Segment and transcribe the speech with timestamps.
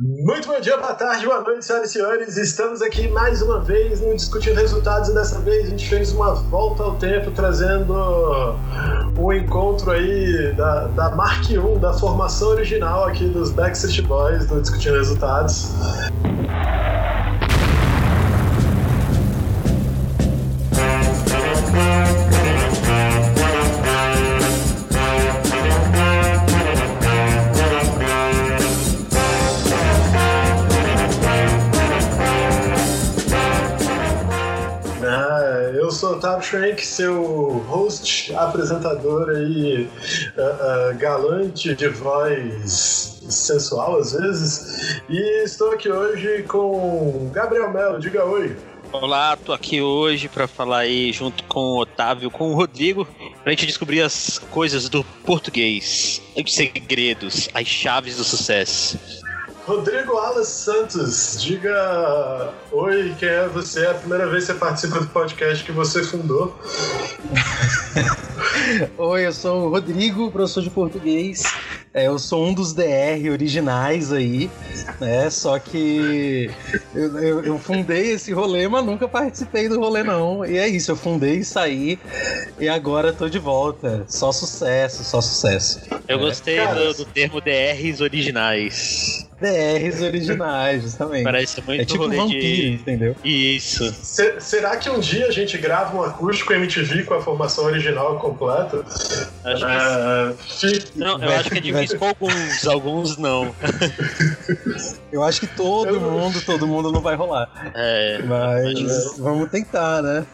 [0.00, 2.36] Muito bom dia, boa tarde, boa noite, senhoras e senhores.
[2.36, 6.34] Estamos aqui mais uma vez no Discutindo Resultados e dessa vez a gente fez uma
[6.34, 7.92] volta ao tempo trazendo
[9.18, 14.60] um encontro aí da, da Mark 1, da formação original aqui dos Backstreet Boys do
[14.60, 15.72] Discutindo Resultados.
[36.28, 39.88] Otávio Schwenk, seu host, apresentador aí,
[40.36, 47.98] uh, uh, galante de voz sensual às vezes, e estou aqui hoje com Gabriel Melo.
[47.98, 48.54] Diga oi.
[48.92, 53.08] Olá, tô aqui hoje para falar aí junto com o Otávio, com o Rodrigo,
[53.42, 58.98] pra gente descobrir as coisas do português, os segredos, as chaves do sucesso.
[59.68, 63.84] Rodrigo Alas Santos, diga oi, quem é você?
[63.84, 66.58] É a primeira vez que você participa do podcast que você fundou.
[68.96, 71.42] oi, eu sou o Rodrigo, professor de português.
[71.98, 74.48] É, eu sou um dos DR originais aí,
[75.00, 75.28] né?
[75.30, 76.48] Só que
[76.94, 80.46] eu, eu, eu, fundei esse rolê, mas nunca participei do rolê, não.
[80.46, 81.98] E é isso, eu fundei e saí,
[82.56, 84.04] e agora tô de volta.
[84.06, 85.80] Só sucesso, só sucesso.
[86.06, 86.20] Eu é.
[86.20, 89.26] gostei do, do termo DRs originais.
[89.40, 91.22] DRs originais, justamente.
[91.22, 92.72] Parece muito é tipo rolê vampiro, de...
[92.72, 93.16] entendeu?
[93.24, 93.92] Isso.
[94.02, 98.18] Se, será que um dia a gente grava um acústico MTV com a formação original
[98.18, 98.84] completa?
[99.44, 103.54] Acho que uh, Não, eu acho que é difícil com alguns, alguns não.
[105.12, 106.00] eu acho que todo eu...
[106.00, 107.50] mundo, todo mundo não vai rolar.
[107.74, 108.20] É.
[108.22, 110.26] Mas vamos tentar, né?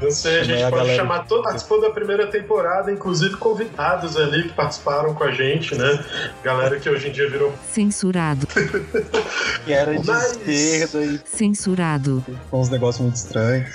[0.00, 0.96] Não sei, a gente a pode galera...
[0.96, 6.04] chamar todo participou da primeira temporada, inclusive convidados ali que participaram com a gente, né?
[6.42, 8.46] Galera que hoje em dia virou censurado.
[9.64, 10.38] que era de Mas...
[10.46, 12.24] esquerda e censurado.
[12.50, 13.70] Com uns negócios muito estranhos.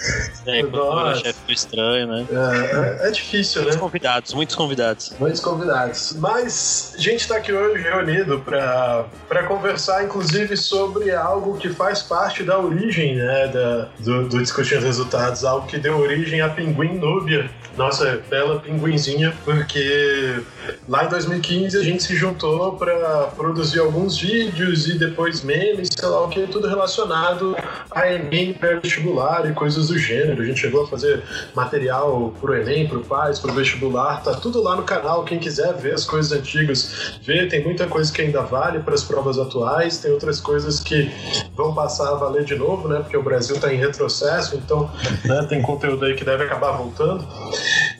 [0.46, 2.28] É, o chefe ficou estranho, né?
[2.32, 3.62] É, é, é difícil, muitos né?
[3.62, 5.14] Muitos convidados, muitos convidados.
[5.20, 6.14] Muitos convidados.
[6.20, 12.44] Mas a gente está aqui hoje reunido para conversar, inclusive, sobre algo que faz parte
[12.44, 17.50] da origem né, da, do, do Discutindo Resultados, algo que deu origem a Pinguim Núbia,
[17.78, 20.42] nossa bela pinguinzinha, porque
[20.88, 26.08] lá em 2015 a gente se juntou para produzir alguns vídeos e depois memes, sei
[26.08, 27.56] lá o que, tudo relacionado
[27.92, 30.42] a Enem pré-vestibular e coisas do gênero.
[30.42, 31.24] A gente chegou a fazer
[31.56, 35.24] material pro Enem, pro Paz, pro vestibular, tá tudo lá no canal.
[35.24, 37.48] Quem quiser ver as coisas antigas, vê.
[37.48, 41.12] Tem muita coisa que ainda vale para as provas atuais, tem outras coisas que
[41.56, 43.00] vão passar a valer de novo, né?
[43.00, 44.90] Porque o Brasil tá em retrocesso, então
[45.26, 47.26] né, tem conteúdo aí que deve acabar voltando.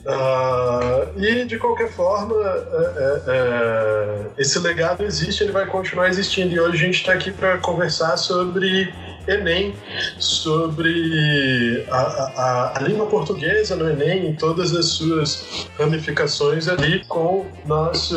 [0.04, 6.54] Uh, e de qualquer forma, é, é, é, esse legado existe, ele vai continuar existindo.
[6.54, 8.92] E hoje a gente está aqui para conversar sobre
[9.26, 9.74] Enem,
[10.18, 17.46] sobre a, a, a, língua portuguesa no Enem, em todas as suas ramificações ali, com
[17.64, 18.16] nosso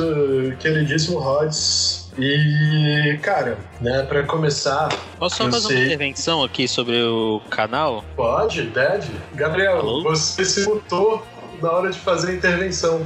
[0.59, 2.05] queridíssimo Rods.
[2.17, 4.87] E, cara, né, pra começar.
[5.19, 5.75] Posso só fazer sei...
[5.75, 8.05] uma intervenção aqui sobre o canal?
[8.15, 9.11] Pode, deve.
[9.33, 10.03] Gabriel, Alô?
[10.03, 11.21] você se mutou
[11.61, 13.05] na hora de fazer a intervenção.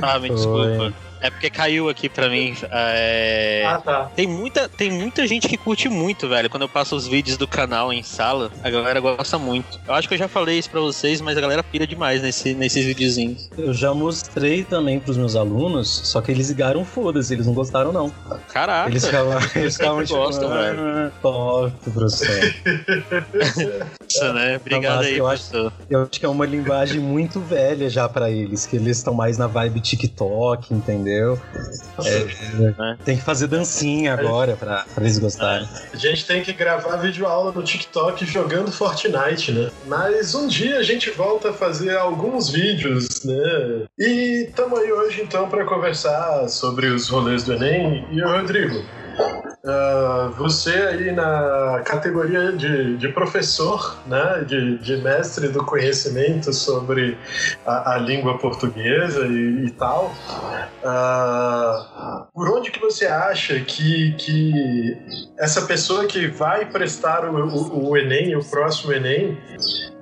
[0.00, 0.92] Ah, me desculpa.
[1.20, 2.54] É porque caiu aqui pra mim.
[2.70, 3.64] É...
[3.66, 4.10] Ah, tá.
[4.14, 6.48] Tem muita, tem muita gente que curte muito, velho.
[6.48, 9.78] Quando eu passo os vídeos do canal em sala, a galera gosta muito.
[9.86, 12.54] Eu acho que eu já falei isso pra vocês, mas a galera pira demais nesse,
[12.54, 13.50] nesses videozinhos.
[13.56, 17.92] Eu já mostrei também pros meus alunos, só que eles ligaram foda-se, eles não gostaram,
[17.92, 18.12] não.
[18.52, 18.88] Caraca.
[18.88, 20.78] Eles ficavam, eles ficavam tipo, gostam, velho.
[20.80, 22.28] Ah, top, professor.
[24.08, 24.56] Isso, né?
[24.56, 25.66] Obrigado aí, eu professor.
[25.66, 29.14] Acho, eu acho que é uma linguagem muito velha já pra eles, que eles estão
[29.14, 31.07] mais na vibe TikTok, entendeu?
[31.08, 31.40] Entendeu?
[32.04, 35.68] É, tem que fazer dancinha agora pra, pra eles gostarem.
[35.92, 39.70] A gente tem que gravar vídeo aula no TikTok jogando Fortnite, né?
[39.86, 43.86] Mas um dia a gente volta a fazer alguns vídeos, né?
[43.98, 48.06] E estamos aí hoje então para conversar sobre os rolês do Enem.
[48.10, 48.84] E o Rodrigo,
[49.64, 57.18] Uh, você aí na categoria de, de professor, né, de, de, mestre do conhecimento sobre
[57.66, 60.14] a, a língua portuguesa e, e tal,
[60.84, 64.96] uh, por onde que você acha que, que
[65.36, 69.36] essa pessoa que vai prestar o, o, o Enem, o próximo Enem,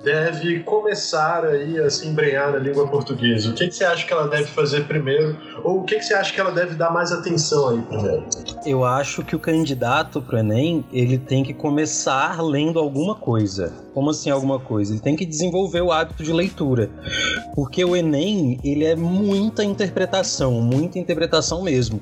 [0.03, 3.49] deve começar aí a se embrenhar na língua portuguesa?
[3.49, 5.37] O que, que você acha que ela deve fazer primeiro?
[5.63, 8.25] Ou o que, que você acha que ela deve dar mais atenção aí primeiro?
[8.65, 13.71] Eu acho que o candidato para o Enem, ele tem que começar lendo alguma coisa.
[13.93, 14.91] Como assim alguma coisa?
[14.91, 16.89] Ele tem que desenvolver o hábito de leitura.
[17.55, 22.01] Porque o Enem, ele é muita interpretação, muita interpretação mesmo.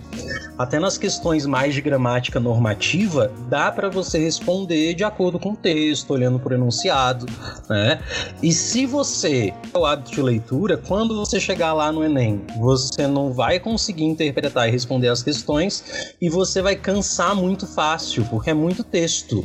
[0.57, 5.56] Até nas questões mais de gramática normativa, dá para você responder de acordo com o
[5.56, 7.25] texto, olhando por enunciado,
[7.69, 8.00] né?
[8.42, 13.33] E se você o hábito de leitura, quando você chegar lá no Enem, você não
[13.33, 18.53] vai conseguir interpretar e responder as questões e você vai cansar muito fácil, porque é
[18.53, 19.43] muito texto.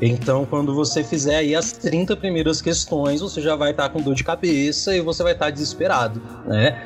[0.00, 4.00] Então, quando você fizer aí as 30 primeiras questões, você já vai estar tá com
[4.00, 6.82] dor de cabeça e você vai estar tá desesperado, né?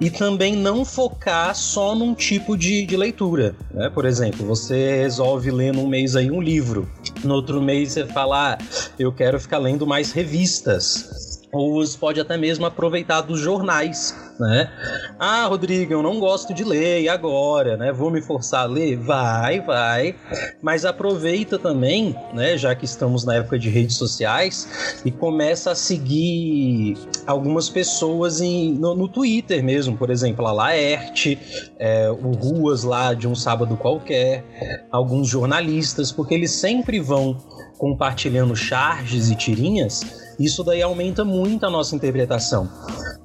[0.00, 3.90] E também não focar só num tipo de, de leitura, né?
[3.90, 6.88] Por exemplo, você resolve ler num mês aí um livro,
[7.24, 8.58] no outro mês você fala, ah,
[8.98, 14.70] eu quero ficar lendo mais revistas ou você pode até mesmo aproveitar dos jornais, né?
[15.18, 17.92] Ah, Rodrigo, eu não gosto de ler, e agora, né?
[17.92, 18.96] Vou me forçar a ler?
[18.96, 20.14] Vai, vai.
[20.62, 22.56] Mas aproveita também, né?
[22.56, 28.72] Já que estamos na época de redes sociais, e começa a seguir algumas pessoas em,
[28.72, 31.38] no, no Twitter mesmo, por exemplo, a Laerte,
[31.78, 37.36] é, o Ruas lá de um sábado qualquer, alguns jornalistas, porque eles sempre vão
[37.76, 42.68] compartilhando charges e tirinhas isso daí aumenta muito a nossa interpretação.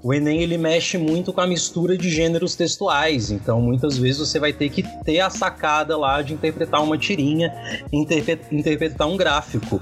[0.04, 4.38] O Enem ele mexe muito com a mistura de gêneros textuais, então muitas vezes você
[4.38, 7.52] vai ter que ter a sacada lá de interpretar uma tirinha,
[8.52, 9.82] interpretar um gráfico.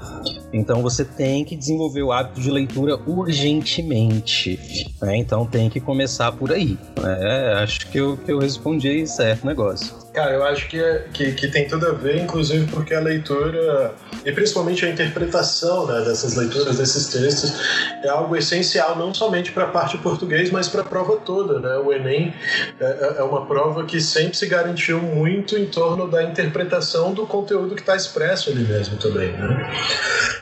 [0.52, 4.58] Então você tem que desenvolver o hábito de leitura urgentemente.
[5.02, 5.16] Né?
[5.16, 6.78] Então tem que começar por aí.
[7.02, 10.03] É, acho que eu, que eu respondi certo negócio.
[10.14, 13.92] Cara, eu acho que, é, que, que, tem tudo a ver, inclusive porque a leitura,
[14.24, 17.52] e principalmente a interpretação né, dessas leituras, desses textos,
[18.00, 21.58] é algo essencial não somente para a parte português, mas para a prova toda.
[21.58, 21.78] Né?
[21.78, 22.32] O Enem
[22.78, 27.26] é, é, é, uma prova que sempre se garantiu muito em torno da interpretação do
[27.26, 29.32] conteúdo que está expresso ali mesmo também.
[29.32, 29.72] Né?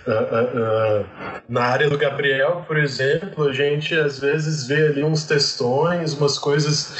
[0.07, 1.07] Uh, uh, uh,
[1.49, 6.39] na área do Gabriel, por exemplo, a gente às vezes vê ali uns textões, umas
[6.39, 6.93] coisas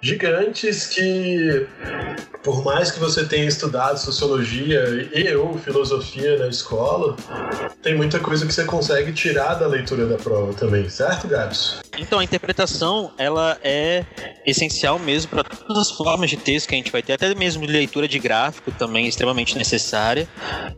[0.00, 1.66] gigantes que
[2.12, 2.31] Yeah.
[2.42, 7.16] Por mais que você tenha estudado sociologia e ou filosofia na escola,
[7.82, 11.80] tem muita coisa que você consegue tirar da leitura da prova também, certo, Gabs?
[11.98, 14.04] Então, a interpretação, ela é
[14.46, 17.64] essencial mesmo para todas as formas de texto que a gente vai ter, até mesmo
[17.66, 20.28] leitura de gráfico também extremamente necessária.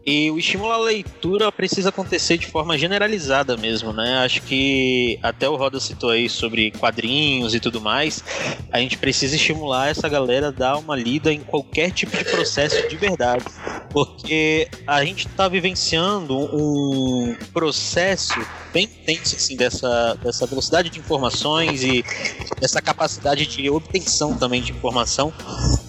[0.05, 4.19] E o estímulo à leitura precisa acontecer de forma generalizada mesmo, né?
[4.19, 8.22] Acho que até o Roda citou aí sobre quadrinhos e tudo mais.
[8.72, 12.89] A gente precisa estimular essa galera a dar uma lida em qualquer tipo de processo
[12.89, 13.45] de verdade.
[13.91, 18.35] Porque a gente está vivenciando um processo
[18.73, 22.05] bem intenso assim, dessa, dessa velocidade de informações e
[22.59, 25.33] dessa capacidade de obtenção também de informação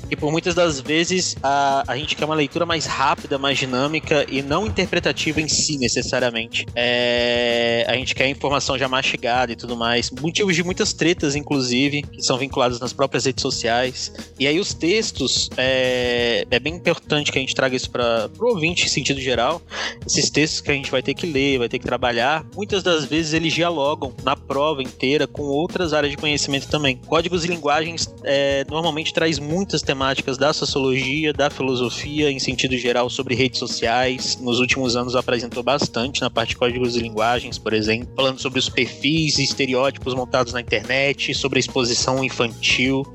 [0.10, 4.26] e por muitas das vezes a, a gente quer uma leitura mais rápida, mais dinâmica
[4.30, 6.66] e não interpretativa em si, necessariamente.
[6.76, 10.12] É, a gente quer informação já mastigada e tudo mais.
[10.12, 14.14] Motivos de muitas tretas, inclusive, que são vinculadas nas próprias redes sociais.
[14.40, 18.46] E aí os textos, é, é bem importante que a gente traga isso para o
[18.46, 19.62] ouvinte em sentido geral.
[20.06, 23.06] Esses textos que a gente vai ter que ler, vai ter que trabalhar, muitas das
[23.06, 26.98] vezes eles dialogam na prova inteira com outras áreas de conhecimento também.
[27.08, 32.78] Códigos e linguagens é, normalmente traz muitas temáticas temáticas da sociologia, da filosofia em sentido
[32.78, 34.38] geral sobre redes sociais.
[34.42, 38.60] Nos últimos anos apresentou bastante na parte de códigos e linguagens, por exemplo, falando sobre
[38.60, 43.06] os perfis e estereótipos montados na internet, sobre a exposição infantil.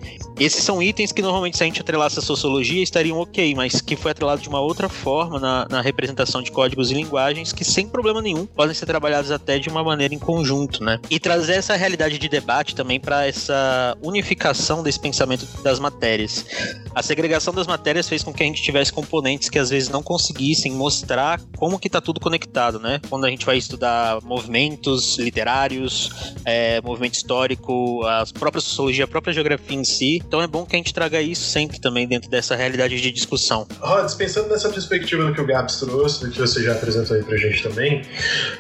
[0.40, 3.94] Esses são itens que normalmente se a gente atrelasse a sociologia estariam ok, mas que
[3.94, 7.87] foi atrelado de uma outra forma na, na representação de códigos e linguagens que sem
[7.87, 10.99] problema nenhum podem ser trabalhados até de uma maneira em conjunto, né?
[11.10, 16.46] E trazer essa realidade de debate também para essa unificação desse pensamento das matérias.
[16.94, 20.02] A segregação das matérias fez com que a gente tivesse componentes que às vezes não
[20.02, 23.00] conseguissem mostrar como que está tudo conectado, né?
[23.08, 29.32] Quando a gente vai estudar movimentos literários, é, movimento histórico, a própria sociologia, a própria
[29.32, 30.16] geografia em si.
[30.26, 33.66] Então é bom que a gente traga isso sempre também dentro dessa realidade de discussão.
[33.80, 37.22] Rods, pensando nessa perspectiva do que o Gabs trouxe, do que você já apresentou aí
[37.22, 38.02] pra gente também,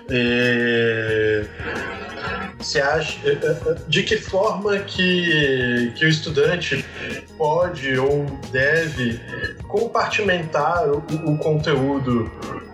[0.08, 1.46] é
[2.60, 6.84] você acha eh, eh, de que forma que, que o estudante
[7.36, 9.20] pode ou deve
[9.68, 10.98] compartimentar o,
[11.32, 12.30] o conteúdo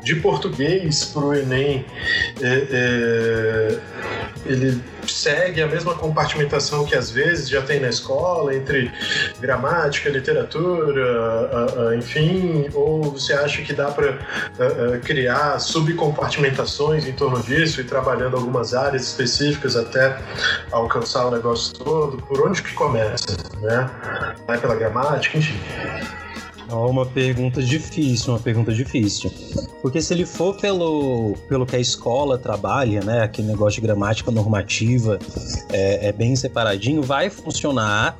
[0.07, 1.85] de português para o Enem,
[2.41, 3.79] é, é,
[4.47, 8.93] ele segue a mesma compartimentação que às vezes já tem na escola entre
[9.41, 14.17] gramática, literatura, enfim, ou você acha que dá para
[15.05, 20.17] criar subcompartimentações em torno disso e trabalhando algumas áreas específicas até
[20.71, 22.19] alcançar o negócio todo?
[22.19, 23.91] Por onde que começa, né?
[24.47, 25.59] Vai pela gramática, enfim.
[26.71, 29.31] Uma pergunta difícil, uma pergunta difícil.
[29.81, 34.31] Porque se ele for pelo, pelo que a escola trabalha, né, aquele negócio de gramática
[34.31, 35.19] normativa
[35.71, 38.17] é, é bem separadinho, vai funcionar,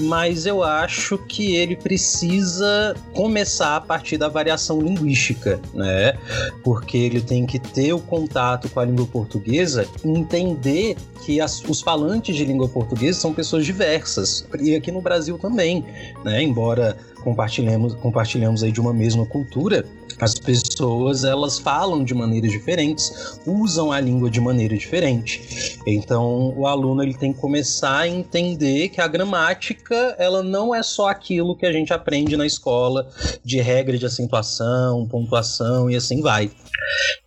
[0.00, 6.18] mas eu acho que ele precisa começar a partir da variação linguística, né?
[6.64, 11.80] Porque ele tem que ter o contato com a língua portuguesa entender que as, os
[11.80, 15.84] falantes de língua portuguesa são pessoas diversas, e aqui no Brasil também,
[16.24, 16.42] né?
[16.42, 19.84] Embora compartilhamos, compartilhamos aí de uma mesma cultura,
[20.20, 25.78] as pessoas elas falam de maneiras diferentes, usam a língua de maneira diferente.
[25.86, 30.82] Então o aluno ele tem que começar a entender que a gramática ela não é
[30.82, 33.08] só aquilo que a gente aprende na escola
[33.42, 36.50] de regra de acentuação, pontuação e assim vai.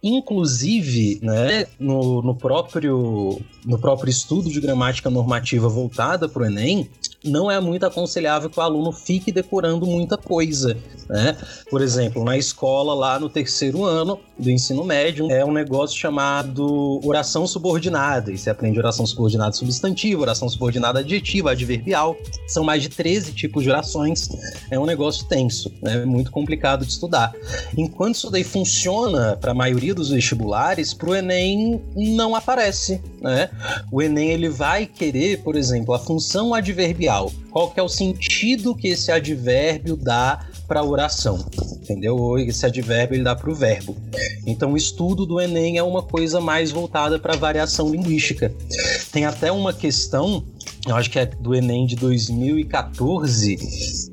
[0.04, 6.90] Inclusive, né, no, no, próprio, no próprio estudo de gramática normativa voltada para o Enem,
[7.26, 10.78] não é muito aconselhável que o aluno fique decorando muita coisa.
[11.10, 11.36] Né?
[11.70, 17.00] Por exemplo, na escola, lá no terceiro ano do ensino médio, é um negócio chamado
[17.04, 18.32] oração subordinada.
[18.32, 22.16] E você aprende oração subordinada substantiva, oração subordinada adjetiva, adverbial.
[22.48, 24.30] São mais de 13 tipos de orações.
[24.70, 26.06] É um negócio tenso, né?
[26.06, 27.34] muito complicado de estudar.
[27.76, 33.02] Enquanto isso daí funciona para a maioria dos vestibulares, para o Enem não aparece.
[33.22, 33.50] Né?
[33.92, 37.32] O Enem ele vai querer, por exemplo, a função adverbial.
[37.52, 41.46] Qual que é o sentido que esse advérbio dá para a oração,
[41.82, 42.38] entendeu?
[42.38, 43.96] Esse advérbio ele dá para o verbo.
[44.46, 48.54] Então, o estudo do Enem é uma coisa mais voltada para variação linguística.
[49.12, 50.44] Tem até uma questão
[50.88, 53.58] eu acho que é do Enem de 2014,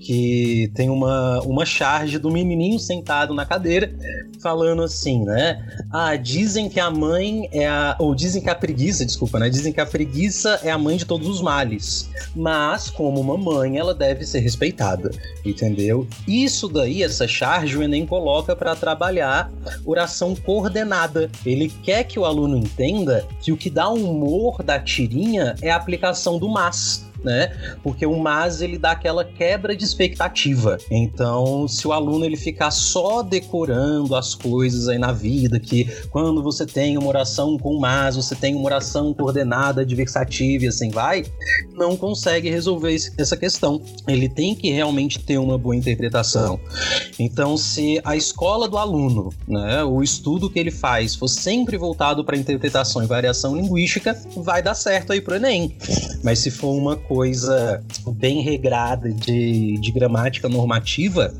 [0.01, 3.95] que tem uma, uma charge do menininho sentado na cadeira,
[4.43, 5.65] falando assim, né?
[5.91, 7.97] Ah, dizem que a mãe é a...
[7.99, 9.49] Ou dizem que a preguiça, desculpa, né?
[9.49, 12.11] Dizem que a preguiça é a mãe de todos os males.
[12.37, 15.11] Mas, como uma mãe, ela deve ser respeitada,
[15.45, 16.07] entendeu?
[16.29, 19.51] Isso daí, essa charge, o Enem coloca para trabalhar
[19.87, 21.31] oração coordenada.
[21.47, 25.77] Ele quer que o aluno entenda que o que dá humor da tirinha é a
[25.77, 27.53] aplicação do mas né?
[27.83, 30.77] Porque o mas ele dá aquela quebra de expectativa.
[30.91, 36.43] Então, se o aluno ele ficar só decorando as coisas aí na vida, que quando
[36.43, 41.25] você tem uma oração com mas, você tem uma oração coordenada, adversativa e assim vai,
[41.73, 43.81] não consegue resolver essa questão.
[44.07, 46.61] Ele tem que realmente ter uma boa interpretação.
[47.19, 52.25] Então, se a escola do aluno, né, o estudo que ele faz for sempre voltado
[52.25, 55.77] para interpretação e variação linguística, vai dar certo aí pro Enem.
[56.23, 61.33] Mas se for uma coisa coisa bem regrada de, de gramática normativa,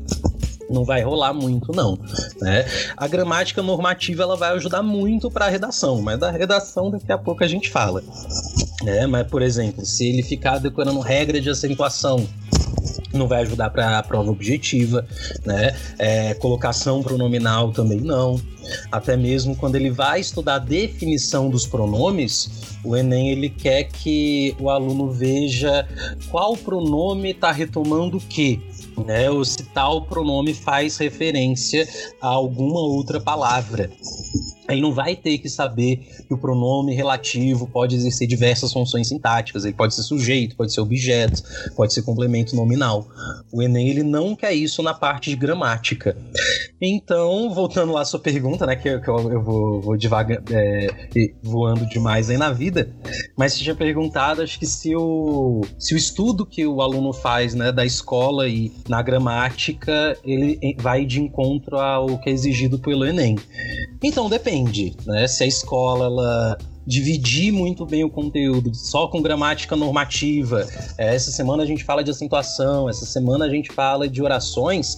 [0.69, 1.99] não vai rolar muito não,
[2.41, 2.65] né?
[2.95, 7.17] A gramática normativa ela vai ajudar muito para a redação, mas da redação daqui a
[7.17, 8.01] pouco a gente fala.
[8.83, 9.05] né?
[9.05, 12.25] mas por exemplo, se ele ficar decorando regra de acentuação,
[13.13, 15.05] não vai ajudar para a prova objetiva,
[15.45, 15.75] né?
[15.97, 18.39] É, colocação pronominal também não.
[18.91, 24.55] Até mesmo quando ele vai estudar a definição dos pronomes, o Enem ele quer que
[24.59, 25.87] o aluno veja
[26.29, 28.61] qual pronome está retomando o que,
[29.05, 29.29] né?
[29.29, 31.87] Ou se tal pronome faz referência
[32.21, 33.89] a alguma outra palavra.
[34.67, 39.63] Ele não vai ter que saber que o pronome relativo pode exercer diversas funções sintáticas.
[39.63, 41.43] Ele pode ser sujeito, pode ser objeto,
[41.75, 43.07] pode ser complemento nominal.
[43.51, 46.17] O Enem ele não quer isso na parte de gramática.
[46.81, 50.41] Então, voltando lá à sua pergunta, né, que eu, que eu, eu vou, vou devagar,
[50.51, 50.87] é,
[51.43, 52.91] voando demais aí na vida,
[53.37, 57.53] mas você tinha perguntado, acho que se o, se o estudo que o aluno faz,
[57.53, 63.05] né, da escola e na gramática, ele vai de encontro ao que é exigido pelo
[63.05, 63.35] Enem.
[64.03, 65.27] Então, depende depende, né?
[65.27, 66.57] Se a escola ela
[66.87, 70.67] dividir muito bem o conteúdo só com gramática normativa.
[70.97, 74.95] É, essa semana a gente fala de acentuação, essa semana a gente fala de orações,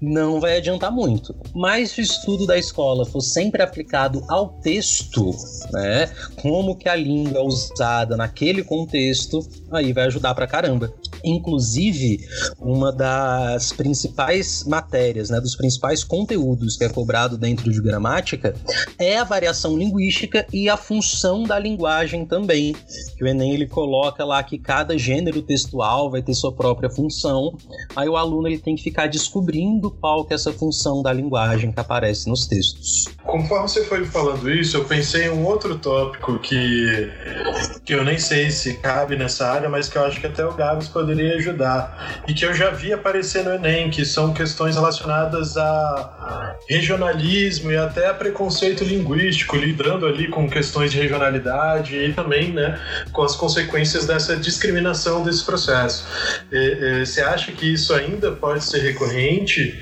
[0.00, 1.34] não vai adiantar muito.
[1.54, 5.30] Mas se o estudo da escola for sempre aplicado ao texto,
[5.72, 6.10] né,
[6.42, 9.38] como que a língua é usada naquele contexto,
[9.70, 10.92] aí vai ajudar pra caramba.
[11.24, 12.20] Inclusive,
[12.60, 18.54] uma das principais matérias, né, dos principais conteúdos que é cobrado dentro de gramática
[18.98, 22.74] é a variação linguística e a função da linguagem também.
[23.16, 27.56] Que o Enem ele coloca lá que cada gênero textual vai ter sua própria função.
[27.94, 31.72] Aí o aluno ele tem que ficar descobrindo qual que é essa função da linguagem
[31.72, 33.04] que aparece nos textos.
[33.24, 37.10] Conforme você foi falando isso, eu pensei em um outro tópico que,
[37.84, 40.54] que eu nem sei se cabe nessa área, mas que eu acho que até o
[40.54, 42.22] Gabs poderia ajudar.
[42.28, 47.76] E que eu já vi aparecer no Enem, que são questões relacionadas a regionalismo e
[47.76, 52.78] até a preconceito linguístico, lidando ali com questões de regionalidade e também né,
[53.12, 56.06] com as consequências dessa discriminação desse processo.
[56.52, 59.74] E, e, você acha que isso ainda pode ser recorrente?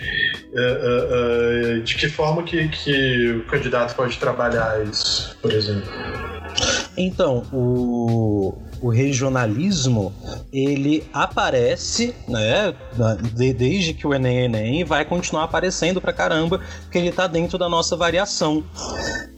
[0.53, 5.91] Uh, uh, uh, de que forma que, que o candidato pode trabalhar isso, por exemplo?
[6.97, 8.57] Então, o,
[8.87, 10.13] o regionalismo
[10.53, 12.73] ele aparece, né,
[13.57, 17.59] desde que o Enem é Enem, vai continuar aparecendo pra caramba, porque ele tá dentro
[17.59, 18.65] da nossa variação.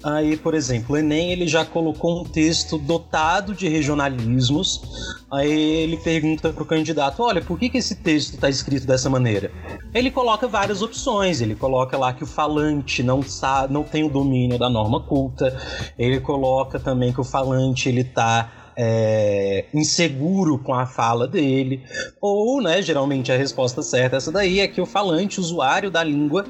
[0.04, 4.82] Aí, por exemplo, o Enem ele já colocou um texto dotado de regionalismos.
[5.30, 9.50] Aí ele pergunta pro candidato: olha, por que, que esse texto está escrito dessa maneira?
[9.92, 11.40] Ele coloca várias opções.
[11.40, 15.56] Ele coloca lá que o falante não sabe, não tem o domínio da norma culta.
[15.98, 21.82] Ele coloca também que o falante ele tá é, inseguro com a fala dele,
[22.20, 26.04] ou, né, geralmente a resposta certa essa daí é que o falante, o usuário da
[26.04, 26.44] língua,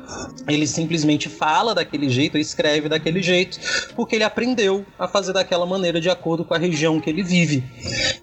[0.46, 3.58] ele simplesmente fala daquele jeito, escreve daquele jeito,
[3.96, 7.64] porque ele aprendeu a fazer daquela maneira de acordo com a região que ele vive.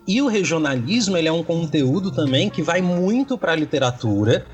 [0.08, 4.46] E o regionalismo, ele é um conteúdo também que vai muito para a literatura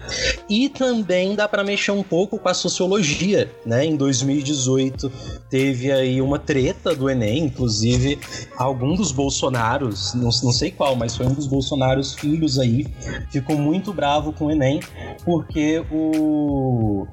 [0.50, 3.86] e também dá para mexer um pouco com a sociologia, né?
[3.86, 5.12] Em 2018
[5.50, 8.18] teve aí uma treta do ENEM, inclusive
[8.58, 12.86] algum dos bolsos Bolsonaros, não, não sei qual, mas foi um dos Bolsonaros filhos aí,
[13.32, 14.80] ficou muito bravo com o Enem,
[15.26, 17.08] porque o,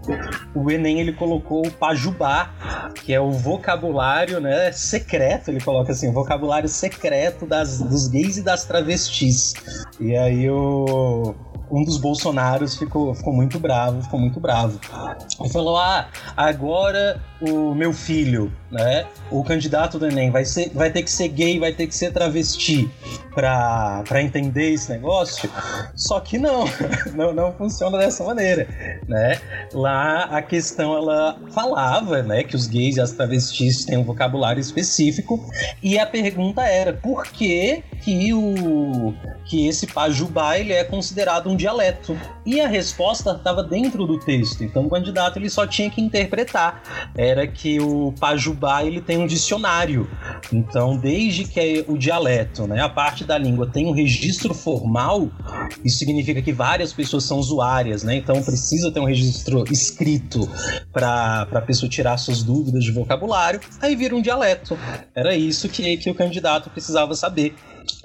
[0.55, 2.51] o Enem ele colocou o pajubá,
[3.03, 8.37] que é o vocabulário né, secreto, ele coloca assim, o vocabulário secreto das, dos gays
[8.37, 9.55] e das travestis.
[9.99, 11.35] E aí o
[11.71, 14.81] um dos Bolsonaros ficou, ficou muito bravo, ficou muito bravo.
[15.45, 19.07] E falou: Ah, agora o meu filho, né?
[19.31, 22.13] O candidato do Enem vai, ser, vai ter que ser gay, vai ter que ser
[22.13, 22.91] travesti
[23.35, 25.49] para entender esse negócio.
[25.95, 26.65] Só que não,
[27.15, 28.67] não, não funciona dessa maneira,
[29.07, 29.41] né?
[29.73, 34.61] Lá a questão ela falava, né, que os gays e as travestis têm um vocabulário
[34.61, 35.45] específico
[35.83, 39.15] e a pergunta era por que que o
[39.49, 42.19] que esse pajubá ele é considerado um dialeto.
[42.45, 46.83] E a resposta estava dentro do texto, então o candidato ele só tinha que interpretar.
[47.17, 50.09] Era que o pajubá ele tem um dicionário.
[50.53, 55.31] Então, desde que é o dialeto, né, a parte da língua tem um registro formal,
[55.85, 58.17] isso significa que várias pessoas são usuárias, né?
[58.17, 60.49] Então precisa ter um registro escrito
[60.93, 64.79] para a pessoa tirar suas dúvidas de vocabulário, aí vira um dialeto.
[65.15, 67.55] Era isso que, que o candidato precisava saber.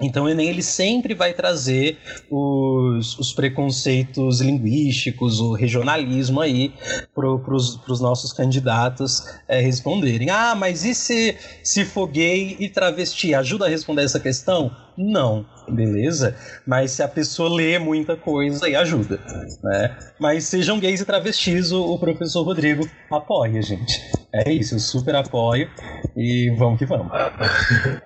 [0.00, 1.98] Então o Enem ele sempre vai trazer
[2.30, 6.72] os, os preconceitos linguísticos, o regionalismo aí
[7.14, 10.30] para os nossos candidatos é, responderem.
[10.30, 13.34] Ah, mas e se, se for gay e travesti?
[13.34, 14.83] Ajuda a responder essa questão?
[14.96, 16.36] Não, beleza?
[16.66, 19.18] Mas se a pessoa lê muita coisa, aí ajuda,
[19.62, 19.96] né?
[20.20, 24.00] Mas sejam gays e travestis, o, o professor Rodrigo apoia, gente.
[24.32, 25.68] É isso, eu super apoio
[26.16, 27.12] e vamos que vamos.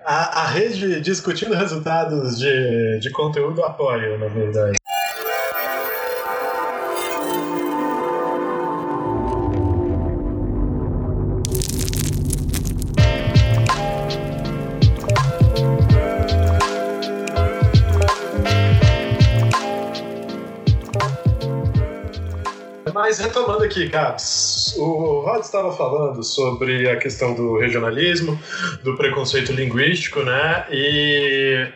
[0.05, 4.78] A, a rede discutindo resultados de, de conteúdo apoia, na verdade.
[23.69, 28.37] Aqui, Caps, o Rod estava falando sobre a questão do regionalismo,
[28.83, 30.65] do preconceito linguístico, né?
[30.71, 31.67] E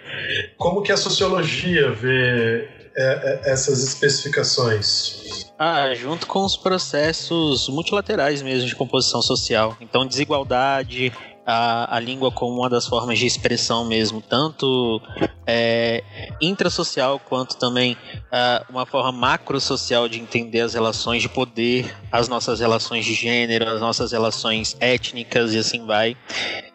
[0.58, 5.52] como que a sociologia vê é, é, essas especificações?
[5.60, 9.78] Ah, junto com os processos multilaterais mesmo de composição social.
[9.80, 11.14] Então, desigualdade,
[11.46, 15.02] a, a língua como uma das formas de expressão mesmo, tanto
[15.46, 16.04] é,
[16.42, 22.60] intrasocial quanto também uh, uma forma macrosocial de entender as relações de poder, as nossas
[22.60, 26.16] relações de gênero, as nossas relações étnicas e assim vai.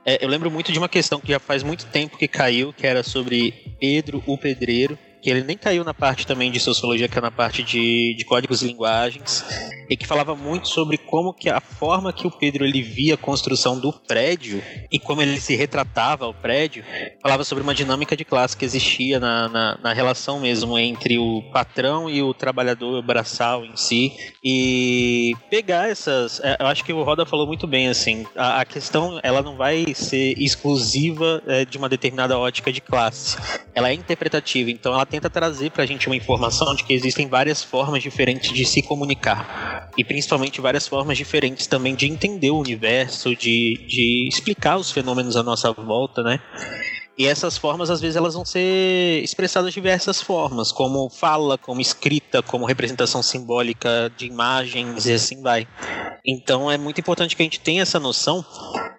[0.05, 2.87] É, eu lembro muito de uma questão que já faz muito tempo que caiu, que
[2.87, 7.19] era sobre Pedro o Pedreiro, que ele nem caiu na parte também de sociologia, que
[7.19, 9.45] é na parte de, de códigos e linguagens,
[9.89, 13.17] e que falava muito sobre como que a forma que o Pedro ele via a
[13.17, 16.85] construção do prédio e como ele se retratava ao prédio,
[17.23, 21.43] falava sobre uma dinâmica de classe que existia na, na, na relação mesmo entre o
[21.53, 24.13] patrão e o trabalhador braçal em si,
[24.45, 26.41] e pegar essas.
[26.41, 29.57] É, eu acho que o Roda falou muito bem assim, a, a questão ela não
[29.57, 33.39] vai ser exclusiva é, de uma determinada ótica de classe,
[33.75, 37.27] ela é interpretativa, então ela tenta trazer para a gente uma informação de que existem
[37.27, 42.59] várias formas diferentes de se comunicar e principalmente várias formas diferentes também de entender o
[42.59, 46.41] universo, de, de explicar os fenômenos à nossa volta, né?
[47.19, 51.81] E essas formas, às vezes, elas vão ser expressadas de diversas formas, como fala, como
[51.81, 55.67] escrita, como representação simbólica de imagens e assim vai.
[56.25, 58.45] Então é muito importante que a gente tenha essa noção,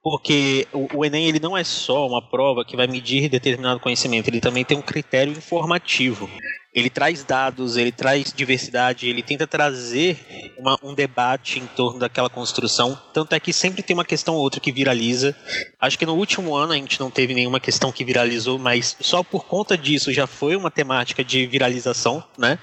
[0.04, 4.28] porque o, o Enem ele não é só uma prova que vai medir determinado conhecimento,
[4.28, 6.30] ele também tem um critério informativo
[6.74, 12.30] ele traz dados, ele traz diversidade, ele tenta trazer uma, um debate em torno daquela
[12.30, 13.00] construção.
[13.12, 15.36] Tanto é que sempre tem uma questão ou outra que viraliza.
[15.80, 19.24] Acho que no último ano a gente não teve nenhuma questão que viralizou, mas só
[19.24, 22.60] por conta disso já foi uma temática de viralização, né?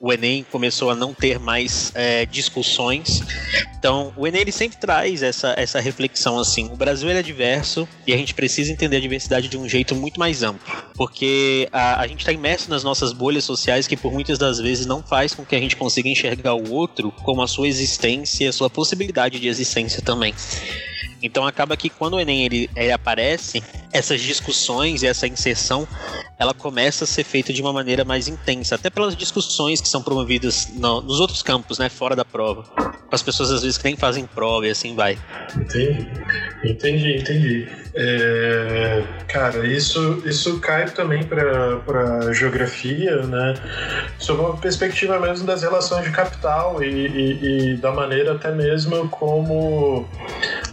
[0.00, 3.22] O Enem começou a não ter mais é, discussões.
[3.78, 6.66] Então, o Enem ele sempre traz essa, essa reflexão assim.
[6.72, 10.18] O Brasil é diverso e a gente precisa entender a diversidade de um jeito muito
[10.18, 14.38] mais amplo, porque a, a gente está imerso nas nossas bolhas sociais que por muitas
[14.38, 17.68] das vezes não faz com que a gente consiga enxergar o outro como a sua
[17.68, 20.34] existência, a sua possibilidade de existência também.
[21.22, 25.86] Então acaba que quando o Enem ele, ele aparece, essas discussões e essa inserção,
[26.38, 30.02] ela começa a ser feita de uma maneira mais intensa, até pelas discussões que são
[30.02, 32.64] promovidas no, nos outros campos, né, fora da prova.
[33.10, 35.18] As pessoas às vezes que nem fazem prova e assim vai.
[35.54, 36.08] Entendi,
[36.64, 37.68] entendi, entendi.
[37.94, 43.54] É, cara, isso, isso cai também para geografia, né?
[44.18, 49.06] Sob uma perspectiva mesmo das relações de capital e, e, e da maneira até mesmo
[49.10, 50.08] como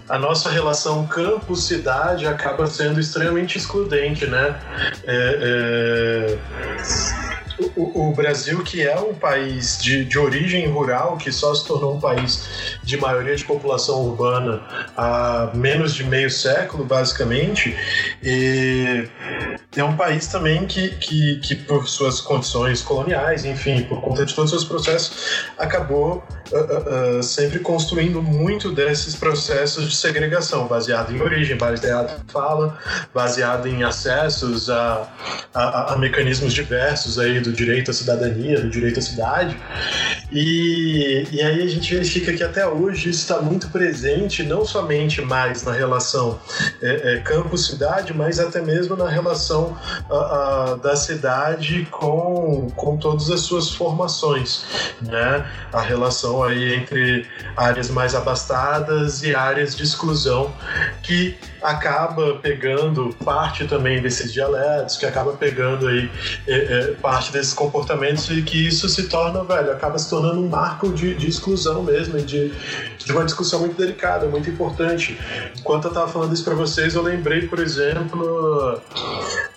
[0.08, 4.56] a nossa relação campo-cidade acaba sendo extremamente excludente, né?
[5.04, 11.54] É, é o, o, Brasil, que é um país de, de origem rural, que só
[11.54, 14.62] se tornou um país de maioria de população urbana
[14.96, 17.76] há menos de meio século, basicamente,
[19.78, 24.34] é um país também que, que, que por suas condições coloniais, enfim, por conta de
[24.34, 30.68] todos os seus processos, acabou uh, uh, uh, sempre construindo muito desses processos de segregação,
[30.68, 32.78] baseado em origem, baseado em fala,
[33.14, 35.08] baseado em acessos a,
[35.54, 39.58] a, a mecanismos diversos aí do do direito à cidadania, do direito à cidade.
[40.32, 45.22] E, e aí a gente verifica que até hoje isso está muito presente, não somente
[45.22, 46.40] mais na relação
[46.82, 49.76] é, é, campo-cidade, mas até mesmo na relação
[50.10, 54.66] a, a, da cidade com, com todas as suas formações,
[55.02, 55.46] né?
[55.74, 57.26] A relação aí entre
[57.58, 60.54] áreas mais abastadas e áreas de exclusão
[61.02, 66.10] que acaba pegando parte também desses dialetos, que acaba pegando aí
[66.48, 70.48] é, é, parte desses comportamentos e que isso se torna, velho, acaba se tornando um
[70.48, 72.54] marco de, de exclusão mesmo e de,
[72.98, 75.20] de uma discussão muito delicada, muito importante.
[75.58, 78.82] Enquanto eu tava falando isso para vocês, eu lembrei, por exemplo,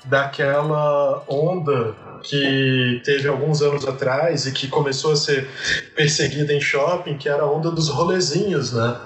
[0.04, 5.48] daquela onda que teve alguns anos atrás e que começou a ser
[5.94, 8.96] perseguida em shopping, que era a onda dos rolezinhos, né?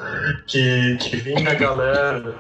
[0.47, 2.35] Que, que vinha a galera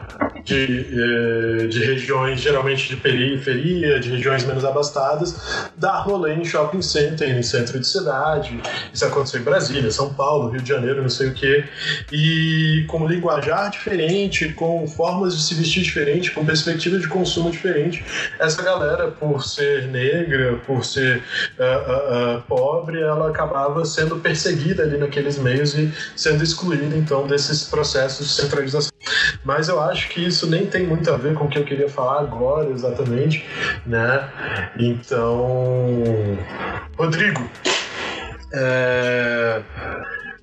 [0.44, 6.82] de, eh, de regiões geralmente de periferia, de regiões menos abastadas, dar rolê em shopping
[6.82, 8.60] center, em centro de cidade.
[8.92, 11.64] Isso aconteceu em Brasília, São Paulo, Rio de Janeiro, não sei o quê.
[12.12, 18.04] E com linguajar diferente, com formas de se vestir diferente, com perspectiva de consumo diferente,
[18.38, 21.22] essa galera, por ser negra, por ser
[21.58, 27.64] uh, uh, pobre, ela acabava sendo perseguida ali naqueles meios e sendo excluída então desses
[27.64, 28.92] processos de centralização.
[29.44, 31.88] Mas eu acho que isso nem tem muito a ver com o que eu queria
[31.88, 33.44] falar agora exatamente,
[33.86, 34.28] né?
[34.78, 36.02] Então,
[36.96, 37.48] Rodrigo,
[38.52, 39.62] é...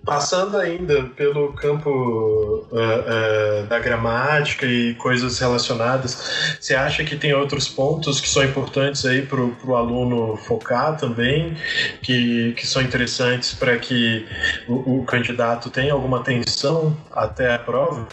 [0.05, 7.33] Passando ainda pelo campo uh, uh, da gramática e coisas relacionadas, você acha que tem
[7.33, 11.55] outros pontos que são importantes aí para o aluno focar também,
[12.01, 14.25] que, que são interessantes para que
[14.67, 18.05] o, o, candidato tenha alguma atenção até a prova?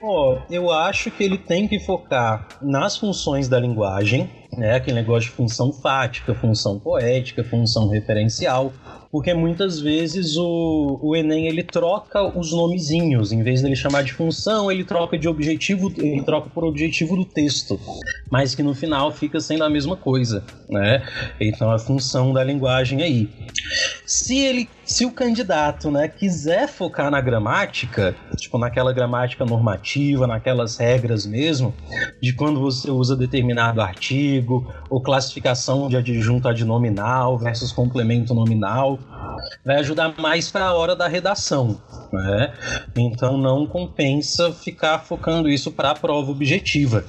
[0.00, 4.76] Oh, eu acho que ele tem que focar nas funções da linguagem, né?
[4.76, 8.72] Aquele negócio de função fática, função poética, função referencial
[9.14, 14.12] porque muitas vezes o, o Enem ele troca os nomezinhos, em vez dele chamar de
[14.12, 17.78] função, ele troca de objetivo, ele troca por objetivo do texto,
[18.28, 21.00] mas que no final fica sendo a mesma coisa, né?
[21.40, 23.30] Então a função da linguagem aí.
[24.04, 30.76] Se ele, se o candidato, né, quiser focar na gramática, tipo naquela gramática normativa, naquelas
[30.76, 31.72] regras mesmo,
[32.20, 38.98] de quando você usa determinado artigo, ou classificação de adjunto adnominal versus complemento nominal,
[39.64, 41.80] vai ajudar mais para a hora da redação.
[42.12, 42.52] Né?
[42.96, 47.04] Então não compensa ficar focando isso para a prova objetiva.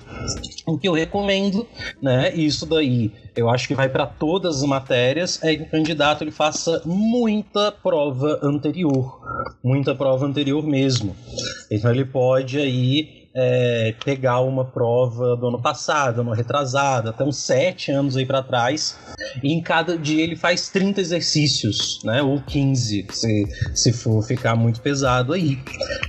[0.66, 1.68] O que eu recomendo,
[2.02, 6.24] né, isso daí, eu acho que vai para todas as matérias, é que o candidato
[6.24, 9.22] ele faça muita prova anterior,
[9.64, 11.16] muita prova anterior mesmo.
[11.70, 17.38] Então ele pode aí é, pegar uma prova do ano passado, ano retrasado, até uns
[17.38, 18.98] sete anos aí para trás,
[19.44, 22.22] e em cada dia ele faz 30 exercícios, né?
[22.22, 25.60] Ou 15, se, se for ficar muito pesado aí.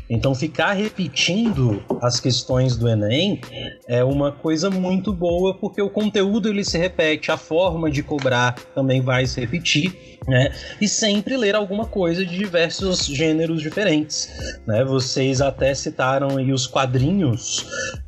[0.08, 3.40] Então ficar repetindo as questões do Enem
[3.88, 8.54] é uma coisa muito boa, porque o conteúdo ele se repete, a forma de cobrar
[8.74, 10.52] também vai se repetir né?
[10.80, 14.84] E sempre ler alguma coisa de diversos gêneros diferentes, né?
[14.84, 17.15] Vocês até citaram aí os quadrinhos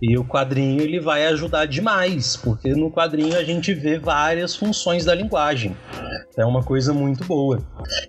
[0.00, 5.04] e o quadrinho ele vai ajudar demais, porque no quadrinho a gente vê várias funções
[5.04, 5.76] da linguagem.
[6.36, 7.58] É uma coisa muito boa.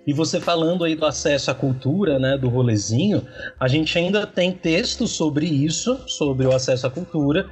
[0.06, 3.26] E você falando aí do acesso à cultura, né, do rolezinho,
[3.58, 7.48] a gente ainda tem textos sobre isso, sobre o acesso à cultura,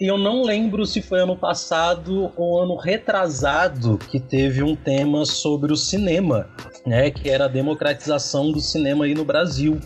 [0.00, 5.24] e eu não lembro se foi ano passado ou ano retrasado que teve um tema
[5.24, 6.48] sobre o cinema,
[6.86, 9.78] né, que era a democratização do cinema aí no Brasil,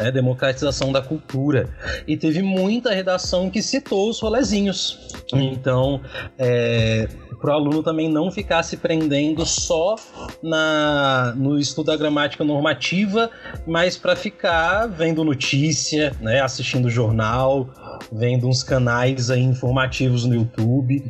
[0.00, 1.68] né, democratização da cultura.
[2.06, 4.98] E teve muita redação que citou os rolezinhos.
[5.32, 6.00] Então,
[6.38, 7.08] é,
[7.40, 9.96] para o aluno também não ficar se prendendo só
[10.42, 13.30] na, no estudo da gramática normativa,
[13.66, 17.68] mas para ficar vendo notícia, né, assistindo jornal,
[18.10, 21.04] vendo uns canais aí informativos no YouTube.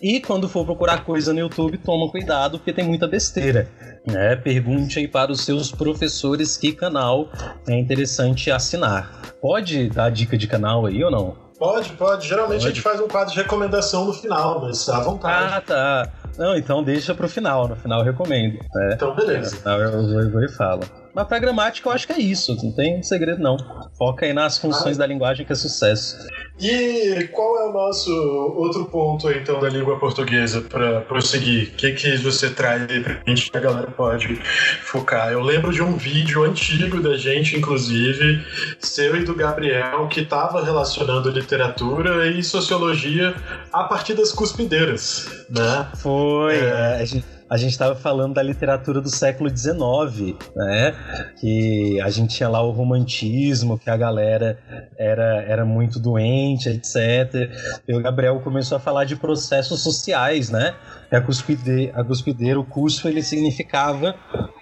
[0.00, 3.68] E quando for procurar coisa no YouTube, toma cuidado, porque tem muita besteira.
[4.06, 4.34] Né?
[4.36, 7.28] Pergunte aí para os seus professores que canal
[7.68, 9.34] é interessante assinar.
[9.40, 11.36] Pode dar dica de canal aí ou não?
[11.58, 12.26] Pode, pode.
[12.26, 12.66] Geralmente pode.
[12.66, 15.54] a gente faz um quadro de recomendação no final, mas à vontade.
[15.54, 16.08] Ah, tá.
[16.36, 17.68] Não, então deixa pro final.
[17.68, 18.58] No final eu recomendo.
[18.74, 18.94] Né?
[18.94, 19.54] Então, beleza.
[19.54, 20.82] No final eu vou, eu vou e falo.
[21.14, 23.56] Mas pra gramática eu acho que é isso, não tem segredo não.
[23.98, 25.00] Foca aí nas funções ah.
[25.00, 26.16] da linguagem que é sucesso.
[26.60, 28.10] E qual é o nosso
[28.56, 31.68] outro ponto aí, então da língua portuguesa para prosseguir?
[31.68, 34.36] O que, que você traz aí pra gente que a galera pode
[34.82, 35.32] focar?
[35.32, 38.44] Eu lembro de um vídeo antigo da gente, inclusive,
[38.78, 43.34] seu e do Gabriel, que estava relacionando literatura e sociologia
[43.72, 45.88] a partir das cuspideiras, né?
[45.96, 50.94] Foi, é, a gente a gente estava falando da literatura do século XIX, né?
[51.38, 54.58] Que a gente tinha lá o romantismo, que a galera
[54.98, 57.50] era, era muito doente, etc.
[57.86, 60.74] E o Gabriel começou a falar de processos sociais, né?
[61.10, 64.14] a cuspideira, a cuspideira, o cuspo, ele significava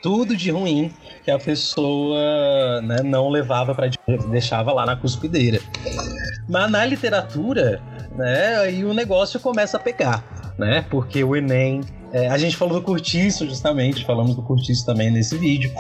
[0.03, 3.89] tudo de ruim que a pessoa né, não levava para
[4.33, 5.61] deixava lá na cuspideira.
[6.49, 7.81] Mas na literatura,
[8.17, 10.25] né, aí o negócio começa a pegar,
[10.59, 10.85] né?
[10.91, 15.37] Porque o Enem é, a gente falou do curtiço, justamente, falamos do curtiço também nesse
[15.37, 15.73] vídeo,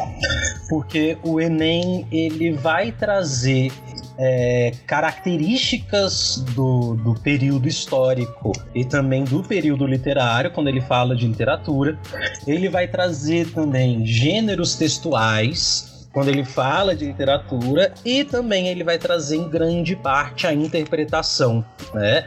[0.69, 3.73] porque o Enem ele vai trazer
[4.16, 11.27] é, características do, do período histórico e também do período literário, quando ele fala de
[11.27, 11.99] literatura.
[12.47, 18.99] Ele vai trazer também gêneros textuais quando ele fala de literatura e também ele vai
[18.99, 22.27] trazer em grande parte a interpretação, né?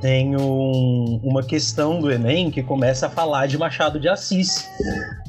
[0.00, 4.68] Tem um, uma questão do Enem que começa a falar de Machado de Assis.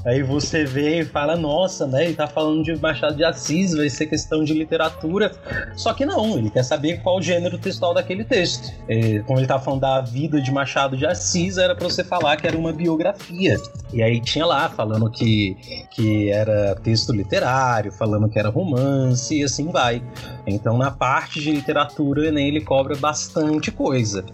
[0.04, 2.06] Aí você vê e fala, nossa, né?
[2.06, 5.32] Ele tá falando de Machado de Assis, vai ser questão de literatura.
[5.76, 8.74] Só que não, ele quer saber qual o gênero textual daquele texto.
[8.90, 12.38] E, como ele tá falando da vida de Machado de Assis, era para você falar
[12.38, 13.58] que era uma biografia.
[13.94, 15.56] E aí tinha lá falando que,
[15.92, 20.02] que era texto literário, falando que era romance e assim vai.
[20.46, 24.26] Então, na parte de literatura, o Enem ele cobra bastante coisa.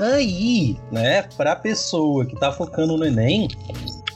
[0.00, 3.48] Aí, né, pra pessoa que tá focando no Enem,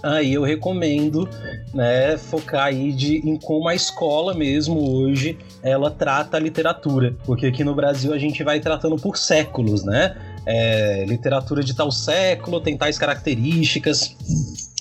[0.03, 1.29] aí eu recomendo
[1.73, 7.47] né, focar aí de, em como a escola mesmo hoje ela trata a literatura, porque
[7.47, 10.17] aqui no Brasil a gente vai tratando por séculos, né?
[10.47, 14.17] É, literatura de tal século tem tais características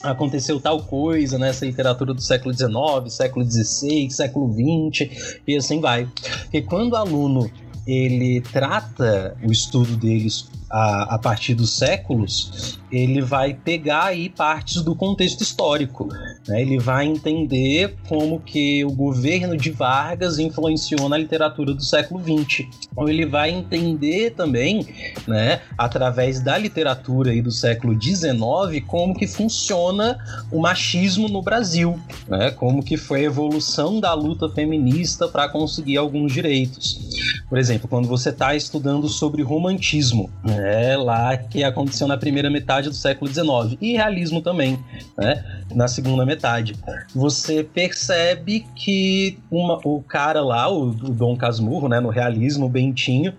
[0.04, 2.72] aconteceu tal coisa nessa literatura do século XIX,
[3.10, 6.08] século XVI, século XX e assim vai.
[6.44, 7.50] Porque quando o aluno
[7.86, 14.82] ele trata o estudo deles a, a, partir dos séculos, ele vai pegar aí partes
[14.82, 16.08] do contexto histórico.
[16.48, 16.62] Né?
[16.62, 22.68] Ele vai entender como que o governo de Vargas influenciou na literatura do século XX.
[22.96, 24.88] Ou ele vai entender também,
[25.28, 30.18] né, através da literatura aí do século XIX, como que funciona
[30.52, 32.52] o machismo no Brasil, né?
[32.52, 37.08] como que foi a evolução da luta feminista para conseguir alguns direitos.
[37.50, 40.57] Por exemplo, quando você está estudando sobre romantismo, né,
[40.96, 44.80] lá que aconteceu na primeira metade do século XIX, e realismo também,
[45.18, 45.44] né,
[45.74, 46.76] na segunda metade,
[47.14, 52.70] você percebe que uma, o cara lá, o, o Dom Casmurro, né, no realismo, o
[52.70, 53.34] Bentinho,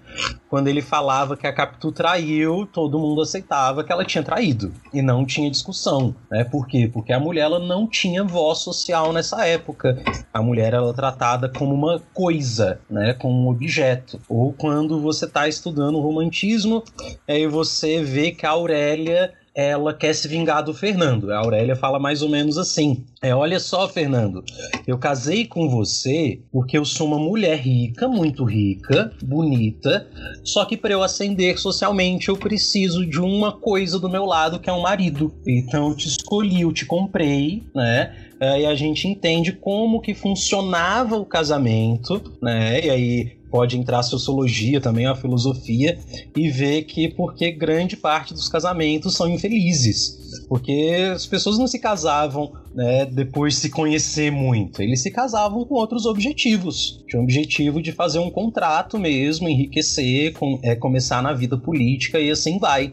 [0.48, 5.02] quando ele falava que a Capitu traiu, todo mundo aceitava que ela tinha traído e
[5.02, 6.44] não tinha discussão, né?
[6.44, 6.90] Por quê?
[6.92, 10.02] Porque a mulher ela não tinha voz social nessa época.
[10.32, 13.14] A mulher era tratada como uma coisa, né?
[13.14, 14.20] Como um objeto.
[14.28, 16.82] Ou quando você está estudando romantismo,
[17.26, 21.32] aí você vê que a Aurélia ela quer se vingar do Fernando.
[21.32, 24.44] A Aurélia fala mais ou menos assim: é, olha só, Fernando,
[24.86, 30.06] eu casei com você porque eu sou uma mulher rica, muito rica, bonita,
[30.44, 34.70] só que para eu ascender socialmente eu preciso de uma coisa do meu lado que
[34.70, 35.34] é um marido.
[35.44, 38.14] Então eu te escolhi, eu te comprei, né?
[38.40, 42.86] e a gente entende como que funcionava o casamento, né?
[42.86, 45.98] E aí pode entrar a sociologia também, a filosofia,
[46.36, 50.18] e ver que porque grande parte dos casamentos são infelizes.
[50.48, 54.82] Porque as pessoas não se casavam né, depois de se conhecer muito.
[54.82, 57.02] Eles se casavam com outros objetivos.
[57.08, 62.20] Tinha o objetivo de fazer um contrato mesmo, enriquecer, com, é, começar na vida política
[62.20, 62.92] e assim vai.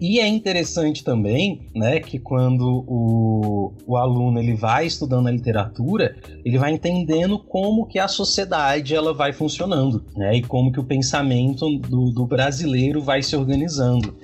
[0.00, 6.16] E é interessante também, né, que quando o, o aluno ele vai estudando a literatura,
[6.44, 10.84] ele vai entendendo como que a sociedade ela vai funcionando, né, e como que o
[10.84, 14.14] pensamento do, do brasileiro vai se organizando.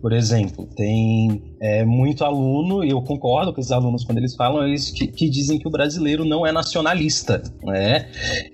[0.00, 4.66] Por exemplo, tem é, muito aluno, e eu concordo com esses alunos quando eles falam,
[4.66, 8.08] eles que, que, dizem que o brasileiro não é nacionalista, né?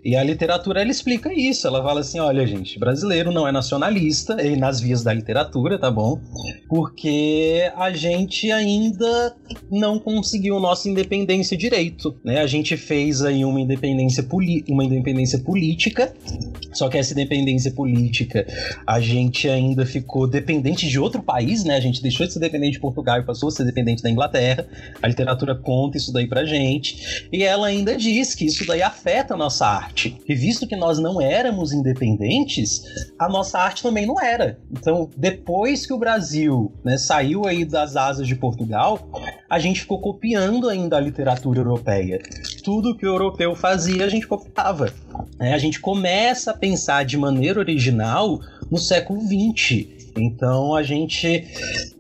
[0.04, 4.42] E a literatura ela explica isso, ela fala assim, olha gente, brasileiro não é nacionalista,
[4.44, 6.20] e nas vias da literatura, tá bom?
[6.68, 9.34] Porque a gente ainda
[9.70, 12.42] não conseguiu nossa independência direito, né?
[12.42, 14.26] A gente fez aí uma independência,
[14.68, 16.12] uma independência política,
[16.74, 18.46] só que essa independência política
[18.86, 21.74] a gente ainda ficou dependente de outro país, né?
[21.74, 24.10] A gente deixou de ser dependente de Portugal Portugal e passou a ser dependente da
[24.10, 24.66] Inglaterra.
[25.00, 27.28] A literatura conta isso daí pra gente.
[27.32, 30.16] E ela ainda diz que isso daí afeta a nossa arte.
[30.28, 32.82] E visto que nós não éramos independentes,
[33.18, 34.58] a nossa arte também não era.
[34.70, 39.08] Então, depois que o Brasil né, saiu aí das asas de Portugal,
[39.48, 42.20] a gente ficou copiando ainda a literatura europeia.
[42.62, 44.92] Tudo que o europeu fazia, a gente copiava.
[45.40, 49.97] É, a gente começa a pensar de maneira original no século XX.
[50.18, 51.46] Então a gente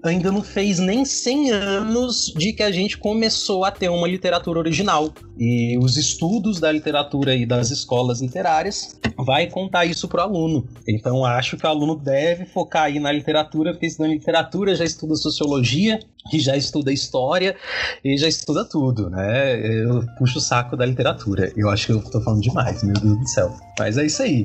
[0.02, 4.58] ainda não fez nem 100 anos de que a gente começou a ter uma literatura
[4.58, 5.12] original.
[5.38, 10.66] E os estudos da literatura e das escolas literárias vai contar isso para o aluno.
[10.86, 15.14] Então acho que o aluno deve focar aí na literatura, porque estudando literatura já estuda
[15.14, 16.00] sociologia,
[16.30, 17.56] que já estuda história
[18.04, 19.58] e já estuda tudo, né?
[19.82, 21.52] Eu puxo o saco da literatura.
[21.56, 23.54] Eu acho que eu tô falando demais, meu Deus do céu.
[23.78, 24.44] Mas é isso aí.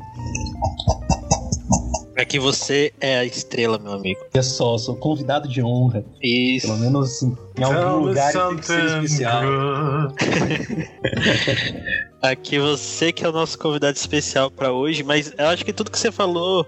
[2.15, 4.19] É que você é a estrela, meu amigo.
[4.34, 6.06] É só, sou convidado de honra.
[6.21, 6.67] Isso.
[6.67, 9.43] Pelo menos assim, em algum lugar tem que ser especial.
[12.23, 15.91] Aqui você que é o nosso convidado especial para hoje, mas eu acho que tudo
[15.91, 16.65] que você falou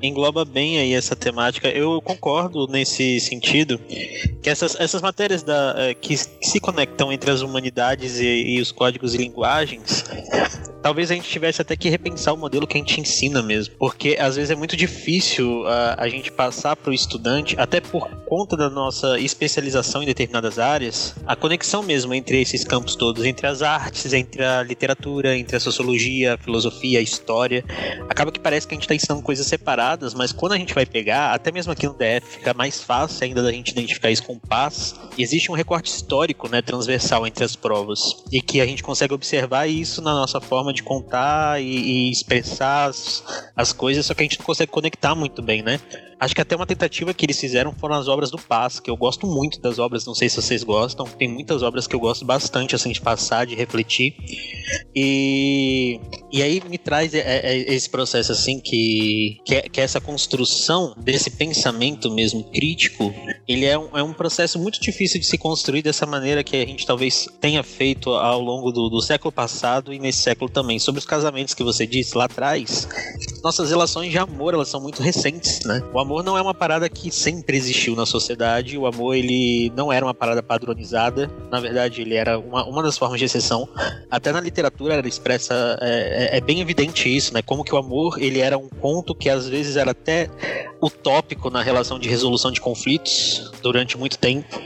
[0.00, 1.68] engloba bem aí essa temática.
[1.68, 3.80] Eu concordo nesse sentido
[4.40, 8.70] que essas, essas matérias da, eh, que, se conectam entre as humanidades e, e os
[8.70, 10.04] códigos e linguagens,
[10.82, 14.16] talvez a gente tivesse até que repensar o modelo que a gente ensina mesmo, porque
[14.20, 18.56] às vezes é muito difícil a, a gente passar para o estudante, até por conta
[18.56, 23.62] da nossa especialização em determinadas áreas, a conexão mesmo entre esses campos todos, entre as
[23.62, 27.64] artes, entre a literatura literatura, entre a sociologia, a filosofia, a história.
[28.08, 30.86] Acaba que parece que a gente está ensinando coisas separadas, mas quando a gente vai
[30.86, 34.38] pegar, até mesmo aqui no DF, fica mais fácil ainda da gente identificar isso com
[34.38, 34.94] paz.
[35.18, 38.24] Existe um recorte histórico, né, transversal entre as provas.
[38.30, 42.88] E que a gente consegue observar isso na nossa forma de contar e, e expressar
[42.88, 43.24] as,
[43.56, 45.80] as coisas, só que a gente não consegue conectar muito bem, né?
[46.22, 48.96] Acho que até uma tentativa que eles fizeram foram as obras do Paz, que eu
[48.96, 51.04] gosto muito das obras, não sei se vocês gostam.
[51.04, 54.14] Tem muitas obras que eu gosto bastante, assim, de passar, de refletir.
[54.94, 55.98] E,
[56.30, 60.94] e aí me traz é, é, esse processo, assim, que, que, é, é essa construção
[60.96, 63.12] desse pensamento mesmo crítico,
[63.48, 66.64] ele é um, é um processo muito difícil de se construir dessa maneira que a
[66.64, 70.78] gente talvez tenha feito ao longo do, do século passado e nesse século também.
[70.78, 72.86] Sobre os casamentos que você disse lá atrás,
[73.42, 75.82] nossas relações de amor, elas são muito recentes, né?
[75.92, 79.92] O amor não é uma parada que sempre existiu na sociedade, o amor, ele não
[79.92, 83.68] era uma parada padronizada, na verdade, ele era uma, uma das formas de exceção.
[84.10, 87.40] Até na literatura era expressa, é, é, é bem evidente isso, né?
[87.40, 90.28] Como que o amor, ele era um ponto que às vezes era até
[90.82, 94.60] utópico na relação de resolução de conflitos durante muito tempo.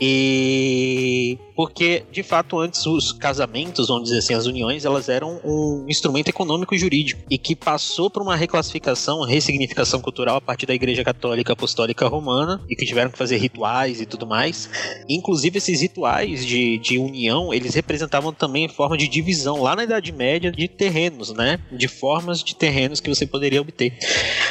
[0.00, 5.86] E porque, de fato, antes os casamentos, vamos dizer assim, as uniões, elas eram um
[5.88, 10.74] instrumento econômico e jurídico e que passou por uma reclassificação, ressignificação cultural a partir da
[10.74, 14.68] Igreja Católica Apostólica Romana e que tiveram que fazer rituais e tudo mais.
[15.08, 20.10] Inclusive, esses rituais de, de união, eles representavam também forma de divisão lá na Idade
[20.10, 21.60] Média de terrenos, né?
[21.70, 23.96] De formas de terrenos que você poderia obter.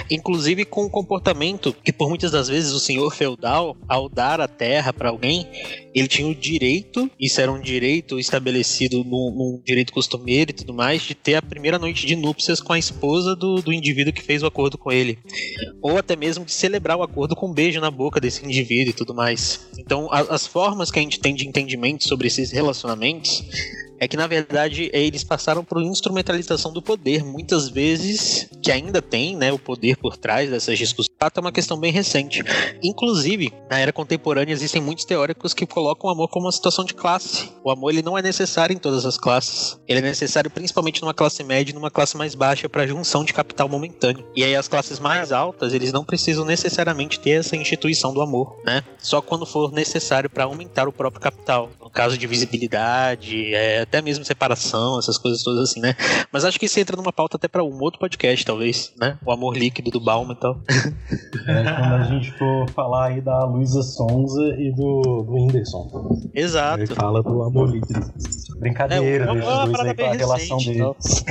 [0.09, 4.47] Inclusive com o comportamento que, por muitas das vezes, o senhor feudal, ao dar a
[4.47, 5.45] terra para alguém,
[5.93, 10.73] ele tinha o direito, isso era um direito estabelecido num, num, direito costumeiro e tudo
[10.73, 14.21] mais, de ter a primeira noite de núpcias com a esposa do, do indivíduo que
[14.21, 15.19] fez o acordo com ele.
[15.81, 18.95] Ou até mesmo de celebrar o acordo com um beijo na boca desse indivíduo e
[18.95, 19.67] tudo mais.
[19.77, 23.43] Então, a, as formas que a gente tem de entendimento sobre esses relacionamentos
[24.01, 29.37] é que na verdade eles passaram por instrumentalização do poder, muitas vezes que ainda tem,
[29.37, 31.10] né, o poder por trás dessas discussões.
[31.23, 32.43] É uma questão bem recente.
[32.81, 36.95] Inclusive, na era contemporânea existem muitos teóricos que colocam o amor como uma situação de
[36.95, 37.51] classe.
[37.63, 39.79] O amor ele não é necessário em todas as classes.
[39.87, 43.33] Ele é necessário principalmente numa classe média e numa classe mais baixa para junção de
[43.33, 44.25] capital momentâneo.
[44.35, 48.59] E aí as classes mais altas, eles não precisam necessariamente ter essa instituição do amor,
[48.65, 48.83] né?
[48.97, 51.69] Só quando for necessário para aumentar o próprio capital.
[51.79, 55.95] No caso de visibilidade, é, até mesmo separação, essas coisas todas assim, né?
[56.31, 59.19] Mas acho que isso entra numa pauta até para um outro podcast, talvez, né?
[59.23, 60.59] O amor líquido do Balma e tal.
[61.47, 66.29] É, quando a gente for falar aí da Luísa Sonza e do, do Whindersson.
[66.33, 66.83] Exato.
[66.83, 68.11] Ele fala do amor líquido.
[68.59, 71.25] Brincadeira, é, deixa dois aí com a relação deles.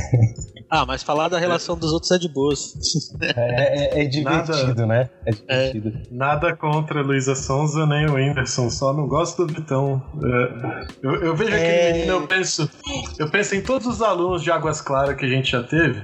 [0.73, 2.75] Ah, mas falar da relação dos outros é de boas.
[3.21, 5.11] É, é, é divertido, nada, né?
[5.27, 5.89] É divertido.
[5.89, 10.01] É, nada contra a Luísa Sonza nem o Whindersson, só não gosto do Vitão.
[10.23, 11.93] É, eu, eu, vejo aquele é.
[11.93, 12.71] menino, eu penso,
[13.19, 16.01] eu penso em todos os alunos de Águas Claras que a gente já teve.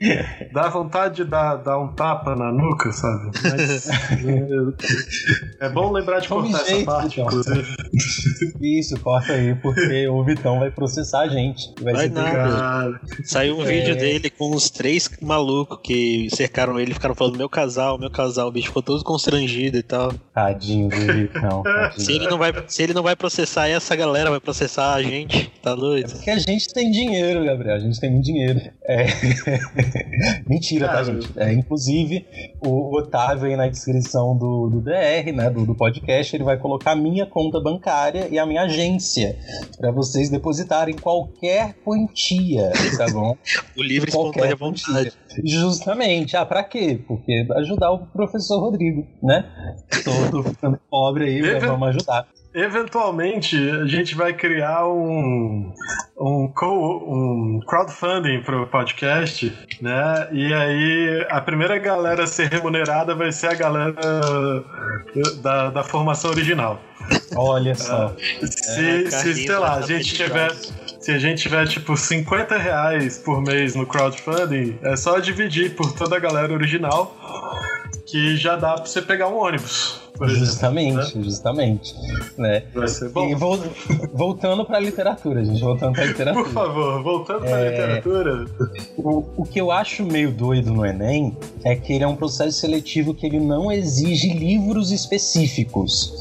[0.52, 3.30] Dá vontade de dar, dar um tapa na nuca, sabe?
[3.42, 3.88] Mas,
[5.60, 7.66] é, bom lembrar de cortar essa parte, inclusive.
[8.60, 11.72] Isso, corta aí, porque o Vitão vai processar a gente.
[11.80, 13.00] Vai, vai nada.
[13.24, 13.66] Saiu um é...
[13.66, 18.48] vídeo dele com os três malucos que cercaram ele, ficaram falando meu casal, meu casal.
[18.48, 20.12] O bicho ficou todo constrangido e tal.
[20.34, 21.62] Tadinho do Vitão.
[21.96, 25.50] Se ele, não vai, se ele não vai processar essa galera, vai processar a gente.
[25.62, 26.10] Tá doido?
[26.10, 27.76] É porque a gente tem dinheiro, Gabriel.
[27.76, 28.60] A gente tem muito dinheiro.
[28.84, 29.06] É.
[30.46, 31.28] Mentira, tá, gente?
[31.36, 32.26] É, inclusive,
[32.60, 36.92] o Otávio aí na descrição do, do DR, né, do, do podcast, ele vai colocar
[36.92, 39.38] a minha conta bancária e a minha agência
[39.78, 43.36] para vocês depositarem qualquer quantia, tá bom?
[43.76, 45.12] o livre espontânea vontade.
[45.44, 46.36] Justamente.
[46.36, 47.00] Ah, pra quê?
[47.06, 49.44] Porque ajudar o professor Rodrigo, né?
[50.04, 52.26] Todo ficando pobre aí, vamos ajudar
[52.56, 55.72] eventualmente a gente vai criar um,
[56.18, 59.52] um, co, um crowdfunding pro podcast,
[59.82, 60.28] né?
[60.32, 63.94] E aí a primeira galera a ser remunerada vai ser a galera
[65.42, 66.80] da, da formação original.
[67.36, 68.16] Olha só.
[68.42, 70.50] se, é, se sei lá, a gente tiver.
[70.98, 75.92] Se a gente tiver tipo 50 reais por mês no crowdfunding, é só dividir por
[75.92, 77.14] toda a galera original
[78.06, 80.00] que já dá pra você pegar um ônibus.
[80.24, 81.24] Justamente, exemplo, né?
[81.24, 81.94] justamente.
[82.38, 82.62] Né?
[82.74, 83.28] Vai ser bom.
[83.28, 83.58] E vo
[84.14, 86.44] voltando pra literatura, gente, voltando pra literatura.
[86.44, 87.70] Por favor, voltando pra é...
[87.70, 88.46] literatura.
[88.96, 92.58] O, o que eu acho meio doido no Enem é que ele é um processo
[92.58, 96.14] seletivo que ele não exige livros específicos.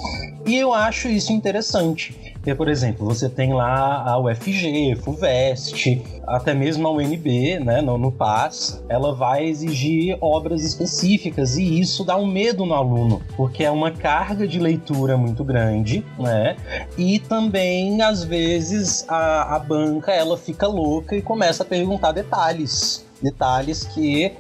[0.46, 2.35] E eu acho isso interessante.
[2.46, 7.98] Porque, por exemplo, você tem lá a UFG, FUVEST, até mesmo a UNB, né, no,
[7.98, 13.64] no PAS, ela vai exigir obras específicas e isso dá um medo no aluno, porque
[13.64, 16.56] é uma carga de leitura muito grande, né?
[16.96, 23.05] E também, às vezes, a, a banca ela fica louca e começa a perguntar detalhes
[23.22, 24.32] detalhes que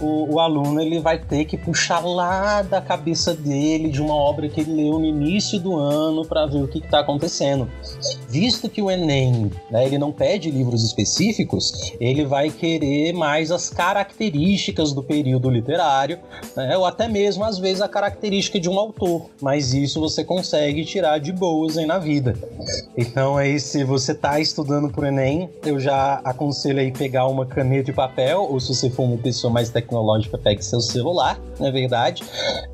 [0.00, 4.48] o, o, aluno ele vai ter que puxar lá da cabeça dele de uma obra
[4.48, 7.68] que ele leu no início do ano para ver o que está acontecendo.
[8.28, 13.70] Visto que o Enem né, ele não pede livros específicos, ele vai querer mais as
[13.70, 16.18] características do período literário,
[16.56, 19.30] né, ou até mesmo às vezes a característica de um autor.
[19.40, 22.36] Mas isso você consegue tirar de boas aí na vida.
[22.96, 27.46] Então aí se você está estudando para o Enem, eu já aconselho aí pegar uma
[27.46, 31.38] caneta e papel papel, ou se você for uma pessoa mais tecnológica, pegue seu celular,
[31.58, 32.22] na é verdade,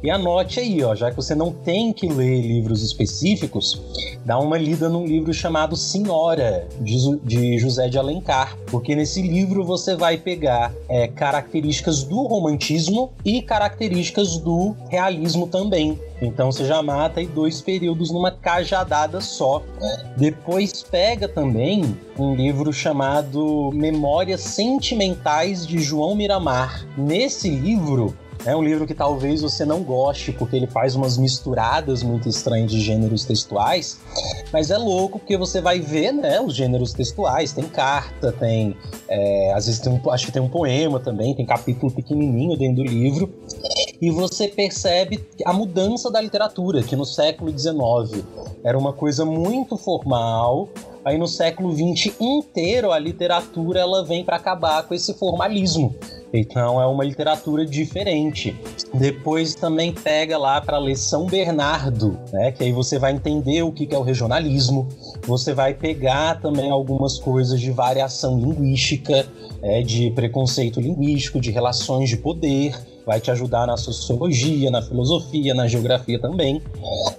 [0.03, 3.81] e anote aí, ó, já que você não tem que ler livros específicos,
[4.25, 9.97] dá uma lida num livro chamado Senhora, de, José de Alencar, porque nesse livro você
[9.97, 15.99] vai pegar é, características do romantismo e características do realismo também.
[16.21, 19.63] Então você já mata aí dois períodos numa cajadada só.
[20.17, 26.87] Depois pega também um livro chamado Memórias Sentimentais de João Miramar.
[26.97, 28.15] Nesse livro
[28.45, 32.71] é um livro que talvez você não goste, porque ele faz umas misturadas muito estranhas
[32.71, 33.99] de gêneros textuais,
[34.51, 37.53] mas é louco porque você vai ver, né, os gêneros textuais.
[37.53, 38.75] Tem carta, tem.
[39.09, 42.83] É, às vezes tem um, acho que tem um poema também, tem capítulo pequenininho dentro
[42.83, 43.31] do livro.
[44.01, 48.25] E você percebe a mudança da literatura, que no século XIX
[48.65, 50.69] era uma coisa muito formal,
[51.05, 55.95] Aí no século XX inteiro a literatura ela vem para acabar com esse formalismo.
[56.33, 58.57] Então é uma literatura diferente.
[58.95, 62.53] Depois também pega lá para ler São Bernardo, né?
[62.53, 64.89] Que aí você vai entender o que é o regionalismo.
[65.27, 69.27] Você vai pegar também algumas coisas de variação linguística,
[69.63, 72.75] é, de preconceito linguístico, de relações de poder
[73.11, 76.63] vai te ajudar na sociologia, na filosofia, na geografia também.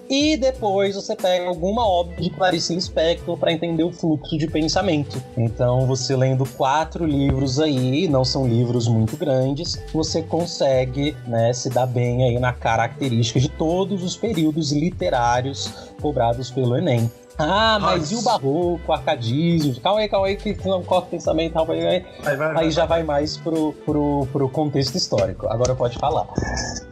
[0.09, 5.21] E depois você pega alguma obra de Clarice Lispector para entender o fluxo de pensamento.
[5.37, 11.69] Então, você lendo quatro livros aí, não são livros muito grandes, você consegue né, se
[11.69, 17.09] dar bem aí na característica de todos os períodos literários cobrados pelo Enem.
[17.37, 18.13] Ah, mas Nossa.
[18.13, 19.81] e o barroco, o arcadismo?
[19.81, 21.53] Calma aí, calma aí, que não corta o pensamento.
[21.53, 22.05] Calma aí, aí.
[22.23, 25.47] Vai, vai, aí já vai mais pro, pro, pro contexto histórico.
[25.47, 26.27] Agora pode falar.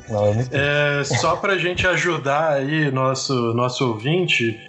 [0.10, 4.60] Não, é, só pra gente ajudar aí nosso, nosso ouvinte,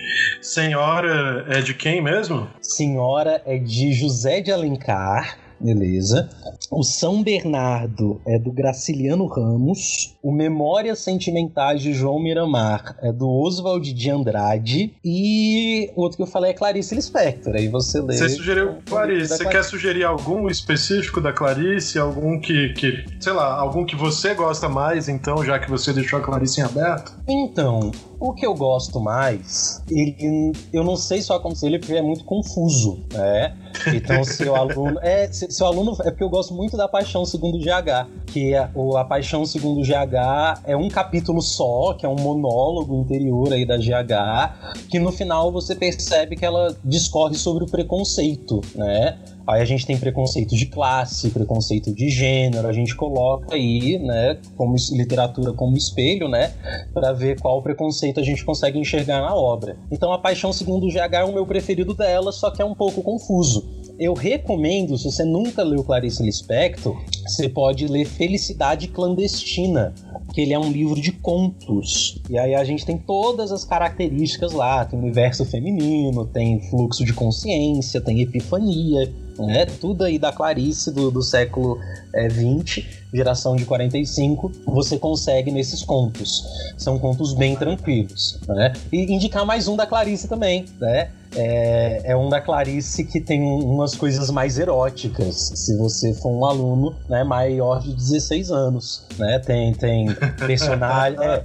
[0.42, 2.46] Senhora é de quem mesmo?
[2.60, 6.28] Senhora é de José de Alencar beleza.
[6.70, 10.16] O São Bernardo é do Graciliano Ramos.
[10.22, 14.94] O Memórias Sentimentais de João Miramar é do Oswald de Andrade.
[15.04, 17.54] E o outro que eu falei é Clarice Lispector.
[17.54, 18.16] Aí você lê.
[18.16, 19.36] Você sugeriu Clarice.
[19.36, 21.98] Você quer sugerir algum específico da Clarice?
[21.98, 26.18] Algum que, que, sei lá, algum que você gosta mais, então, já que você deixou
[26.18, 27.12] a Clarice em aberto?
[27.28, 27.90] Então,
[28.20, 31.32] o que eu gosto mais, ele, eu não sei se
[31.64, 33.56] ele porque é muito confuso, né?
[33.94, 34.98] Então, se o aluno.
[35.00, 35.96] É, se, se, o aluno.
[36.02, 39.80] É porque eu gosto muito da Paixão Segundo GH, que é, o, a Paixão Segundo
[39.80, 45.10] GH é um capítulo só, que é um monólogo interior aí da GH, que no
[45.10, 49.18] final você percebe que ela discorre sobre o preconceito, né?
[49.46, 54.38] Aí a gente tem preconceito de classe, preconceito de gênero, a gente coloca aí, né,
[54.56, 56.52] como literatura como espelho, né,
[56.94, 59.76] para ver qual preconceito a gente consegue enxergar na obra.
[59.90, 62.74] Então a Paixão Segundo o GH é o meu preferido dela, só que é um
[62.74, 63.66] pouco confuso.
[63.98, 69.94] Eu recomendo, se você nunca leu Clarice Lispector, você pode ler Felicidade Clandestina,
[70.34, 72.20] que ele é um livro de contos.
[72.28, 77.12] E aí a gente tem todas as características lá, tem universo feminino, tem fluxo de
[77.12, 79.10] consciência, tem epifania
[79.46, 79.66] né?
[79.66, 81.78] Tudo aí da Clarice do, do século
[82.14, 86.44] é, 20, geração de 45, você consegue nesses contos.
[86.76, 88.72] São contos bem tranquilos, né?
[88.92, 91.10] E indicar mais um da Clarice também, né?
[91.34, 96.44] É, é, um da Clarice que tem umas coisas mais eróticas, se você for um
[96.44, 99.06] aluno né, maior de 16 anos.
[99.18, 99.38] Né?
[99.38, 100.06] Tem, tem
[100.46, 101.18] personagem.
[101.20, 101.44] é,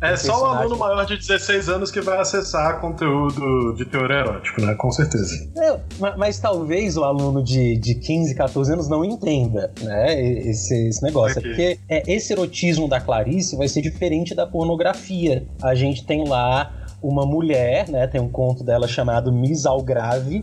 [0.00, 4.60] é só um aluno maior de 16 anos que vai acessar conteúdo de teor erótico,
[4.62, 4.74] né?
[4.74, 5.48] Com certeza.
[5.56, 10.88] É, mas, mas, talvez o aluno de, de 15, 14 anos não entenda né, esse,
[10.88, 11.38] esse negócio.
[11.38, 11.50] Okay.
[11.50, 15.46] Porque é, esse erotismo da Clarice vai ser diferente da pornografia.
[15.62, 16.72] A gente tem lá
[17.04, 18.06] uma mulher, né?
[18.06, 20.42] Tem um conto dela chamado Miss Algrave,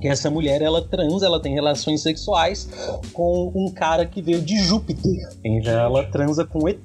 [0.00, 2.66] que essa mulher ela transa, ela tem relações sexuais
[3.12, 5.28] com um cara que veio de Júpiter.
[5.44, 6.84] Então ela transa com ET,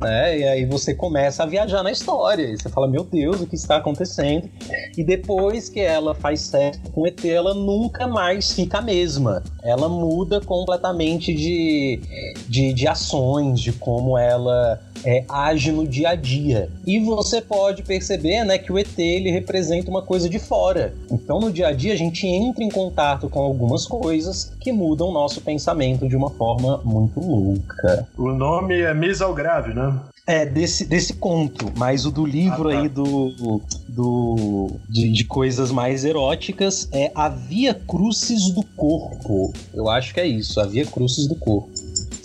[0.00, 0.38] né?
[0.38, 2.42] E aí você começa a viajar na história.
[2.42, 4.50] E você fala, meu Deus, o que está acontecendo?
[4.96, 9.42] E depois que ela faz sexo com ET, ela nunca mais fica a mesma.
[9.62, 12.00] Ela muda completamente de,
[12.48, 16.70] de, de ações, de como ela é, age no dia a dia.
[16.86, 20.94] E você pode perceber né, que o ET ele representa uma coisa de fora.
[21.10, 25.08] Então no dia a dia a gente entra em contato com algumas coisas que mudam
[25.08, 28.08] o nosso pensamento de uma forma muito louca.
[28.16, 29.94] O nome é Misalgrave, né?
[30.26, 32.80] É, desse, desse conto, mas o do livro ah, tá.
[32.80, 33.62] aí do.
[33.88, 39.54] do de, de, coisas mais eróticas é A Via Crucis do Corpo.
[39.72, 41.70] Eu acho que é isso, A Via Crucis do Corpo.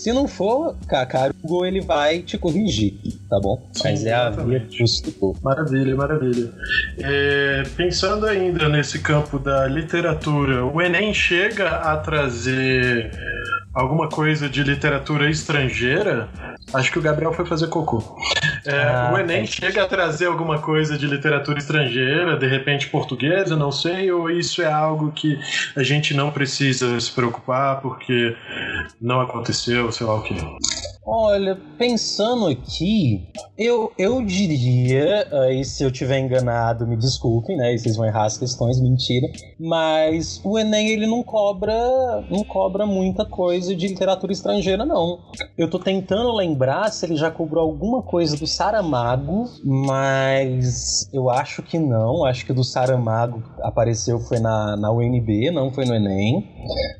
[0.03, 2.99] Se não for, cara, o Google ele vai te corrigir,
[3.29, 3.65] tá bom?
[3.71, 5.33] Sim, Mas é a via justo.
[5.41, 6.51] Maravilha, maravilha.
[6.99, 13.11] É, pensando ainda nesse campo da literatura, o Enem chega a trazer
[13.73, 16.27] alguma coisa de literatura estrangeira,
[16.73, 18.17] acho que o Gabriel foi fazer cocô.
[18.65, 23.55] É, ah, o Enem chega a trazer alguma coisa de literatura estrangeira, de repente portuguesa,
[23.55, 25.37] não sei, ou isso é algo que
[25.75, 28.35] a gente não precisa se preocupar porque
[29.01, 30.35] não aconteceu, sei lá o que.
[31.05, 33.27] Olha, pensando aqui,
[33.57, 37.73] eu, eu diria, aí se eu tiver enganado, me desculpem, né?
[37.73, 39.27] E vocês vão errar as questões, mentira.
[39.59, 41.75] Mas o Enem ele não cobra,
[42.29, 45.19] não cobra muita coisa de literatura estrangeira, não.
[45.57, 51.61] Eu tô tentando lembrar se ele já cobrou alguma coisa do Saramago, mas eu acho
[51.63, 52.23] que não.
[52.23, 56.49] Acho que do Saramago apareceu foi na, na UNB, não foi no Enem.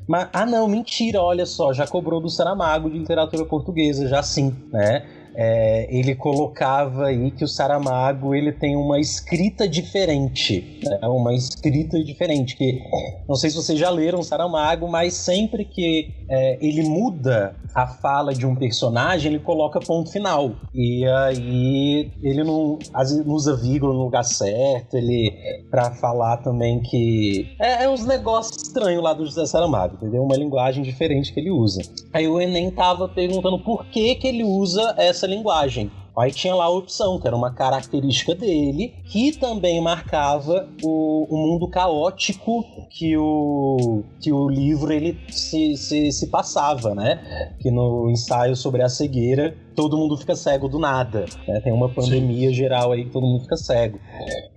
[0.06, 4.54] Mas, ah, não, mentira, olha só, já cobrou do Saramago de literatura portuguesa já sim,
[4.72, 5.04] né?
[5.34, 10.98] É, ele colocava aí que o Saramago ele tem uma escrita diferente, né?
[11.08, 12.80] uma escrita diferente que
[13.28, 18.32] não sei se vocês já leram Saramago, mas sempre que é, ele muda a fala
[18.32, 22.78] de um personagem ele coloca ponto final e aí ele não,
[23.26, 25.32] usa vírgula no lugar certo, ele
[25.70, 30.22] para falar também que é, é uns negócios estranhos lá do José Saramago, entendeu?
[30.22, 31.82] Uma linguagem diferente que ele usa.
[32.12, 35.90] Aí o Enem tava perguntando por que que ele usa essa essa linguagem.
[36.16, 41.36] Aí tinha lá a opção, que era uma característica dele, que também marcava o, o
[41.36, 47.56] mundo caótico que o, que o livro ele se, se, se passava, né?
[47.58, 51.26] Que no ensaio sobre a cegueira todo mundo fica cego do nada.
[51.46, 51.60] Né?
[51.60, 52.54] Tem uma pandemia Sim.
[52.54, 53.98] geral aí que todo mundo fica cego.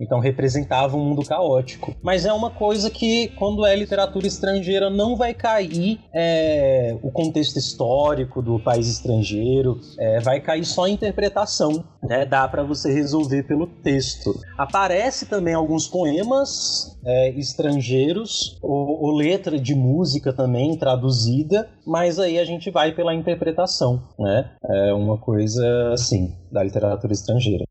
[0.00, 1.94] Então representava um mundo caótico.
[2.02, 7.56] Mas é uma coisa que, quando é literatura estrangeira, não vai cair é, o contexto
[7.56, 11.84] histórico do país estrangeiro, é, vai cair só a interpretação.
[12.02, 12.24] Né?
[12.24, 14.34] Dá para você resolver pelo texto.
[14.56, 22.38] Aparece também alguns poemas é, estrangeiros, ou, ou letra de música também traduzida, mas aí
[22.38, 24.50] a gente vai pela interpretação, né?
[24.62, 27.64] É uma coisa assim da literatura estrangeira.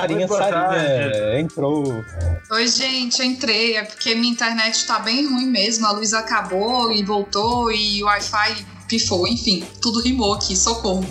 [0.00, 2.04] Sarinha, Sarinha, entrou.
[2.50, 3.76] Oi, gente, entrei.
[3.76, 5.86] É porque minha internet tá bem ruim mesmo.
[5.86, 11.06] A luz acabou e voltou e o Wi-Fi pifou, enfim, tudo rimou aqui, socorro.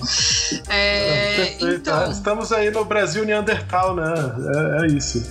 [0.69, 4.13] É, então, Estamos aí no Brasil Neandertal, né?
[4.55, 5.23] É, é isso.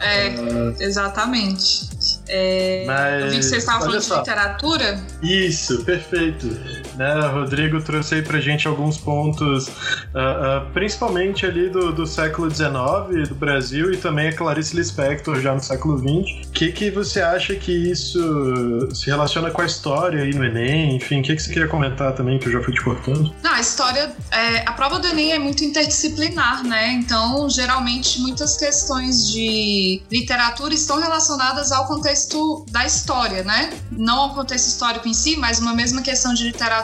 [0.00, 0.82] É, uh...
[0.82, 1.90] exatamente.
[2.28, 4.14] É, Mas, eu vi que vocês estavam falando só.
[4.14, 5.00] de literatura.
[5.22, 6.48] Isso, perfeito.
[6.96, 12.50] Né, Rodrigo trouxe aí pra gente alguns pontos, uh, uh, principalmente ali do, do século
[12.50, 16.48] XIX, do Brasil, e também a Clarice Lispector já no século XX.
[16.48, 20.96] O que, que você acha que isso se relaciona com a história aí no Enem?
[20.96, 23.34] Enfim, o que, que você queria comentar também, que eu já fui te cortando?
[23.42, 24.14] Não, a história.
[24.30, 26.92] É, a prova do Enem é muito interdisciplinar, né?
[26.92, 33.70] Então, geralmente, muitas questões de literatura estão relacionadas ao contexto da história, né?
[33.90, 36.81] Não ao contexto histórico em si, mas uma mesma questão de literatura,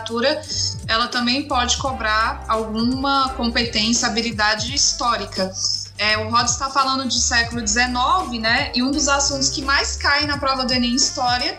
[0.86, 5.52] ela também pode cobrar alguma competência, habilidade histórica.
[5.98, 8.70] É, o Rod está falando de século XIX, né?
[8.74, 11.58] E um dos assuntos que mais cai na prova do Enem História,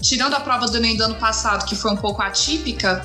[0.00, 3.04] tirando a prova do Enem do ano passado, que foi um pouco atípica,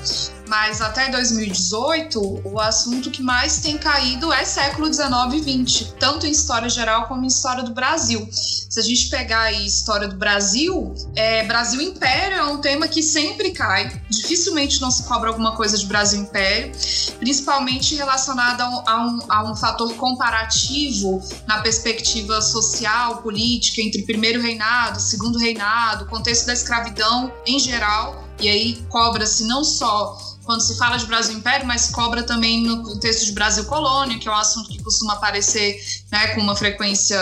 [0.50, 6.26] mas até 2018, o assunto que mais tem caído é século 19 e 20, tanto
[6.26, 8.28] em história geral como em história do Brasil.
[8.32, 13.00] Se a gente pegar aí história do Brasil, é, Brasil Império é um tema que
[13.00, 14.02] sempre cai.
[14.10, 16.72] Dificilmente não se cobra alguma coisa de Brasil Império,
[17.20, 25.00] principalmente relacionada a um, a um fator comparativo na perspectiva social, política, entre primeiro reinado,
[25.00, 28.24] segundo reinado, contexto da escravidão em geral.
[28.40, 32.82] E aí cobra-se não só quando se fala de Brasil Império, mas cobra também no
[32.82, 35.80] contexto de Brasil Colônia, que é um assunto que costuma aparecer
[36.10, 37.16] né, com uma frequência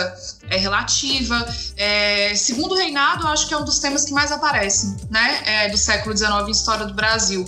[0.49, 1.47] é, relativa.
[1.77, 5.77] É, segundo reinado, acho que é um dos temas que mais aparecem, né, é, do
[5.77, 7.45] século XIX em história do Brasil.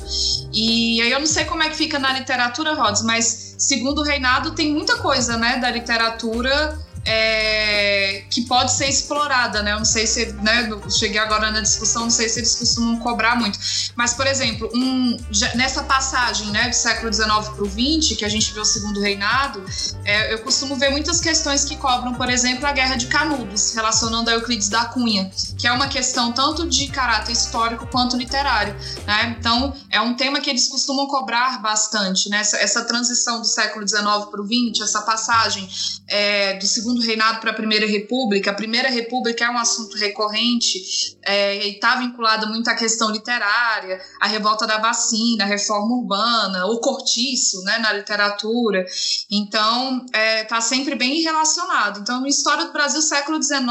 [0.53, 4.51] E aí eu não sei como é que fica na literatura, Rods, mas segundo reinado
[4.51, 9.73] tem muita coisa, né, da literatura é, que pode ser explorada, né?
[9.73, 13.35] Eu não sei se, né, cheguei agora na discussão, não sei se eles costumam cobrar
[13.35, 13.57] muito.
[13.95, 15.17] Mas, por exemplo, um,
[15.55, 18.99] nessa passagem né, do século XIX para o XX, que a gente vê o segundo
[18.99, 19.63] reinado,
[20.05, 24.29] é, eu costumo ver muitas questões que cobram, por exemplo, a Guerra de Canudos, relacionando
[24.29, 28.75] a Euclides da Cunha, que é uma questão tanto de caráter histórico quanto literário.
[29.07, 29.35] Né?
[29.39, 32.41] Então, é um tema que eles costumam cobrar bastante, né?
[32.41, 35.67] essa, essa transição do século XIX para o XX, essa passagem
[36.07, 38.51] é, do segundo reinado para a Primeira República.
[38.51, 44.01] A Primeira República é um assunto recorrente é, e está vinculado muito à questão literária,
[44.19, 48.85] à revolta da vacina, a reforma urbana, o cortiço né, na literatura.
[49.29, 51.99] Então, está é, tá sempre bem relacionado.
[51.99, 53.61] Então, história do Brasil século XIX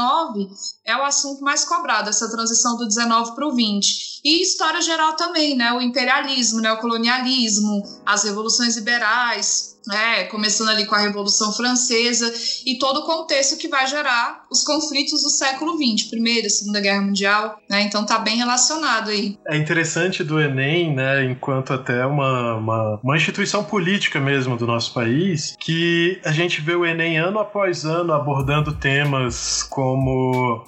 [0.85, 4.20] é o assunto mais cobrado, essa transição do 19 para o 20.
[4.23, 5.71] E história geral também, né?
[5.73, 6.71] O imperialismo, né?
[6.71, 12.31] o colonialismo, as revoluções liberais, né, começando ali com a Revolução Francesa
[12.65, 17.01] e todo o contexto que vai gerar os conflitos do século XX, Primeira, Segunda Guerra
[17.01, 19.37] Mundial, né, então tá bem relacionado aí.
[19.47, 24.93] É interessante do Enem, né, enquanto até uma, uma, uma instituição política mesmo do nosso
[24.93, 30.63] país, que a gente vê o Enem ano após ano abordando temas como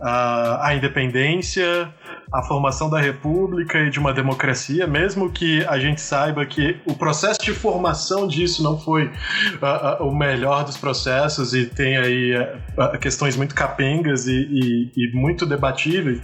[0.00, 1.92] a, a independência,
[2.34, 6.94] a formação da república e de uma democracia, mesmo que a gente saiba que o
[6.94, 12.36] processo de formação disso não foi uh, uh, o melhor dos processos e tem aí
[12.36, 16.20] uh, questões muito capengas e, e, e, muito debatíveis,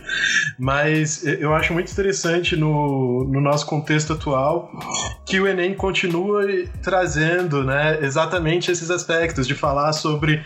[0.59, 4.69] mas eu acho muito interessante no, no nosso contexto atual
[5.25, 6.43] que o Enem continua
[6.83, 10.43] trazendo né, exatamente esses aspectos de falar sobre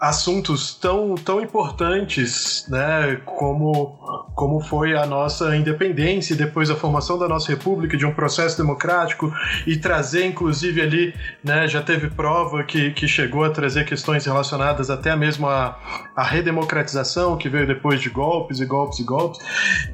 [0.00, 3.98] assuntos tão, tão importantes né, como,
[4.34, 8.56] como foi a nossa independência e depois a formação da nossa república, de um processo
[8.56, 9.32] democrático
[9.66, 14.90] e trazer, inclusive, ali, né, já teve prova que, que chegou a trazer questões relacionadas
[14.90, 15.78] até mesmo à,
[16.16, 19.40] à redemocratização, que veio depois de golpes e golpes e golpes.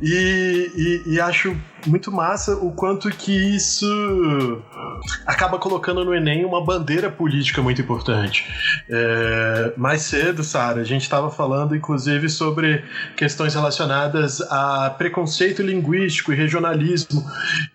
[0.03, 1.57] E, e, e acho
[1.87, 4.62] muito massa o quanto que isso
[5.26, 8.47] acaba colocando no Enem uma bandeira política muito importante.
[8.89, 12.85] É, mais cedo, Sara, a gente estava falando, inclusive, sobre
[13.16, 17.24] questões relacionadas a preconceito linguístico e regionalismo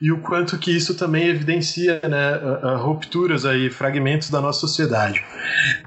[0.02, 5.24] e o quanto que isso também evidencia né, rupturas aí, fragmentos da nossa sociedade.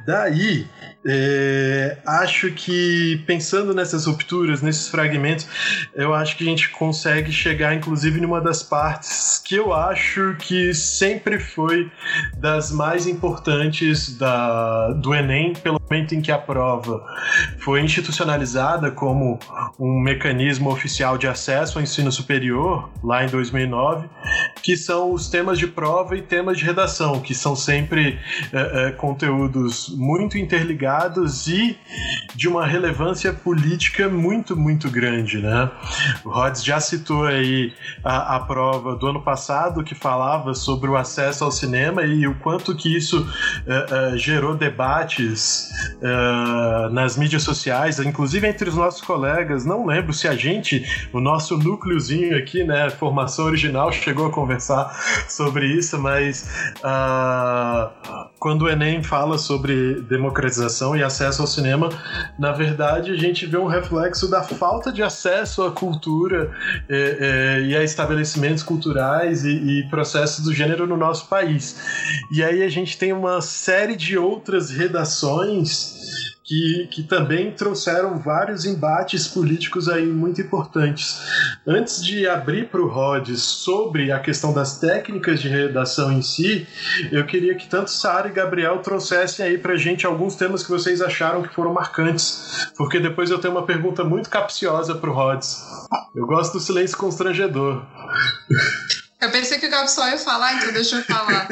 [0.07, 0.67] Daí,
[1.07, 5.47] é, acho que pensando nessas rupturas, nesses fragmentos,
[5.95, 10.75] eu acho que a gente consegue chegar, inclusive, numa das partes que eu acho que
[10.75, 11.91] sempre foi
[12.39, 17.05] das mais importantes da, do Enem, pelo momento em que a prova
[17.61, 19.39] foi institucionalizada como
[19.79, 24.09] um mecanismo oficial de acesso ao ensino superior, lá em 2009,
[24.63, 28.19] que são os temas de prova e temas de redação, que são sempre
[28.53, 30.88] é, é, conteúdos muito interligados
[31.47, 31.77] e
[32.35, 35.71] de uma relevância política muito, muito grande, né?
[36.25, 37.73] O Rhodes já citou aí
[38.05, 42.35] a, a prova do ano passado que falava sobre o acesso ao cinema e o
[42.37, 49.01] quanto que isso uh, uh, gerou debates uh, nas mídias sociais, inclusive entre os nossos
[49.01, 49.65] colegas.
[49.65, 54.95] Não lembro se a gente, o nosso núcleozinho aqui, né, formação original, chegou a conversar
[55.29, 56.49] sobre isso, mas
[58.39, 61.89] quando o Enem fala sobre democratização e acesso ao cinema,
[62.39, 66.51] na verdade a gente vê um reflexo da falta de acesso à cultura
[66.89, 71.77] é, é, e a estabelecimentos culturais e, e, processos do gênero no nosso país.
[72.33, 78.65] E aí a gente tem uma série de outras redações que, que também trouxeram vários
[78.65, 81.21] embates políticos aí muito importantes.
[81.67, 86.67] Antes de abrir para o Rhodes sobre a questão das técnicas de redação em si,
[87.13, 91.03] eu queria que tanto Sara e Gabriel trouxessem aí para gente alguns temas que vocês
[91.03, 95.63] acharam que foram marcantes, porque depois eu tenho uma pergunta muito capciosa para o Rhodes.
[96.15, 97.85] Eu gosto do silêncio constrangedor.
[99.21, 101.49] Eu pensei que o Gabi só ia falar, então deixa eu falar.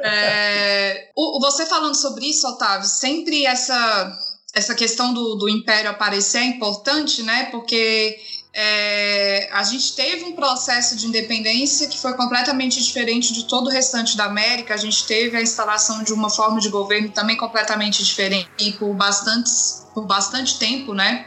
[0.00, 4.18] É, o, você falando sobre isso, Otávio, sempre essa,
[4.54, 7.48] essa questão do, do império aparecer é importante, né?
[7.50, 8.18] Porque
[8.60, 13.70] é, a gente teve um processo de independência que foi completamente diferente de todo o
[13.70, 14.74] restante da América.
[14.74, 18.92] A gente teve a instalação de uma forma de governo também completamente diferente e por
[18.94, 21.26] bastantes por bastante tempo, né?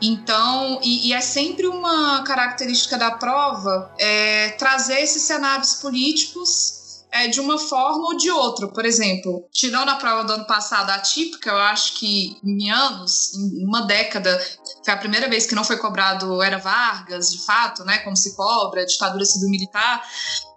[0.00, 6.79] Então, e, e é sempre uma característica da prova é, trazer esses cenários políticos
[7.12, 8.68] é, de uma forma ou de outra.
[8.68, 13.64] Por exemplo, tirando a prova do ano passado atípica, eu acho que em anos, em
[13.64, 14.38] uma década,
[14.84, 17.98] foi a primeira vez que não foi cobrado era Vargas, de fato, né?
[17.98, 20.02] Como se cobra, ditadura civil militar,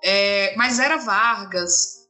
[0.04, 2.03] é, mas era Vargas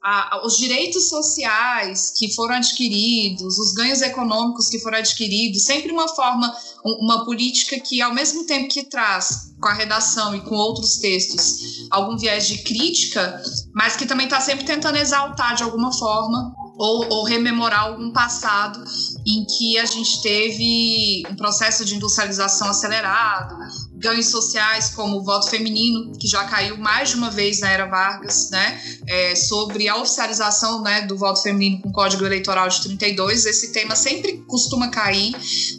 [0.44, 6.54] os direitos sociais que foram adquiridos, os ganhos econômicos que foram adquiridos, sempre uma forma,
[6.84, 11.88] uma política que, ao mesmo tempo que traz com a redação e com outros textos
[11.90, 13.42] algum viés de crítica,
[13.74, 18.84] mas que também está sempre tentando exaltar de alguma forma ou, ou, rememorar algum passado
[19.26, 23.56] em que a gente teve um processo de industrialização acelerado,
[24.04, 27.86] ganhos sociais como o voto feminino, que já caiu mais de uma vez na era
[27.86, 32.82] Vargas, né, é, sobre a oficialização né, do voto feminino com o Código Eleitoral de
[32.82, 33.46] 32.
[33.46, 35.34] Esse tema sempre costuma cair.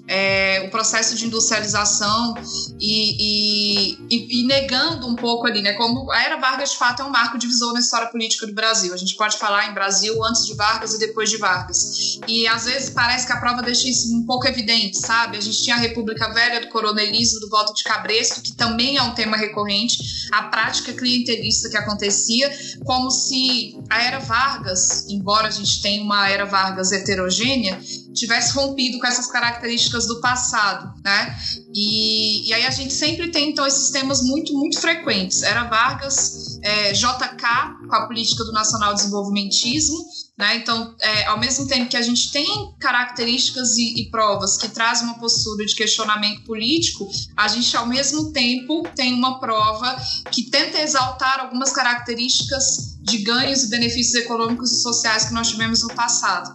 [0.08, 2.34] É, o processo de industrialização
[2.80, 7.02] e, e, e, e, negando um pouco ali, né, como a era Vargas de fato
[7.02, 8.92] é um marco divisor na história política do Brasil.
[8.94, 12.18] A gente pode falar em Brasil antes de Vargas e depois de Vargas.
[12.26, 15.36] E às vezes parece que a prova deixa isso um pouco evidente, sabe?
[15.36, 17.82] A gente tinha a República Velha do coronelismo, do voto de
[18.14, 22.50] cabresto, que também é um tema recorrente, a prática clientelista que acontecia,
[22.84, 27.80] como se a era Vargas, embora a gente tenha uma era Vargas heterogênea,
[28.14, 31.36] tivesse rompido com essas características do passado, né?
[31.74, 35.42] E, e aí a gente sempre tem então esses temas muito muito frequentes.
[35.42, 39.98] Era Vargas, é, JK com a política do nacional desenvolvimentismo,
[40.36, 40.56] né?
[40.56, 45.06] Então, é, ao mesmo tempo que a gente tem características e, e, provas que trazem
[45.06, 49.96] uma postura de questionamento político, a gente, ao mesmo tempo, tem uma prova
[50.32, 55.82] que tenta exaltar algumas características de ganhos e benefícios econômicos e sociais que nós tivemos
[55.82, 56.52] no passado.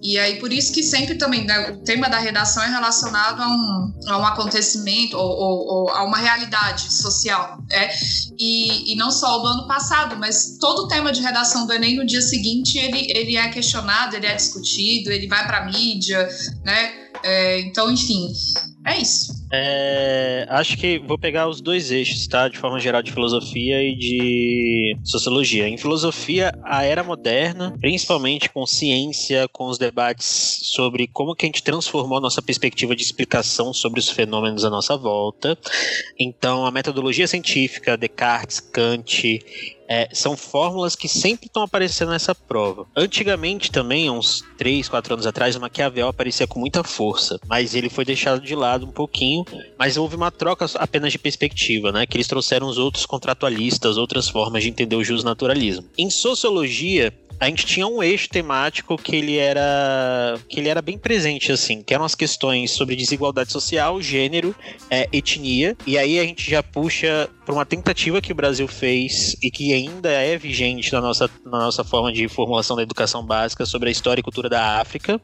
[0.00, 3.48] E aí, por isso que sempre também né, o tema da redação é relacionado a
[3.48, 7.58] um, a um acontecimento ou, ou, ou a uma realidade social.
[7.70, 7.90] É?
[8.38, 11.72] E, e não só o do ano passado, mas todo o tema de redação do
[11.72, 16.28] Enem no dia seguinte ele, ele é questionado, ele é discutido, ele vai para mídia,
[16.64, 17.08] né?
[17.22, 18.32] É, então, enfim,
[18.86, 19.38] é isso.
[19.50, 22.48] É, acho que vou pegar os dois eixos, tá?
[22.48, 25.66] De forma geral, de filosofia e de sociologia.
[25.68, 31.48] Em filosofia, a era moderna, principalmente com ciência, com os debates sobre como que a
[31.48, 35.58] gente transformou a nossa perspectiva de explicação sobre os fenômenos à nossa volta.
[36.18, 39.40] Então, a metodologia científica, Descartes, Kant,
[39.88, 42.86] é, são fórmulas que sempre estão aparecendo nessa prova.
[42.94, 47.88] Antigamente também, uns 3, 4 anos atrás, o Maquiavel aparecia com muita força, mas ele
[47.88, 49.44] foi deixado de lado um pouquinho,
[49.78, 52.06] mas houve uma troca apenas de perspectiva, né?
[52.06, 55.88] Que eles trouxeram os outros contratualistas, outras formas de entender o justnaturalismo.
[55.96, 60.98] Em sociologia, a gente tinha um eixo temático que ele era que ele era bem
[60.98, 64.54] presente assim, que eram as questões sobre desigualdade social, gênero,
[64.90, 69.36] é, etnia, e aí a gente já puxa para uma tentativa que o Brasil fez
[69.42, 73.64] e que ainda é vigente na nossa, na nossa forma de formulação da educação básica
[73.64, 75.20] sobre a história e cultura da África.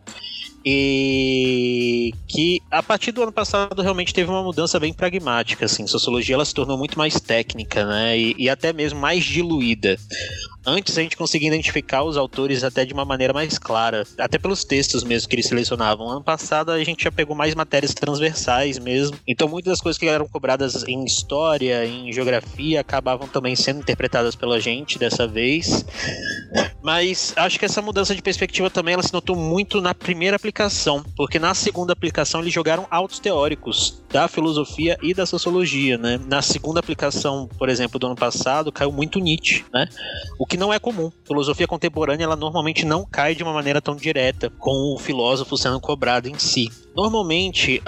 [0.66, 6.34] E que a partir do ano passado realmente teve uma mudança bem pragmática, assim, sociologia
[6.34, 9.98] ela se tornou muito mais técnica, né, e, e até mesmo mais diluída.
[10.66, 14.64] Antes a gente conseguia identificar os autores até de uma maneira mais clara, até pelos
[14.64, 16.08] textos mesmo que eles selecionavam.
[16.08, 20.06] Ano passado a gente já pegou mais matérias transversais mesmo, então muitas das coisas que
[20.06, 25.84] eram cobradas em história, em geografia, acabavam também sendo interpretadas pela gente dessa vez.
[26.82, 31.04] Mas acho que essa mudança de perspectiva também ela se notou muito na primeira aplicação,
[31.16, 36.20] porque na segunda aplicação eles jogaram autos teóricos da filosofia e da sociologia, né?
[36.28, 39.88] Na segunda aplicação, por exemplo, do ano passado, caiu muito Nietzsche, né?
[40.38, 41.10] O que não é comum.
[41.26, 45.80] Filosofia contemporânea, ela normalmente não cai de uma maneira tão direta, com o filósofo sendo
[45.80, 46.70] cobrado em si.
[46.96, 47.82] Normalmente,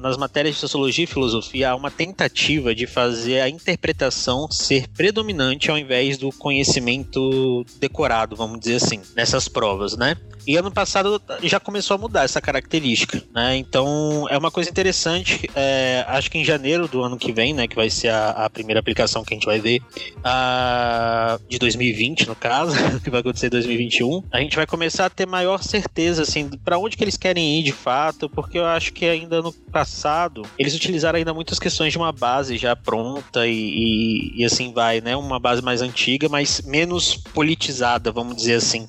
[0.00, 5.70] nas matérias de sociologia e filosofia, há uma tentativa de fazer a interpretação ser predominante
[5.70, 10.16] ao invés do conhecimento decorado, vamos dizer assim, nessas provas, né?
[10.48, 13.56] E ano passado já começou a mudar essa característica, né?
[13.56, 15.46] Então é uma coisa interessante.
[15.54, 18.48] É, acho que em janeiro do ano que vem, né, que vai ser a, a
[18.48, 19.82] primeira aplicação que a gente vai ver,
[20.24, 22.74] a, de 2020 no caso,
[23.04, 26.78] que vai acontecer em 2021, a gente vai começar a ter maior certeza assim para
[26.78, 30.74] onde que eles querem ir de fato, porque eu acho que ainda no passado eles
[30.74, 35.16] utilizaram ainda muitas questões de uma base já pronta e, e, e assim vai, né?
[35.16, 38.88] Uma base mais antiga, mas menos politizada, vamos dizer assim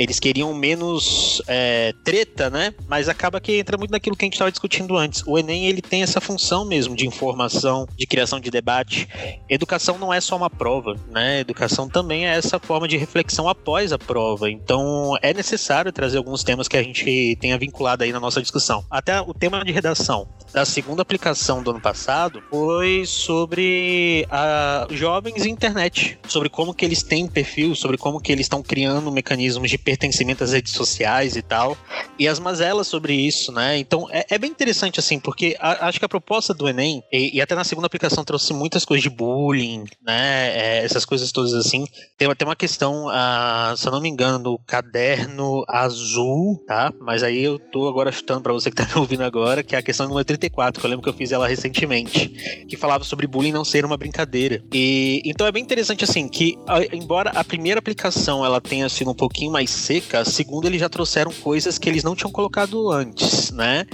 [0.00, 2.72] eles queriam menos é, treta, né?
[2.88, 5.22] Mas acaba que entra muito naquilo que a gente estava discutindo antes.
[5.26, 9.06] O Enem ele tem essa função mesmo de informação, de criação de debate.
[9.46, 11.40] Educação não é só uma prova, né?
[11.40, 14.50] Educação também é essa forma de reflexão após a prova.
[14.50, 18.59] Então é necessário trazer alguns temas que a gente tenha vinculado aí na nossa discussão
[18.60, 18.84] discussão.
[18.90, 25.44] Até o tema de redação da segunda aplicação do ano passado foi sobre a jovens
[25.44, 29.70] e internet, sobre como que eles têm perfil, sobre como que eles estão criando mecanismos
[29.70, 31.76] de pertencimento às redes sociais e tal,
[32.18, 33.78] e as mazelas sobre isso, né?
[33.78, 37.36] Então é, é bem interessante assim, porque a, acho que a proposta do Enem, e,
[37.36, 40.50] e, até na segunda aplicação trouxe muitas coisas de bullying, né?
[40.56, 41.86] É, essas coisas todas assim.
[42.18, 46.92] Tem até uma questão, uh, se eu não me engano, do caderno azul, tá?
[47.00, 49.78] Mas aí eu tô agora chutando para você que tá me ouvindo agora, que é
[49.78, 52.28] a questão número 34, que eu lembro que eu fiz ela recentemente,
[52.68, 54.62] que falava sobre bullying não ser uma brincadeira.
[54.72, 56.56] E então é bem interessante assim que
[56.92, 60.88] embora a primeira aplicação ela tenha sido um pouquinho mais seca, a segunda eles já
[60.88, 63.86] trouxeram coisas que eles não tinham colocado antes, né?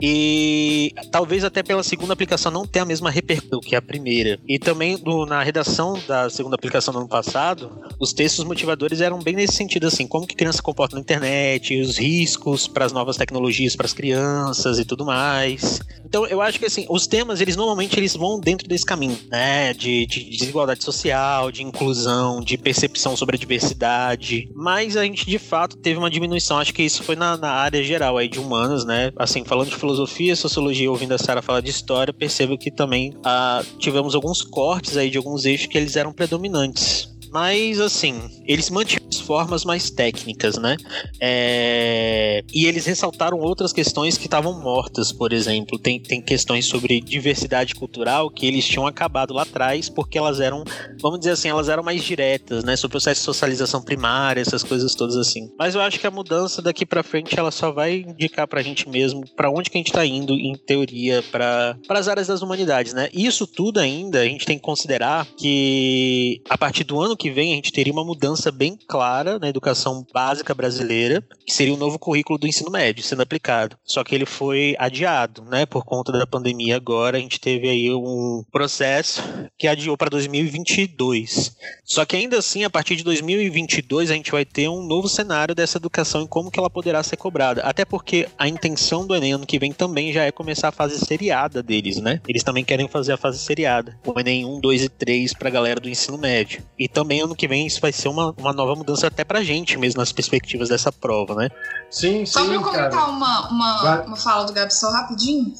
[0.00, 4.38] E talvez até pela segunda aplicação não tenha a mesma repercussão que a primeira.
[4.46, 9.18] E também do, na redação da segunda aplicação do ano passado, os textos motivadores eram
[9.18, 12.92] bem nesse sentido assim, como que criança se comporta na internet, os riscos para as
[12.92, 15.80] novas tecnologias para as crianças e tudo mais.
[16.04, 19.72] Então eu acho que assim, os temas eles normalmente eles vão dentro desse caminho, né,
[19.72, 24.48] de, de desigualdade social, de inclusão, de percepção sobre a diversidade.
[24.54, 27.82] Mas a gente de fato teve uma diminuição, acho que isso foi na, na área
[27.82, 29.12] geral aí de humanas, né?
[29.16, 33.62] Assim, falando de filosofia, sociologia, ouvindo a Sara falar de história, percebo que também ah,
[33.78, 37.13] tivemos alguns cortes aí de alguns eixos que eles eram predominantes.
[37.34, 40.76] Mas, assim, eles mantiveram formas mais técnicas, né?
[41.20, 42.42] É...
[42.52, 45.78] E eles ressaltaram outras questões que estavam mortas, por exemplo.
[45.78, 50.62] Tem, tem questões sobre diversidade cultural que eles tinham acabado lá atrás porque elas eram,
[51.00, 52.76] vamos dizer assim, elas eram mais diretas, né?
[52.76, 55.50] Sobre o processo de socialização primária, essas coisas todas assim.
[55.58, 58.88] Mas eu acho que a mudança daqui para frente ela só vai indicar pra gente
[58.88, 62.92] mesmo para onde que a gente tá indo, em teoria, para as áreas das humanidades,
[62.92, 63.08] né?
[63.12, 67.30] Isso tudo ainda a gente tem que considerar que a partir do ano que que
[67.30, 71.78] vem a gente teria uma mudança bem clara na educação básica brasileira, que seria o
[71.78, 73.78] novo currículo do ensino médio sendo aplicado.
[73.82, 77.90] Só que ele foi adiado, né, por conta da pandemia agora, a gente teve aí
[77.90, 79.22] um processo
[79.56, 81.56] que adiou para 2022.
[81.82, 85.54] Só que ainda assim, a partir de 2022 a gente vai ter um novo cenário
[85.54, 87.62] dessa educação e como que ela poderá ser cobrada.
[87.62, 90.98] Até porque a intenção do Enem ano que vem também já é começar a fase
[90.98, 92.20] seriada deles, né?
[92.28, 93.98] Eles também querem fazer a fase seriada.
[94.04, 96.62] O Enem 1, 2 e 3 para a galera do ensino médio.
[96.78, 99.42] E também também ano que vem isso vai ser uma, uma nova mudança até pra
[99.42, 101.48] gente mesmo nas perspectivas dessa prova, né?
[101.90, 102.26] Sim, sim.
[102.26, 105.54] Só pra eu comentar uma, uma, uma fala do Gabi só rapidinho.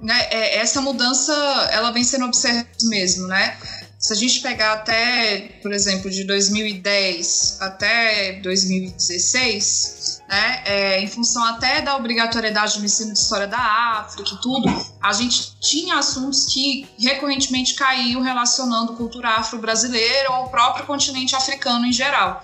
[0.00, 1.32] Né, é, essa mudança
[1.72, 3.56] ela vem sendo observada mesmo, né?
[4.02, 11.44] Se a gente pegar até, por exemplo, de 2010 até 2016, né, é, em função
[11.44, 13.60] até da obrigatoriedade do ensino de história da
[14.00, 14.68] África e tudo,
[15.00, 21.86] a gente tinha assuntos que recorrentemente caíam relacionando cultura afro-brasileira ou o próprio continente africano
[21.86, 22.42] em geral.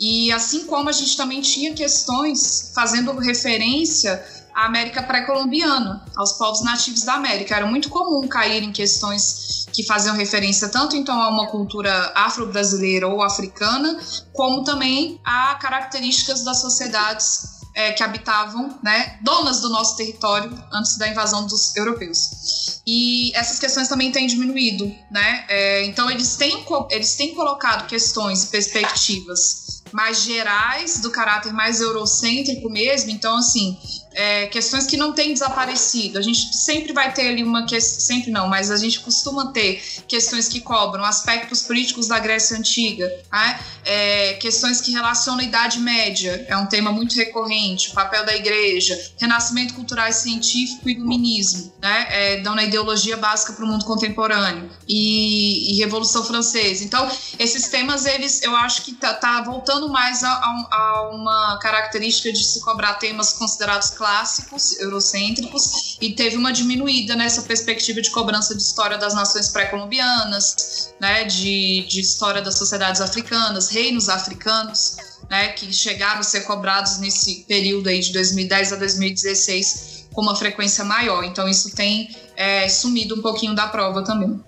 [0.00, 4.24] E assim como a gente também tinha questões fazendo referência
[4.54, 7.54] à América pré-colombiana, aos povos nativos da América.
[7.54, 13.06] Era muito comum cair em questões que faziam referência tanto então a uma cultura afro-brasileira
[13.06, 13.98] ou africana,
[14.32, 20.96] como também a características das sociedades é, que habitavam, né, donas do nosso território antes
[20.96, 22.80] da invasão dos europeus.
[22.86, 25.44] E essas questões também têm diminuído, né?
[25.48, 32.70] É, então eles têm, eles têm colocado questões, perspectivas mais gerais, do caráter mais eurocêntrico
[32.70, 33.10] mesmo.
[33.10, 33.76] Então, assim,
[34.16, 36.18] é, questões que não têm desaparecido.
[36.18, 39.82] A gente sempre vai ter ali uma questão, sempre não, mas a gente costuma ter
[40.08, 43.60] questões que cobram aspectos políticos da Grécia Antiga, né?
[43.84, 48.34] é, questões que relacionam a Idade Média, é um tema muito recorrente, o papel da
[48.34, 52.06] igreja, renascimento cultural e científico e iluminismo, né?
[52.08, 56.82] É, dão na ideologia básica para o mundo contemporâneo e, e, Revolução Francesa.
[56.84, 57.06] Então,
[57.38, 62.32] esses temas, eles, eu acho que tá, tá voltando mais a, a, a uma característica
[62.32, 68.08] de se cobrar temas considerados clássicos clássicos, eurocêntricos, e teve uma diminuída nessa perspectiva de
[68.10, 74.96] cobrança de história das nações pré-colombianas, né, de, de história das sociedades africanas, reinos africanos,
[75.28, 80.36] né, que chegaram a ser cobrados nesse período aí de 2010 a 2016 com uma
[80.36, 81.24] frequência maior.
[81.24, 84.40] Então isso tem é, sumido um pouquinho da prova também.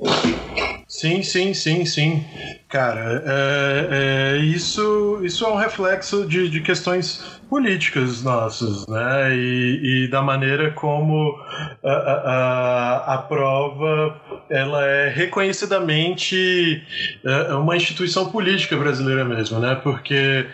[0.87, 2.25] Sim, sim, sim, sim.
[2.69, 9.35] Cara, é, é, isso, isso é um reflexo de, de questões políticas nossas, né?
[9.35, 11.39] E, e da maneira como
[11.83, 14.17] a, a, a, prova
[14.51, 16.83] ela é reconhecidamente
[17.25, 19.75] é, uma instituição política brasileira mesmo, né?
[19.83, 20.47] Porque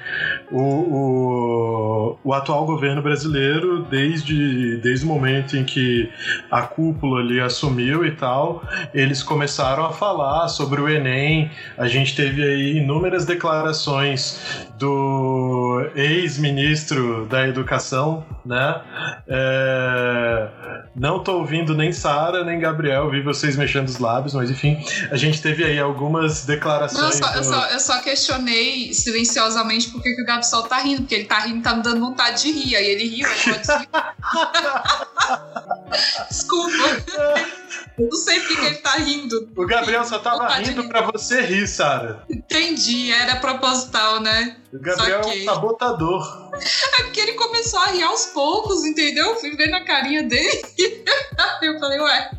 [0.51, 6.09] o, o, o atual governo brasileiro, desde, desde o momento em que
[6.51, 11.51] a cúpula ali assumiu e tal, eles começaram a falar sobre o Enem.
[11.77, 18.81] A gente teve aí inúmeras declarações do ex-ministro da Educação, né?
[19.27, 20.49] É...
[20.95, 25.17] Não tô ouvindo nem Sara nem Gabriel, vi vocês mexendo os lábios, mas enfim, a
[25.17, 27.21] gente teve aí algumas declarações.
[27.21, 27.39] Não, eu, só, do...
[27.39, 31.41] eu, só, eu só questionei silenciosamente por que, o Gabsol tá rindo, porque ele tá
[31.41, 33.65] rindo, tá me dando vontade de rir, aí ele riu, pode
[36.29, 37.55] Desculpa.
[37.99, 39.49] Não sei por que ele tá rindo.
[39.57, 42.25] O Gabriel só tava rindo pra você rir, Sara.
[42.29, 44.57] Entendi, era proposital, né?
[44.73, 46.44] O Gabriel é um sabotador.
[46.55, 49.27] É porque ele começou a rir aos poucos, entendeu?
[49.27, 50.63] Eu fui ver na carinha dele.
[51.63, 52.31] eu falei, ué,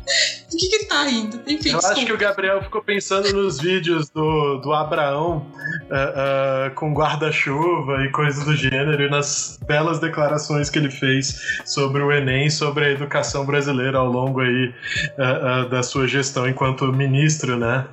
[0.48, 1.36] por que, que ele tá rindo?
[1.46, 1.88] Enfim, Eu desculpa.
[1.88, 5.46] acho que o Gabriel ficou pensando nos vídeos do, do Abraão
[5.90, 11.40] uh, uh, com guarda-chuva e coisas do gênero, e nas belas declarações que ele fez
[11.64, 14.74] sobre o Enem, sobre a educação brasileira ao longo aí
[15.18, 17.86] uh, da sua gestão enquanto ministro, né?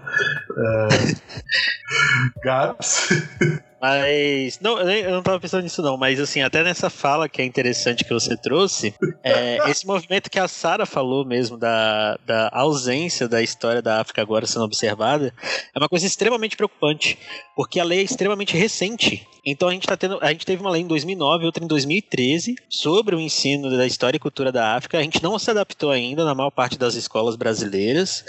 [2.44, 3.10] Gabs.
[3.84, 4.62] Mas.
[4.62, 5.98] Não, eu não tava pensando nisso, não.
[5.98, 10.40] Mas, assim, até nessa fala que é interessante que você trouxe, é, esse movimento que
[10.40, 15.34] a Sara falou mesmo, da, da ausência da história da África agora sendo observada,
[15.76, 17.20] é uma coisa extremamente preocupante.
[17.58, 19.28] Porque a lei é extremamente recente.
[19.46, 20.18] Então a gente tá tendo.
[20.22, 24.16] A gente teve uma lei em 2009, outra em 2013, sobre o ensino da história
[24.16, 24.98] e cultura da África.
[24.98, 28.24] A gente não se adaptou ainda na maior parte das escolas brasileiras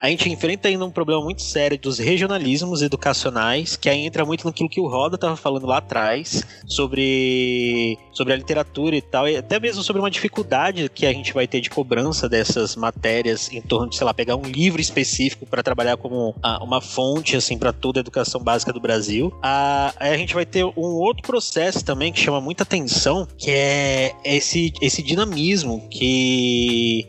[0.00, 4.46] a gente enfrenta ainda um problema muito sério dos regionalismos educacionais, que aí entra muito
[4.46, 9.36] naquilo que o Roda estava falando lá atrás, sobre, sobre a literatura e tal, e
[9.36, 13.60] até mesmo sobre uma dificuldade que a gente vai ter de cobrança dessas matérias em
[13.60, 17.72] torno de, sei lá, pegar um livro específico para trabalhar como uma fonte, assim, para
[17.72, 19.36] toda a educação básica do Brasil.
[19.42, 24.14] Aí a gente vai ter um outro processo também que chama muita atenção, que é
[24.24, 27.08] esse, esse dinamismo que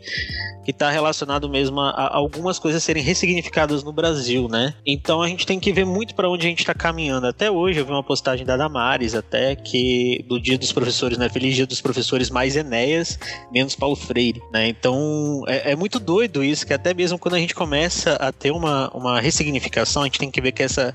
[0.64, 4.74] que está relacionado mesmo a, a, algumas coisas serem ressignificadas no Brasil, né?
[4.86, 7.26] Então a gente tem que ver muito para onde a gente está caminhando.
[7.26, 11.28] Até hoje eu vi uma postagem da Damares até que do Dia dos Professores, né?
[11.28, 13.18] Feliz Dia dos Professores, mais Enéas,
[13.52, 14.68] menos Paulo Freire, né?
[14.68, 18.50] Então é, é muito doido isso, que até mesmo quando a gente começa a ter
[18.50, 20.94] uma, uma ressignificação, a gente tem que ver que essa,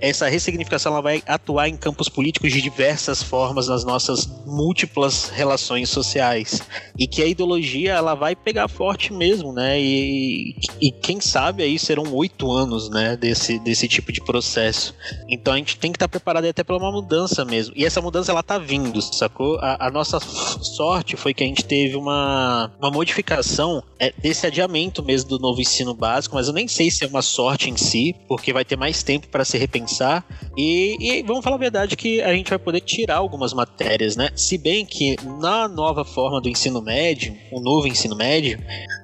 [0.00, 5.88] essa ressignificação ela vai atuar em campos políticos de diversas formas nas nossas múltiplas relações
[5.88, 6.62] sociais
[6.98, 9.80] e que a ideologia ela vai pegar forte mesmo, né?
[9.80, 13.18] E, e quem sabe aí serão oito anos, né?
[13.18, 14.94] Desse, desse tipo de processo.
[15.28, 17.74] Então a gente tem que estar tá preparado até para uma mudança mesmo.
[17.76, 19.58] E essa mudança ela tá vindo, sacou?
[19.58, 25.02] A, a, nossa sorte foi que a gente teve uma, uma modificação é, desse adiamento
[25.02, 28.16] mesmo do novo ensino básico, mas eu nem sei se é uma sorte em si,
[28.26, 30.24] porque vai ter mais tempo para se repensar.
[30.56, 34.30] E, e vamos falar a verdade que a gente vai poder tirar algumas matérias, né?
[34.34, 38.58] Se bem que na nova forma do ensino médio, o novo ensino médio,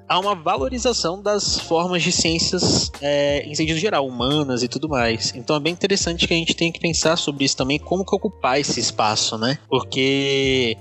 [0.08, 5.32] há uma valorização das formas de ciências é, em sentido geral, humanas e tudo mais.
[5.34, 8.14] Então é bem interessante que a gente tenha que pensar sobre isso também, como que
[8.14, 9.58] ocupar esse espaço, né?
[9.68, 10.76] Porque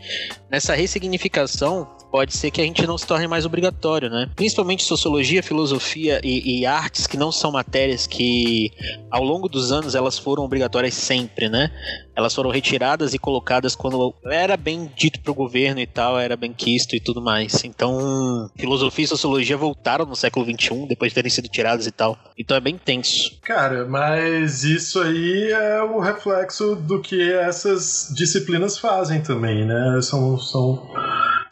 [0.50, 4.28] nessa ressignificação pode ser que a gente não se torne mais obrigatório, né?
[4.36, 8.72] Principalmente sociologia, filosofia e, e, artes, que não são matérias que,
[9.12, 11.72] ao longo dos anos, elas foram obrigatórias sempre, né?
[12.16, 16.52] Elas foram retiradas e colocadas quando era bem dito pro governo e tal, era bem
[16.52, 17.64] quisto e tudo mais.
[17.64, 22.18] Então, filosofia e sociologia voltaram no século XXI, depois de terem sido tiradas e tal.
[22.36, 23.40] Então é bem tenso.
[23.44, 30.00] Cara, mas isso aí é o reflexo do que essas disciplinas fazem também, né?
[30.02, 30.82] São, são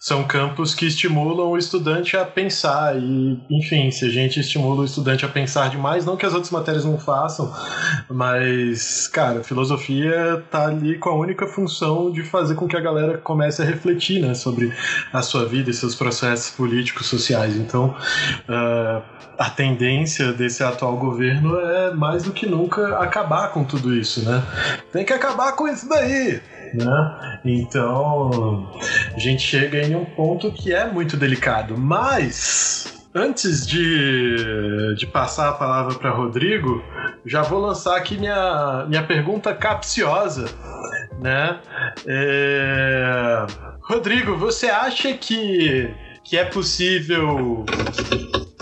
[0.06, 4.86] são campos que estimulam o estudante a pensar e, enfim, se a gente estimula o
[4.86, 7.52] estudante a pensar demais, não que as outras matérias não façam,
[8.08, 13.18] mas, cara, filosofia tá ali com a única função de fazer com que a galera
[13.18, 14.72] comece a refletir, né, sobre
[15.12, 17.56] a sua vida e seus processos políticos, sociais.
[17.56, 17.96] Então,
[18.48, 19.02] uh,
[19.40, 24.44] a tendência desse atual governo é mais do que nunca acabar com tudo isso, né?
[24.92, 26.40] Tem que acabar com isso daí!
[26.74, 27.40] Né?
[27.46, 28.70] Então
[29.14, 31.78] a gente chega em um ponto que é muito delicado.
[31.78, 36.84] Mas antes de, de passar a palavra para Rodrigo,
[37.26, 40.46] já vou lançar aqui minha, minha pergunta capciosa,
[41.22, 41.60] né?
[42.06, 43.46] É...
[43.82, 45.90] Rodrigo, você acha que,
[46.24, 47.66] que é possível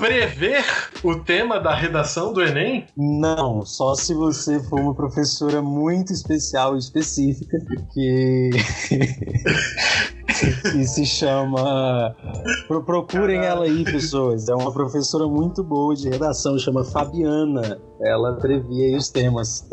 [0.04, 0.66] prever
[1.02, 2.86] o tema da redação do Enem?
[2.98, 7.58] Não, só se você for uma professora muito especial e específica,
[7.94, 8.50] que
[10.76, 12.16] e se chama.
[12.86, 14.48] Procurem ela aí, pessoas.
[14.50, 17.80] É uma professora muito boa de redação, chama Fabiana.
[18.02, 19.66] Ela previa aí os temas.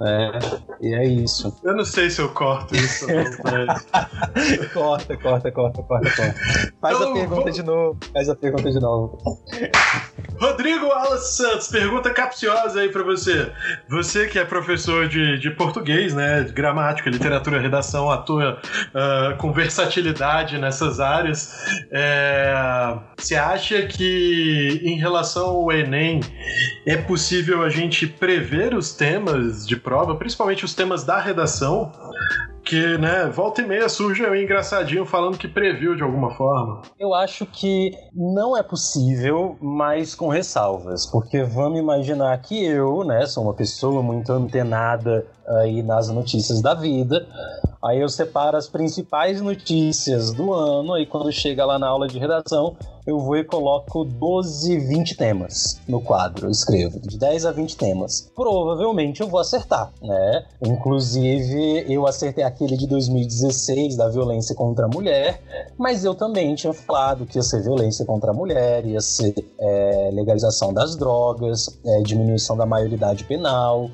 [0.00, 0.38] É,
[0.80, 1.54] e é isso.
[1.62, 3.06] Eu não sei se eu corto isso.
[4.72, 6.34] corta, corta, corta, corta, corta.
[6.80, 7.98] Faz então, a pergunta de novo.
[8.12, 9.18] Faz a pergunta de novo.
[10.40, 13.50] Rodrigo Wallace Santos, pergunta capciosa aí para você.
[13.88, 16.42] Você que é professor de, de português, né?
[16.42, 21.52] De gramática, literatura, redação, atua uh, com versatilidade nessas áreas.
[21.90, 22.54] É,
[23.16, 26.20] você acha que em relação ao Enem
[26.86, 31.92] é possível a gente prever os temas de prova, principalmente os temas da redação?
[32.68, 36.82] Que, né, volta e meia surge um engraçadinho falando que previu de alguma forma.
[37.00, 43.24] Eu acho que não é possível, mas com ressalvas, porque vamos imaginar que eu, né,
[43.24, 47.26] sou uma pessoa muito antenada aí nas notícias da vida,
[47.82, 52.18] aí eu separo as principais notícias do ano, aí quando chega lá na aula de
[52.18, 52.76] redação,
[53.08, 57.74] eu vou e coloco 12, 20 temas no quadro, eu escrevo, de 10 a 20
[57.74, 58.30] temas.
[58.36, 60.44] Provavelmente eu vou acertar, né?
[60.62, 65.40] Inclusive, eu acertei aquele de 2016 da violência contra a mulher,
[65.78, 70.10] mas eu também tinha falado que ia ser violência contra a mulher, ia ser é,
[70.12, 73.90] legalização das drogas, é, diminuição da maioridade penal.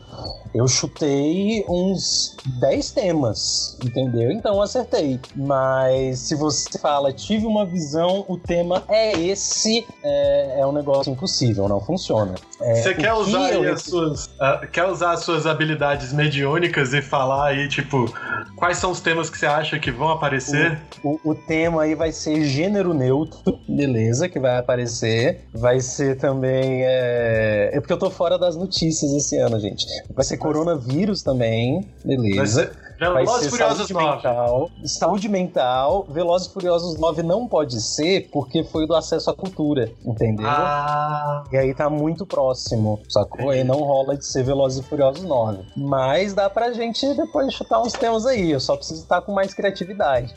[0.52, 4.30] Eu chutei uns 10 temas, entendeu?
[4.30, 5.20] Então acertei.
[5.36, 10.72] Mas se você fala, tive uma visão, o tema é é esse, é, é um
[10.72, 12.34] negócio impossível, não funciona.
[12.60, 17.02] É, Você quer usar que as suas, uh, quer usar as suas habilidades mediúnicas e
[17.02, 18.12] falar aí, tipo,
[18.56, 20.80] quais são os temas que você acha que vão aparecer?
[21.02, 25.44] O, o, o tema aí vai ser gênero neutro, beleza, que vai aparecer.
[25.52, 26.82] Vai ser também.
[26.84, 29.84] É, é porque eu tô fora das notícias esse ano, gente.
[30.14, 32.72] Vai ser coronavírus também, beleza.
[32.98, 34.16] Velozes Furiosos 9.
[34.16, 36.06] Mental, saúde mental.
[36.08, 40.46] Velozes Furiosos 9 não pode ser porque foi do acesso à cultura, entendeu?
[40.46, 41.44] Ah.
[41.52, 43.50] E aí tá muito próximo, sacou?
[43.50, 45.64] Aí não rola de ser Velozes e Furiosos 9.
[45.76, 48.52] Mas dá pra gente depois chutar uns temas aí.
[48.52, 50.34] Eu só preciso estar com mais criatividade.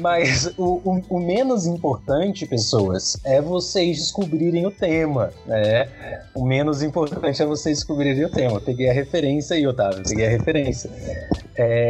[0.00, 5.88] Mas o, o, o menos importante, pessoas, é vocês descobrirem o tema, né?
[6.34, 8.60] O menos importante é vocês descobrirem o tema.
[8.60, 10.02] peguei a referência aí, Otávio.
[10.02, 10.90] Peguei a referência.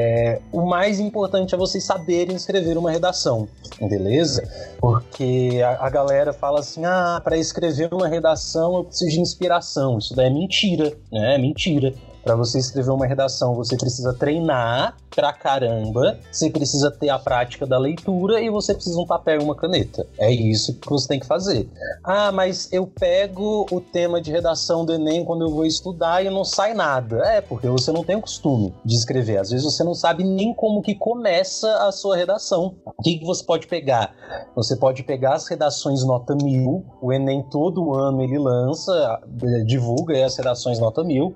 [0.05, 3.49] É, o mais importante é vocês saberem escrever uma redação,
[3.81, 4.43] beleza?
[4.81, 9.99] Porque a, a galera fala assim: ah, para escrever uma redação eu preciso de inspiração.
[9.99, 11.37] Isso daí é mentira, né?
[11.37, 11.95] É mentira.
[12.23, 17.67] Para você escrever uma redação, você precisa treinar pra caramba, você precisa ter a prática
[17.67, 20.07] da leitura e você precisa um papel e uma caneta.
[20.19, 21.69] É isso que você tem que fazer.
[22.03, 26.31] Ah, mas eu pego o tema de redação do Enem quando eu vou estudar e
[26.31, 27.19] não sai nada.
[27.27, 29.39] É, porque você não tem o costume de escrever.
[29.39, 32.77] Às vezes você não sabe nem como que começa a sua redação.
[32.87, 34.15] O que, que você pode pegar?
[34.55, 39.21] Você pode pegar as redações nota mil, o Enem todo ano ele lança,
[39.67, 41.35] divulga as redações nota mil.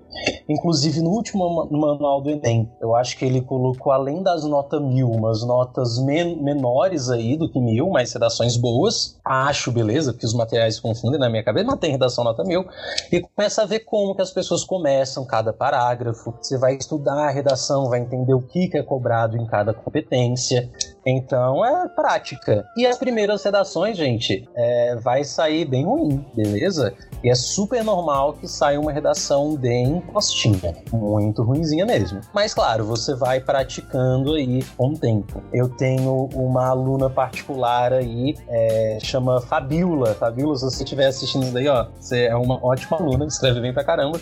[0.48, 4.78] Inclusive, Inclusive, no último manual do Enem, eu acho que ele colocou, além das notas
[4.82, 9.18] mil, umas notas men menores aí do que mil, mas redações boas.
[9.24, 12.66] Acho, beleza, porque os materiais se confundem na minha cabeça, mas tem redação nota mil.
[13.10, 16.34] E começa a ver como que as pessoas começam cada parágrafo.
[16.42, 20.70] Você vai estudar a redação, vai entender o que, que é cobrado em cada competência.
[21.06, 22.66] Então é prática.
[22.76, 26.92] E as primeiras redações, gente, é, vai sair bem ruim, beleza?
[27.22, 32.20] E é super normal que saia uma redação bem postinha, muito ruinzinha mesmo.
[32.34, 35.42] Mas claro, você vai praticando aí com o tempo.
[35.52, 40.14] Eu tenho uma aluna particular aí, é, chama Fabiola.
[40.14, 43.72] Fabiola, se você estiver assistindo isso daí, ó, você é uma ótima aluna, escreve bem
[43.72, 44.20] pra caramba.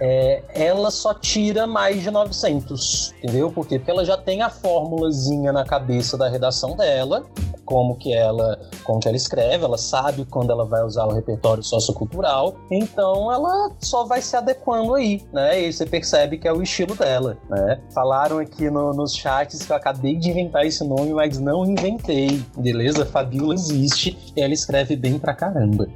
[0.00, 3.50] É, ela só tira mais de 900, entendeu?
[3.50, 3.78] Por quê?
[3.78, 7.24] Porque ela já tem a formulazinha na cabeça da redação dela,
[7.64, 11.62] como que ela, como que ela escreve, ela sabe quando ela vai usar o repertório
[11.62, 15.60] sociocultural, então ela só vai se adequando aí, né?
[15.62, 17.80] E você percebe que é o estilo dela, né?
[17.94, 22.42] Falaram aqui no, nos chats que eu acabei de inventar esse nome, mas não inventei,
[22.56, 23.06] beleza?
[23.06, 25.86] Fabiola existe e ela escreve bem pra caramba,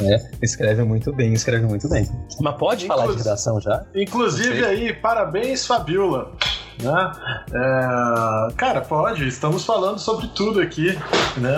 [0.00, 0.30] né?
[0.42, 2.08] Escreve muito bem, escreve muito bem.
[2.40, 3.84] Mas pode Inclu falar de redação já?
[3.94, 6.32] Inclusive aí, parabéns, Fabiola.
[6.78, 7.12] Né?
[7.52, 10.98] É, cara, pode, estamos falando sobre tudo aqui.
[11.36, 11.54] Né?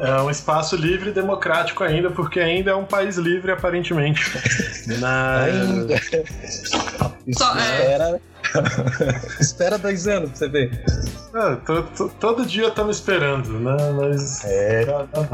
[0.00, 4.24] É, é, um espaço livre e democrático ainda, porque ainda é um país livre, aparentemente.
[5.00, 5.42] Na...
[5.42, 5.94] Ainda.
[7.32, 7.60] Só, é...
[7.60, 8.20] Espera
[9.80, 10.84] dois anos pra você ver.
[11.34, 13.76] É, to- to- todo dia estamos esperando, né?
[13.92, 14.44] Mas.
[14.44, 14.84] É.
[14.84, 15.28] Tá- tá.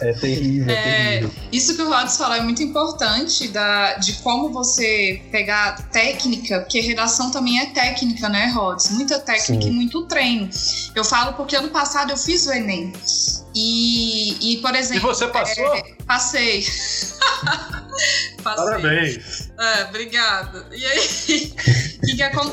[0.00, 0.82] É terrível, é, É,
[1.20, 1.30] terrível.
[1.52, 6.80] Isso que o Rods falou é muito importante da, de como você pegar técnica, porque
[6.80, 8.90] redação também é técnica, né, Rods?
[8.90, 9.68] Muita técnica Sim.
[9.68, 10.48] e muito treino.
[10.94, 12.92] Eu falo porque ano passado eu fiz o Enem.
[13.54, 15.14] E, e por E exemplo.
[15.14, 15.74] você passou?
[15.76, 16.64] é, passei.
[18.42, 18.64] passei.
[18.64, 19.50] Parabéns.
[19.58, 20.66] É, obrigada.
[20.72, 21.52] E aí,
[22.02, 22.51] o que, que acontece?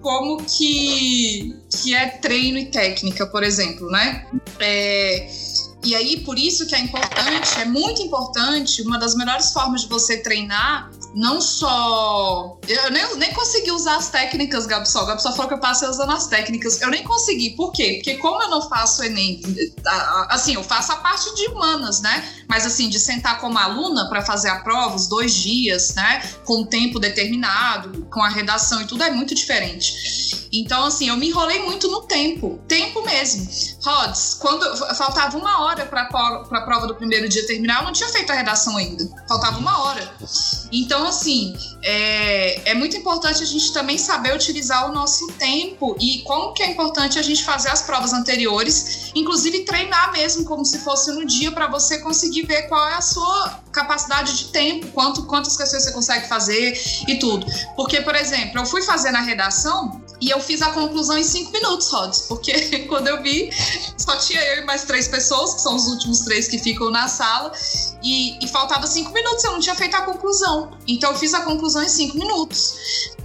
[0.00, 4.26] Como que, que é treino e técnica, por exemplo, né?
[4.60, 5.28] É,
[5.84, 9.88] e aí, por isso que é importante, é muito importante, uma das melhores formas de
[9.88, 12.58] você treinar, não só.
[12.66, 15.06] Eu nem, nem consegui usar as técnicas, Gabsol.
[15.06, 16.80] Gabsol falou que eu passei usando as técnicas.
[16.80, 17.50] Eu nem consegui.
[17.50, 17.94] Por quê?
[17.96, 19.40] Porque como eu não faço Enem,
[20.28, 22.24] assim, eu faço a parte de humanas, né?
[22.48, 26.22] Mas assim, de sentar como aluna para fazer a prova, os dois dias, né?
[26.44, 30.48] Com um tempo determinado, com a redação e tudo, é muito diferente.
[30.52, 32.58] Então, assim, eu me enrolei muito no tempo.
[32.66, 33.48] Tempo mesmo.
[33.84, 38.08] Rods, quando faltava uma hora para a prova do primeiro dia terminar, eu não tinha
[38.08, 39.08] feito a redação ainda.
[39.28, 40.16] Faltava uma hora.
[40.72, 46.22] Então, assim, é, é muito importante a gente também saber utilizar o nosso tempo e
[46.22, 50.80] como que é importante a gente fazer as provas anteriores, inclusive treinar mesmo como se
[50.80, 55.24] fosse no dia para você conseguir ver qual é a sua capacidade de tempo, quanto,
[55.24, 56.76] quantas questões você consegue fazer
[57.06, 57.46] e tudo.
[57.76, 61.52] Porque, por exemplo, eu fui fazer na redação e eu fiz a conclusão em cinco
[61.52, 63.50] minutos, Rods, porque quando eu vi,
[63.96, 67.08] só tinha eu e mais três pessoas, que são os últimos três que ficam na
[67.08, 67.52] sala,
[68.02, 70.70] e, e faltava cinco minutos, eu não tinha feito a conclusão.
[70.86, 72.74] Então eu fiz a conclusão em cinco minutos.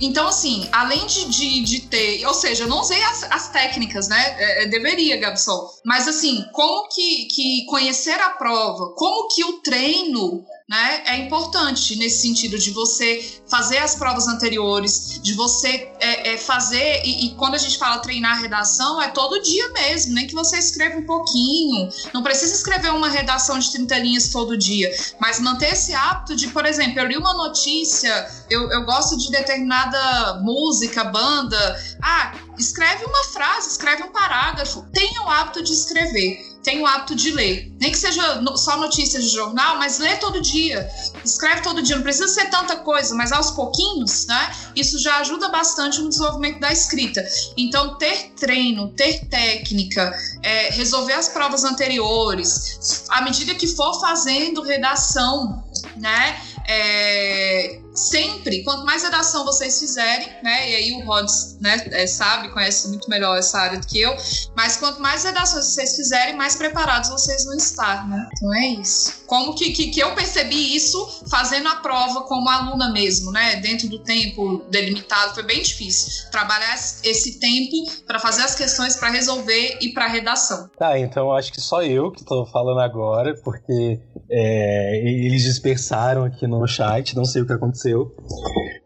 [0.02, 2.26] Então, assim, além de, de, de ter.
[2.26, 4.36] Ou seja, eu não usei as, as técnicas, né?
[4.38, 5.70] É, é, deveria, Gabsol.
[5.86, 10.44] Mas, assim, como que, que conhecer a prova, como que o treino.
[10.69, 16.38] Né, é importante nesse sentido de você fazer as provas anteriores, de você é, é,
[16.38, 20.34] fazer, e, e quando a gente fala treinar redação, é todo dia mesmo, nem que
[20.34, 25.40] você escreva um pouquinho, não precisa escrever uma redação de 30 linhas todo dia, mas
[25.40, 30.40] manter esse hábito de, por exemplo, eu li uma notícia, eu, eu gosto de determinada
[30.41, 31.84] música, banda.
[32.02, 34.85] Ah, escreve uma frase, escreve um parágrafo.
[34.94, 36.53] Tenha o hábito de escrever.
[36.64, 37.72] Tenha o hábito de ler.
[37.80, 40.90] Nem que seja só notícias de jornal, mas lê todo dia.
[41.23, 41.95] Escreve todo dia.
[41.95, 44.56] Não precisa ser tanta coisa, mas aos pouquinhos, né?
[44.76, 47.23] Isso já ajuda bastante no desenvolvimento da escrita.
[47.57, 54.61] Então, ter treino, ter técnica, é, resolver as provas anteriores, à medida que for fazendo
[54.61, 55.64] redação,
[55.98, 56.41] né?
[56.65, 60.72] É, sempre, quanto mais redação vocês fizerem, né?
[60.72, 64.15] E aí o Rods, né, é, sabe, conhece muito melhor essa área do que eu,
[64.56, 68.30] mas quanto mais redações vocês fizerem, mais preparados vocês vão estar, né?
[68.36, 69.24] Então é isso.
[69.28, 73.57] Como que, que, que eu percebi isso fazendo a prova como aluna mesmo, né?
[73.57, 76.30] Dentro do tempo delimitado, foi bem difícil.
[76.32, 80.70] Trabalhar esse tempo para fazer as questões, para resolver e para redação.
[80.78, 83.99] Tá, então acho que só eu que tô falando agora, porque
[84.35, 88.15] é, eles dispersaram aqui no chat, não sei o que aconteceu.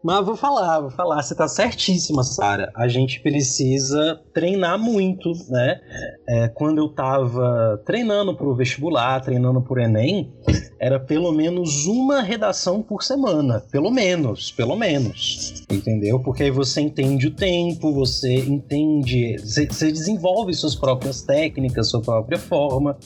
[0.04, 1.22] Mas vou falar, vou falar.
[1.22, 2.70] Você tá certíssima, Sara.
[2.76, 5.80] A gente precisa treinar muito, né?
[6.28, 10.32] É, quando eu tava treinando pro vestibular, treinando pro Enem,
[10.78, 13.60] era pelo menos uma redação por semana.
[13.72, 15.64] Pelo menos, pelo menos.
[15.70, 16.20] Entendeu?
[16.20, 22.38] Porque aí você entende o tempo, você entende, você, desenvolve suas próprias técnicas, sua própria
[22.38, 22.96] forma.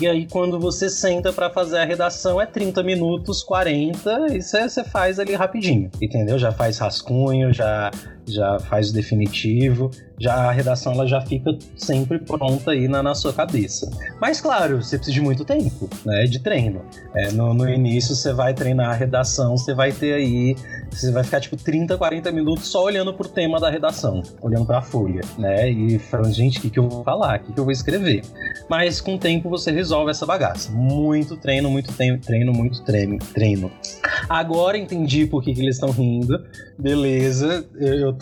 [0.00, 4.84] E aí, quando você senta para fazer a redação, é 30 minutos, 40, e você
[4.84, 6.38] faz ali rapidinho, entendeu?
[6.38, 7.90] Já faz rascunho, já,
[8.26, 13.14] já faz o definitivo, já a redação ela já fica sempre pronta aí na, na
[13.14, 13.90] sua cabeça.
[14.20, 16.24] Mas, claro, você precisa de muito tempo, né?
[16.24, 16.82] De treino.
[17.14, 20.56] É, no, no início, você vai treinar a redação, você vai ter aí.
[20.90, 24.80] Você vai ficar tipo 30, 40 minutos só olhando pro tema da redação, olhando pra
[24.80, 25.68] folha, né?
[25.68, 27.40] E falando, gente, o que, que eu vou falar?
[27.40, 28.22] O que, que eu vou escrever?
[28.68, 30.70] Mas com o tempo você resolve essa bagaça.
[30.70, 33.18] Muito treino, muito treino, treino muito treino.
[33.18, 33.70] treino.
[34.28, 36.44] Agora entendi por que, que eles estão rindo.
[36.78, 38.16] Beleza, eu, eu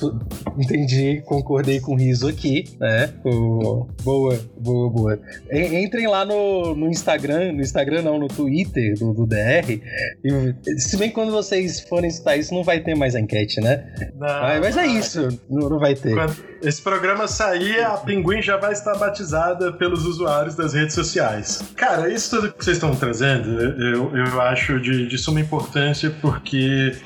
[0.59, 3.13] entendi, concordei com riso aqui, né?
[3.25, 5.21] O- boa, boa, boa.
[5.51, 9.81] En- Entrem lá no, no Instagram, no Instagram não, no Twitter do, do DR.
[10.25, 13.61] E, se bem que quando vocês forem citar isso, não vai ter mais a enquete,
[13.61, 13.93] né?
[14.19, 16.15] Não, Mas, mas é isso, não, não vai ter.
[16.15, 21.63] Quando, esse programa sair, a Pinguim já vai estar batizada pelos usuários das redes sociais.
[21.77, 26.97] Cara, isso tudo que vocês estão trazendo, eu, eu acho de, de suma importância porque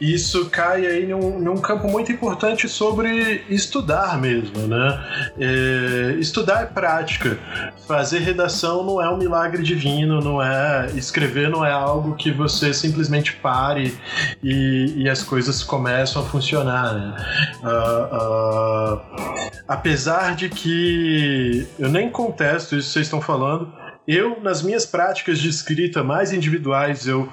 [0.00, 5.32] isso cai aí num, num campo muito importante sobre estudar mesmo, né?
[5.38, 7.38] É, estudar é prática.
[7.86, 12.72] Fazer redação não é um milagre divino, não é escrever não é algo que você
[12.72, 13.96] simplesmente pare
[14.42, 16.94] e, e as coisas começam a funcionar.
[16.94, 17.14] Né?
[17.62, 18.81] Uh, uh,
[19.66, 23.72] apesar de que eu nem contesto isso que vocês estão falando,
[24.06, 27.28] eu, nas minhas práticas de escrita mais individuais, eu,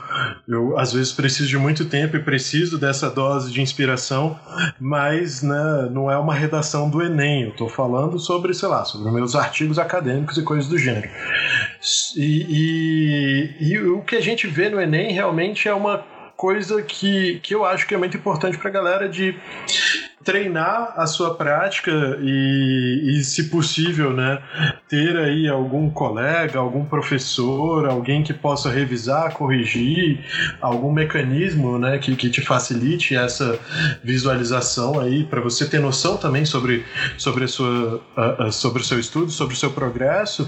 [0.48, 4.40] eu às vezes preciso de muito tempo e preciso dessa dose de inspiração,
[4.80, 7.46] mas né, não é uma redação do Enem.
[7.46, 11.10] Eu estou falando sobre, sei lá, sobre meus artigos acadêmicos e coisas do gênero.
[12.16, 16.06] E, e, e o que a gente vê no Enem realmente é uma
[16.38, 19.36] coisa que, que eu acho que é muito importante para a galera de
[20.30, 21.92] treinar a sua prática
[22.22, 24.38] e, e, se possível, né,
[24.88, 30.24] ter aí algum colega, algum professor, alguém que possa revisar, corrigir,
[30.62, 33.58] algum mecanismo, né, que, que te facilite essa
[34.04, 36.86] visualização aí para você ter noção também sobre,
[37.18, 38.00] sobre a sua
[38.52, 40.48] sobre o seu estudo, sobre o seu progresso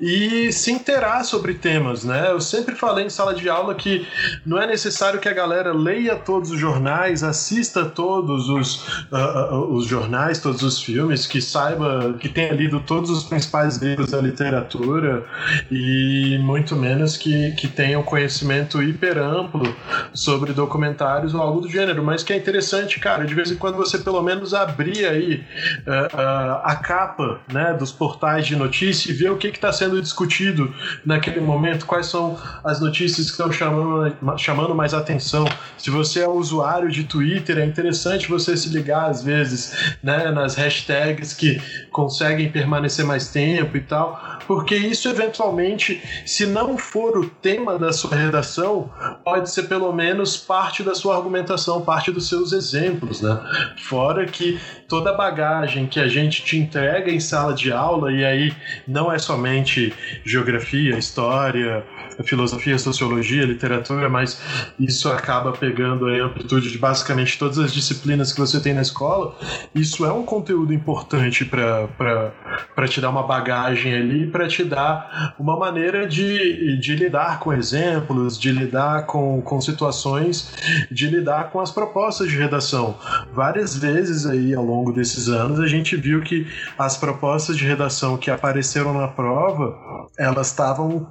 [0.00, 2.30] e se interar sobre temas, né?
[2.30, 4.06] Eu sempre falei em sala de aula que
[4.46, 9.74] não é necessário que a galera leia todos os jornais, assista todos os uh, uh,
[9.74, 14.20] os jornais, todos os filmes, que saiba, que tenha lido todos os principais livros da
[14.20, 15.24] literatura
[15.70, 19.74] e muito menos que, que tenha um conhecimento hiper amplo
[20.12, 22.02] sobre documentários ou algo do gênero.
[22.02, 25.44] Mas que é interessante, cara, de vez em quando você pelo menos abrir aí
[25.86, 30.74] uh, a capa né, dos portais de notícia e ver o que está sendo discutido
[31.04, 35.44] naquele momento, quais são as notícias que estão chamando, chamando mais atenção.
[35.76, 40.54] Se você é usuário de Twitter, é interessante você se ligar às vezes né, nas
[40.54, 41.60] hashtags que
[41.90, 47.92] conseguem permanecer mais tempo e tal, porque isso eventualmente, se não for o tema da
[47.92, 48.90] sua redação,
[49.24, 53.40] pode ser pelo menos parte da sua argumentação, parte dos seus exemplos, né?
[53.78, 54.58] Fora que
[54.94, 58.54] toda a bagagem que a gente te entrega em sala de aula, e aí
[58.86, 59.92] não é somente
[60.24, 61.84] geografia, história,
[62.22, 64.40] filosofia, sociologia, literatura, mas
[64.78, 69.34] isso acaba pegando a amplitude de basicamente todas as disciplinas que você tem na escola.
[69.74, 75.58] Isso é um conteúdo importante para te dar uma bagagem ali, para te dar uma
[75.58, 80.52] maneira de, de lidar com exemplos, de lidar com, com situações,
[80.90, 82.96] de lidar com as propostas de redação.
[83.32, 86.46] Várias vezes aí ao longo desses anos a gente viu que
[86.78, 89.76] as propostas de redação que apareceram na prova,
[90.18, 91.06] elas estavam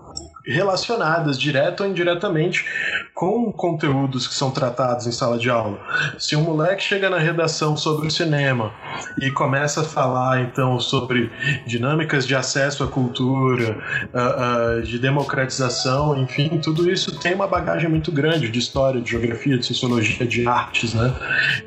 [0.45, 2.65] relacionadas, direto ou indiretamente,
[3.13, 5.79] com conteúdos que são tratados em sala de aula.
[6.19, 8.73] Se um moleque chega na redação sobre o cinema
[9.19, 11.31] e começa a falar então sobre
[11.65, 13.77] dinâmicas de acesso à cultura,
[14.13, 19.11] uh, uh, de democratização, enfim, tudo isso tem uma bagagem muito grande de história, de
[19.11, 21.13] geografia, de sociologia, de artes, né?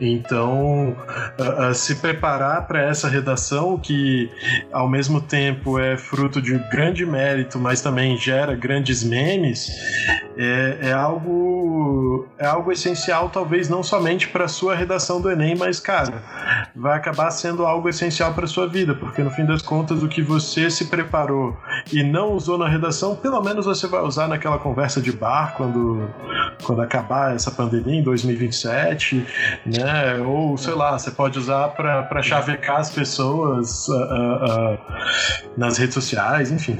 [0.00, 0.96] Então,
[1.38, 4.30] uh, se preparar para essa redação que,
[4.72, 9.70] ao mesmo tempo, é fruto de grande mérito, mas também gera grandes memes,
[10.36, 15.80] é, é algo é algo essencial, talvez não somente para sua redação do Enem, mas
[15.80, 16.22] cara,
[16.74, 20.22] vai acabar sendo algo essencial para sua vida, porque no fim das contas o que
[20.22, 21.56] você se preparou
[21.92, 26.08] e não usou na redação, pelo menos você vai usar naquela conversa de bar quando
[26.64, 29.26] quando acabar essa pandemia em 2027,
[29.66, 30.18] né?
[30.18, 34.78] Ou sei lá, você pode usar para chavecar as pessoas uh, uh, uh,
[35.56, 36.78] nas redes sociais, enfim.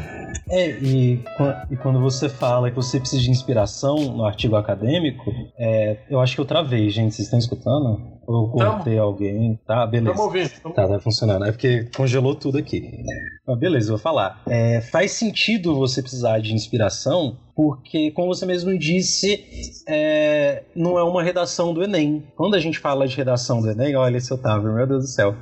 [0.49, 1.25] É, e,
[1.71, 6.35] e, quando você fala que você precisa de inspiração no artigo acadêmico, é, eu acho
[6.35, 8.16] que outra vez, gente, vocês estão escutando?
[8.27, 9.59] Ou cortei alguém?
[9.67, 10.13] Tá, beleza.
[10.13, 10.51] Tamo ouvindo.
[10.63, 11.45] Tamo tá, tá funcionando.
[11.45, 13.05] É porque congelou tudo aqui.
[13.47, 14.43] Mas beleza, vou falar.
[14.49, 21.03] É, faz sentido você precisar de inspiração porque, como você mesmo disse, é, não é
[21.03, 22.23] uma redação do Enem.
[22.37, 25.35] Quando a gente fala de redação do Enem, olha esse Otávio, meu Deus do céu.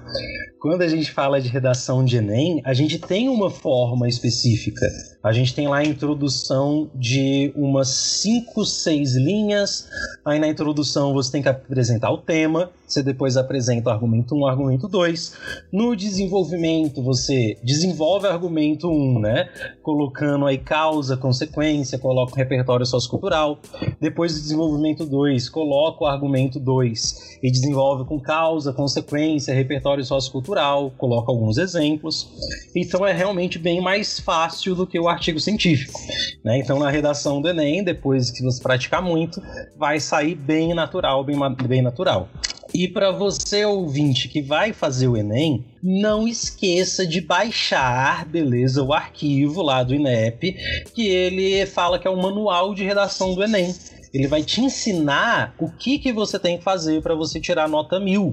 [0.60, 4.86] Quando a gente fala de redação de Enem, a gente tem uma forma específica.
[5.24, 9.88] A gente tem lá a introdução de umas 5, 6 linhas.
[10.24, 14.38] Aí na introdução você tem que apresentar o tema, você depois apresenta o argumento 1,
[14.38, 15.36] um, argumento 2.
[15.72, 19.48] No desenvolvimento, você desenvolve argumento 1, um, né?
[19.82, 23.58] Colocando aí causa, consequência, coloca o repertório sociocultural.
[24.00, 30.92] Depois do desenvolvimento 2, coloca o argumento 2 e desenvolve com causa, consequência, repertório sociocultural,
[30.96, 32.28] coloca alguns exemplos.
[32.76, 35.98] Então é realmente bem mais fácil do que o artigo científico.
[36.44, 36.58] Né?
[36.58, 39.42] Então na redação do Enem, depois que você praticar muito,
[39.76, 42.28] vai sair bem natural, bem, bem natural.
[42.74, 48.92] E para você ouvinte que vai fazer o Enem, não esqueça de baixar, beleza, o
[48.92, 50.56] arquivo lá do INEP,
[50.92, 53.72] que ele fala que é o manual de redação do Enem.
[54.14, 57.98] Ele vai te ensinar o que, que você tem que fazer para você tirar nota
[57.98, 58.32] mil.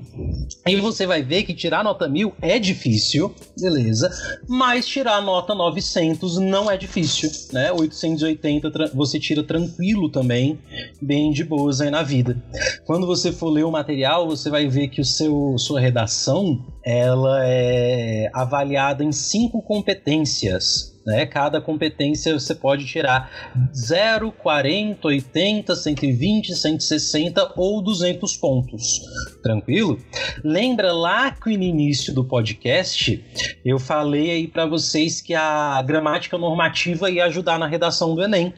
[0.68, 4.12] E você vai ver que tirar nota mil é difícil, beleza,
[4.48, 7.72] mas tirar nota 900 não é difícil, né?
[7.72, 10.60] 880 você tira tranquilo também,
[11.02, 12.38] bem de boas aí na vida.
[12.86, 17.40] Quando você for ler o material, você vai ver que o seu sua redação ela
[17.44, 21.26] é avaliada em cinco competências né?
[21.26, 23.30] Cada competência você pode tirar
[23.76, 29.02] 0, 40, 80, 120, 160 ou 200 pontos.
[29.42, 30.00] Tranquilo?
[30.44, 33.24] Lembra lá que no início do podcast
[33.66, 38.54] eu falei aí para vocês que a gramática normativa ia ajudar na redação do Enem.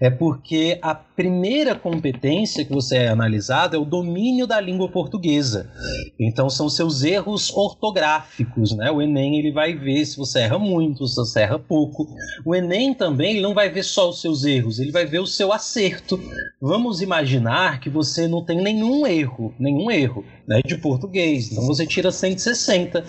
[0.00, 5.70] É porque a primeira competência que você é analisado é o domínio da língua portuguesa.
[6.18, 8.90] Então são seus erros ortográficos, né?
[8.90, 12.14] O Enem ele vai ver se você erra muito, se você erra pouco pouco.
[12.44, 15.52] O Enem também não vai ver só os seus erros, ele vai ver o seu
[15.52, 16.20] acerto.
[16.60, 21.86] Vamos imaginar que você não tem nenhum erro, nenhum erro né, de português, então você
[21.86, 23.04] tira 160.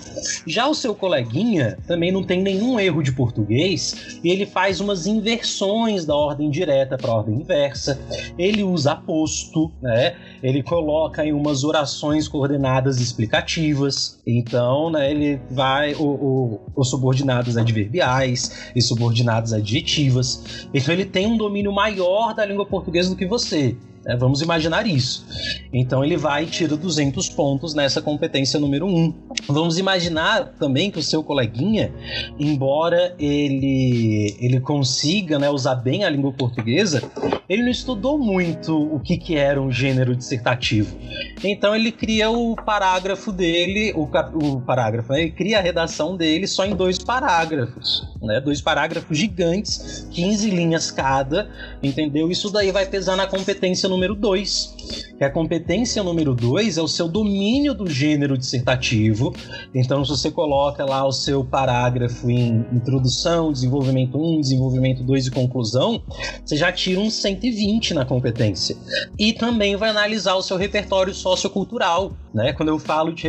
[0.45, 5.07] Já o seu coleguinha também não tem nenhum erro de português e ele faz umas
[5.07, 7.99] inversões da ordem direta para a ordem inversa.
[8.37, 10.15] Ele usa aposto, né?
[10.41, 14.19] Ele coloca em umas orações coordenadas explicativas.
[14.25, 20.67] Então, né, ele vai o, os subordinados adverbiais, e subordinadas adjetivas.
[20.73, 23.75] Então ele tem um domínio maior da língua portuguesa do que você.
[24.05, 24.15] Né?
[24.17, 25.25] Vamos imaginar isso.
[25.71, 29.13] Então ele vai e tira 200 pontos nessa competência número 1.
[29.47, 31.91] Vamos imaginar também que o seu coleguinha,
[32.39, 37.01] embora ele, ele consiga né, usar bem a língua portuguesa,
[37.47, 40.95] ele não estudou muito o que, que era um gênero dissertativo.
[41.43, 45.21] Então ele cria o parágrafo dele, o, o parágrafo, né?
[45.21, 48.12] ele cria a redação dele só em dois parágrafos.
[48.23, 48.39] Né?
[48.39, 51.49] Dois parágrafos gigantes, 15 linhas cada,
[51.83, 52.31] entendeu?
[52.31, 54.72] Isso daí vai pesar na competência número 2.
[55.17, 59.33] Que a competência número 2 é o seu domínio do gênero dissertativo.
[59.73, 65.31] Então, se você coloca lá o seu parágrafo em introdução, desenvolvimento 1, desenvolvimento 2 e
[65.31, 66.01] conclusão,
[66.43, 68.75] você já tira um 120 na competência.
[69.17, 72.13] E também vai analisar o seu repertório sociocultural.
[72.33, 72.51] Né?
[72.53, 73.23] Quando eu falo de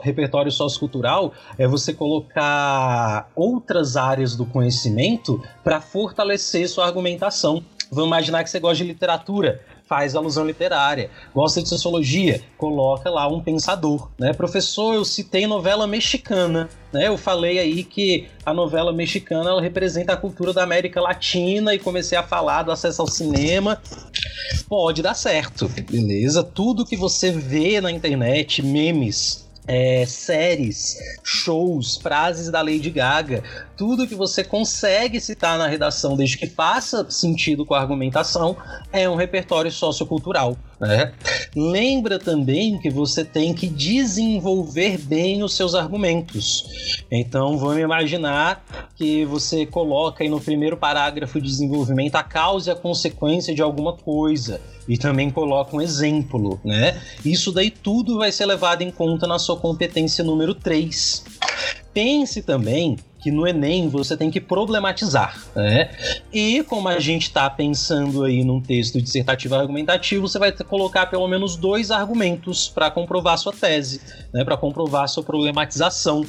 [0.00, 7.64] repertório sociocultural, é você colocar outras áreas do conhecimento para fortalecer sua argumentação.
[7.90, 9.60] Vamos imaginar que você gosta de literatura
[9.90, 11.10] faz alusão literária.
[11.34, 14.08] Gosta de sociologia, coloca lá um pensador.
[14.16, 14.32] Né?
[14.32, 16.68] Professor, eu citei novela mexicana.
[16.92, 17.08] Né?
[17.08, 21.78] Eu falei aí que a novela mexicana ela representa a cultura da América Latina e
[21.80, 23.82] comecei a falar do acesso ao cinema.
[24.68, 26.44] Pode dar certo, beleza?
[26.44, 33.44] Tudo que você vê na internet, memes, é, séries, shows, frases da Lady Gaga,
[33.76, 38.56] tudo que você consegue citar na redação, desde que faça sentido com a argumentação,
[38.92, 40.56] é um repertório sociocultural.
[40.80, 41.12] Né?
[41.54, 46.64] Lembra também que você tem que desenvolver bem os seus argumentos.
[47.10, 48.64] Então vamos imaginar
[48.96, 53.60] que você coloca aí no primeiro parágrafo de desenvolvimento a causa e a consequência de
[53.60, 57.00] alguma coisa e também coloca um exemplo, né?
[57.24, 61.24] Isso daí tudo vai ser levado em conta na sua competência número 3.
[61.92, 65.90] Pense também que no Enem você tem que problematizar, né?
[66.32, 71.26] E como a gente está pensando aí num texto dissertativo argumentativo, você vai colocar pelo
[71.28, 74.00] menos dois argumentos para comprovar sua tese,
[74.32, 74.44] né?
[74.44, 76.24] Para comprovar sua problematização.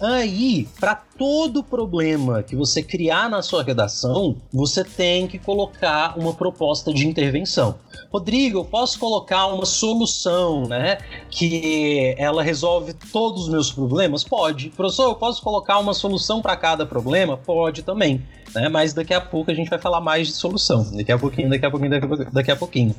[0.00, 6.32] Aí, para todo problema que você criar na sua redação, você tem que colocar uma
[6.32, 7.76] proposta de intervenção.
[8.12, 10.98] Rodrigo, eu posso colocar uma solução, né?
[11.30, 14.22] Que ela resolve todos os meus problemas?
[14.22, 14.70] Pode.
[14.70, 17.36] Professor, eu posso colocar uma solução para cada problema?
[17.36, 18.22] Pode também.
[18.54, 18.68] Né?
[18.68, 20.86] Mas daqui a pouco a gente vai falar mais de solução.
[20.92, 22.30] Daqui a pouquinho, daqui a pouquinho, daqui a pouquinho.
[22.32, 22.94] Daqui a pouquinho.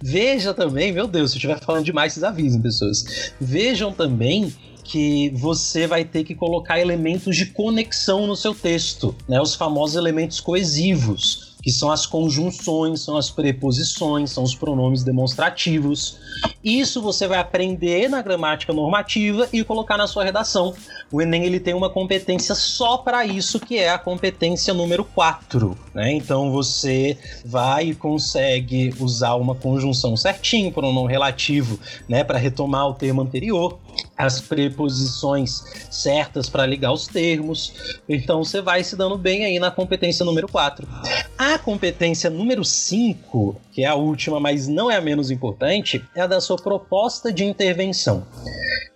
[0.00, 3.32] Veja também, meu Deus, se eu estiver falando demais, vocês avisem, pessoas.
[3.40, 4.52] Vejam também
[4.84, 9.40] que você vai ter que colocar elementos de conexão no seu texto, né?
[9.40, 16.18] Os famosos elementos coesivos que são as conjunções, são as preposições, são os pronomes demonstrativos.
[16.62, 20.74] Isso você vai aprender na gramática normativa e colocar na sua redação.
[21.10, 25.76] O Enem ele tem uma competência só para isso, que é a competência número 4.
[25.94, 26.12] Né?
[26.12, 31.78] Então você vai e consegue usar uma conjunção certinho, pronome relativo,
[32.08, 33.78] né, para retomar o termo anterior.
[34.16, 38.00] As preposições certas para ligar os termos.
[38.08, 40.86] Então você vai se dando bem aí na competência número 4.
[41.36, 46.20] A competência número 5, que é a última, mas não é a menos importante, é
[46.20, 48.26] a da sua proposta de intervenção.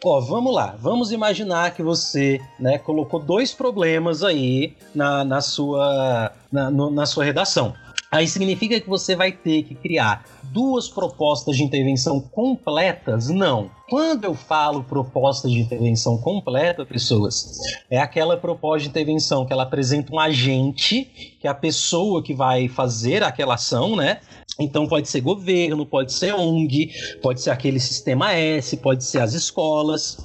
[0.05, 6.33] Ó, vamos lá, vamos imaginar que você né, colocou dois problemas aí na, na, sua,
[6.53, 7.75] na, no, na sua redação.
[8.11, 10.25] Aí significa que você vai ter que criar
[10.57, 13.29] duas propostas de intervenção completas?
[13.29, 13.71] Não.
[13.91, 17.59] Quando eu falo proposta de intervenção completa, pessoas,
[17.91, 22.33] é aquela proposta de intervenção que ela apresenta um agente, que é a pessoa que
[22.33, 24.21] vai fazer aquela ação, né?
[24.59, 26.91] Então pode ser governo, pode ser ONG,
[27.23, 30.17] pode ser aquele sistema S, pode ser as escolas,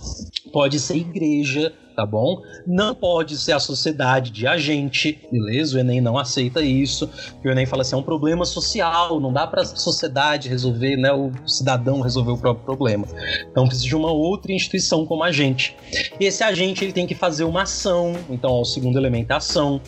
[0.53, 2.41] pode ser igreja, tá bom?
[2.65, 5.77] Não pode ser a sociedade de agente, beleza?
[5.77, 7.09] O Enem não aceita isso.
[7.43, 11.11] O Enem fala assim, é um problema social, não dá para a sociedade resolver, né,
[11.11, 13.05] o cidadão resolver o próprio problema.
[13.51, 15.75] Então precisa de uma outra instituição como agente.
[16.19, 19.81] Esse agente ele tem que fazer uma ação, então ó, o segundo elemento é ação.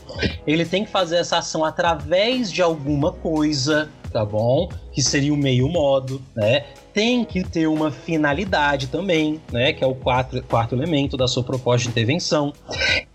[0.46, 4.70] Ele tem que fazer essa ação através de alguma coisa, tá bom?
[4.94, 6.64] Que seria o meio modo, né?
[6.94, 11.44] tem que ter uma finalidade também, né, que é o quarto, quarto elemento da sua
[11.44, 12.54] proposta de intervenção.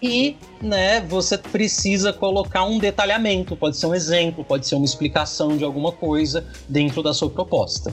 [0.03, 5.57] E, né, você precisa colocar um detalhamento, pode ser um exemplo, pode ser uma explicação
[5.57, 7.93] de alguma coisa dentro da sua proposta.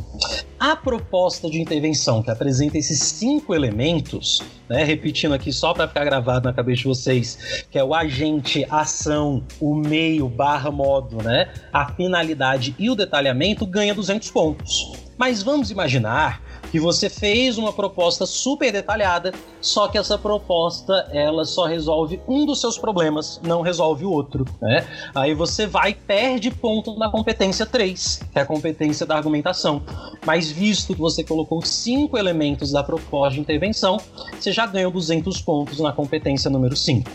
[0.59, 6.05] A proposta de intervenção que apresenta esses cinco elementos, né, repetindo aqui só para ficar
[6.05, 11.49] gravado na cabeça de vocês, que é o agente, ação, o meio, barra modo, né,
[11.71, 15.04] a finalidade e o detalhamento, ganha 200 pontos.
[15.17, 21.45] Mas vamos imaginar que você fez uma proposta super detalhada, só que essa proposta ela
[21.45, 24.85] só resolve um dos seus problemas, não resolve o outro, né?
[25.13, 29.81] Aí você vai e perde ponto na competência 3, que é a competência da argumentação.
[30.25, 33.97] Mas visto que você colocou cinco elementos da proposta de intervenção,
[34.37, 37.09] você já ganhou 200 pontos na competência número 5.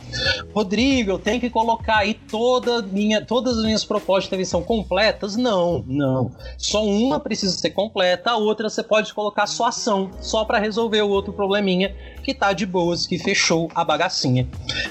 [0.55, 5.37] Rodrigo, eu tenho que colocar aí toda minha, todas as minhas propostas de intervenção completas?
[5.37, 6.31] Não, não.
[6.57, 7.90] Só uma precisa ser completa,
[8.25, 12.53] a outra você pode colocar só ação, só para resolver o outro probleminha que tá
[12.53, 14.49] de boas, que fechou a bagacinha.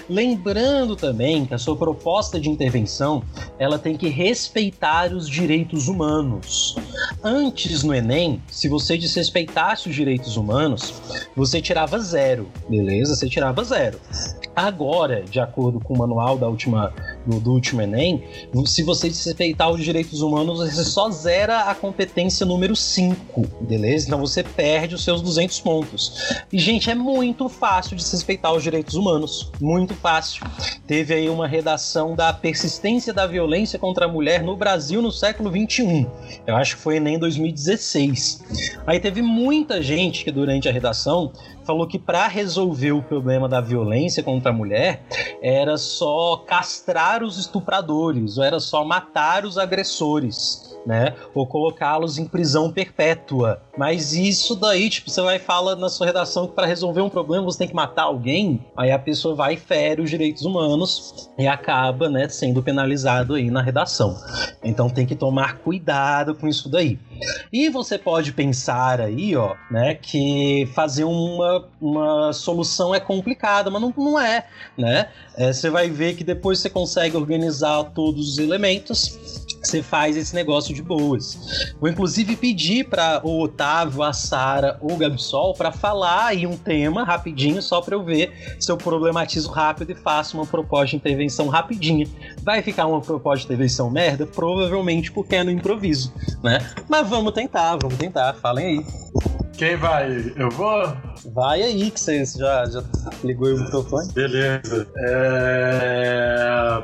[0.10, 3.24] Lembrando também que a sua proposta de intervenção,
[3.58, 6.76] ela tem que respeitar os direitos humanos.
[7.24, 10.94] Antes no ENEM, se você desrespeitasse os direitos humanos,
[11.36, 13.16] você tirava zero, beleza?
[13.16, 14.00] Você tirava zero.
[14.56, 16.94] Agora, de acordo com o manual da última,
[17.26, 18.24] do, do último Enem,
[18.66, 24.08] se você desrespeitar os direitos humanos, você só zera a competência número 5, beleza?
[24.08, 26.44] Então você perde os seus 200 pontos.
[26.52, 29.52] E, gente, é muito fácil de respeitar os direitos humanos.
[29.60, 30.44] Muito fácil.
[30.88, 35.52] Teve aí uma redação da persistência da violência contra a mulher no Brasil no século
[35.52, 36.06] 21.
[36.46, 38.80] Eu acho que foi Enem 2016.
[38.86, 41.32] Aí teve muita gente que durante a redação
[41.70, 45.04] falou que para resolver o problema da violência contra a mulher
[45.40, 51.14] era só castrar os estupradores, ou era só matar os agressores né?
[51.36, 53.62] Ou colocá-los em prisão perpétua.
[53.78, 57.46] Mas isso daí, tipo, você vai falar na sua redação que para resolver um problema
[57.46, 61.46] você tem que matar alguém, aí a pessoa vai e fere os direitos humanos e
[61.46, 64.18] acaba, né, sendo penalizado aí na redação.
[64.64, 66.98] Então tem que tomar cuidado com isso daí.
[67.54, 73.80] E você pode pensar aí, ó, né, que fazer uma, uma solução é complicado, mas
[73.80, 75.10] não, não é, né?
[75.38, 80.34] É, você vai ver que depois você consegue organizar todos os elementos você faz esse
[80.34, 81.74] negócio de boas.
[81.80, 86.58] Vou inclusive pedir para o Otávio, a Sara ou o Gabsol para falar aí um
[86.58, 90.96] tema rapidinho, só para eu ver se eu problematizo rápido e faço uma proposta de
[90.96, 92.08] intervenção rapidinha.
[92.44, 94.26] Vai ficar uma proposta de intervenção merda?
[94.26, 96.14] Provavelmente porque é no improviso,
[96.44, 96.60] né?
[96.88, 98.86] Mas vamos tentar, vamos tentar, falem aí.
[99.58, 100.34] Quem vai?
[100.38, 100.84] Eu vou?
[101.34, 102.82] Vai aí, que você já, já
[103.26, 104.10] ligou o microfone.
[104.14, 104.88] Beleza.
[104.98, 106.80] É...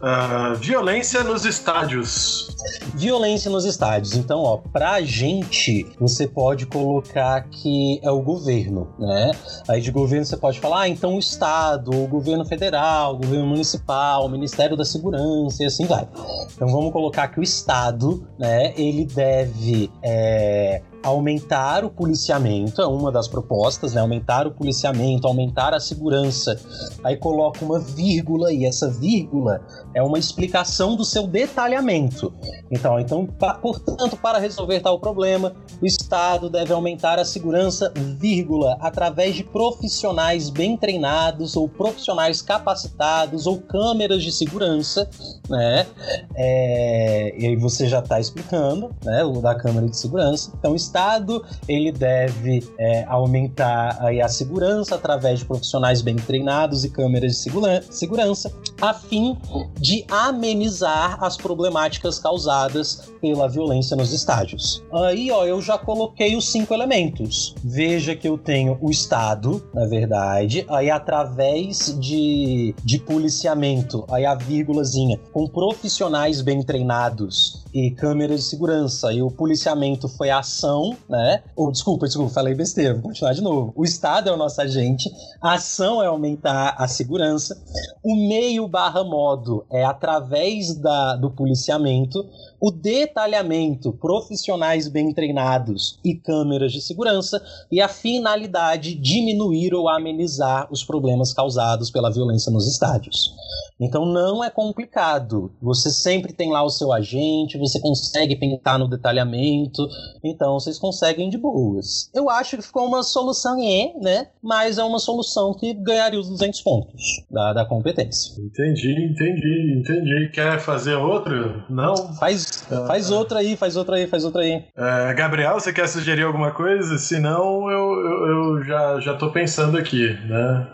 [0.00, 2.56] Uh, violência nos estádios.
[2.94, 4.14] Violência nos estádios.
[4.14, 9.32] Então, ó, pra gente, você pode colocar que é o governo, né?
[9.68, 13.46] Aí de governo você pode falar, ah, então o Estado, o governo federal, o governo
[13.46, 16.06] municipal, o Ministério da Segurança e assim vai.
[16.54, 23.10] Então vamos colocar que o Estado, né, ele deve é, aumentar o policiamento, é uma
[23.10, 24.00] das propostas, né?
[24.00, 26.60] Aumentar o policiamento, aumentar a segurança.
[27.04, 29.60] Aí coloca uma vírgula e essa vírgula
[29.94, 32.32] é uma explicação do seu detalhamento.
[32.70, 33.26] Então, então,
[33.60, 40.50] portanto, para resolver tal problema, o Estado deve aumentar a segurança, vírgula, através de profissionais
[40.50, 45.08] bem treinados ou profissionais capacitados ou câmeras de segurança,
[45.48, 45.86] né?
[46.34, 49.24] É, e aí você já está explicando, né?
[49.24, 50.52] O da câmera de segurança.
[50.58, 56.90] Então, Estado ele deve é, aumentar aí, a segurança através de profissionais bem treinados e
[56.90, 59.36] câmeras de segura segurança, a fim
[59.78, 64.82] de amenizar as problemáticas causadas pela violência nos estádios.
[64.92, 67.54] Aí, ó, eu já coloquei os cinco elementos.
[67.62, 74.34] Veja que eu tenho o Estado, na verdade, aí através de, de policiamento, aí a
[74.34, 79.12] vírgulazinha, com profissionais bem treinados e câmeras de segurança.
[79.12, 80.77] E o policiamento foi a ação,
[81.08, 81.42] né?
[81.56, 83.72] Ou, desculpa, desculpa, falei besteira, vou continuar de novo.
[83.76, 85.10] O Estado é o nosso agente,
[85.40, 87.60] a ação é aumentar a segurança,
[88.02, 92.24] o meio barra modo é através da, do policiamento,
[92.60, 97.40] o detalhamento, profissionais bem treinados e câmeras de segurança,
[97.70, 103.34] e a finalidade, diminuir ou amenizar os problemas causados pela violência nos estádios.
[103.80, 105.52] Então não é complicado.
[105.62, 109.86] Você sempre tem lá o seu agente, você consegue pensar no detalhamento,
[110.22, 112.10] então vocês conseguem de boas.
[112.12, 114.28] Eu acho que ficou uma solução é, né?
[114.42, 118.34] Mas é uma solução que ganharia os 200 pontos da, da competência.
[118.42, 120.30] Entendi, entendi, entendi.
[120.32, 121.62] Quer fazer outro?
[121.70, 122.14] Não?
[122.14, 122.47] Faz,
[122.86, 124.64] faz outra aí, faz outra aí, faz outra aí.
[124.76, 126.98] É, Gabriel, você quer sugerir alguma coisa?
[126.98, 130.66] Se não, eu, eu, eu já, já tô pensando aqui, né?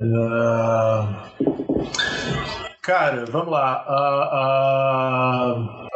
[0.00, 1.06] Uh...
[2.82, 3.84] Cara, vamos lá.
[3.86, 4.28] A,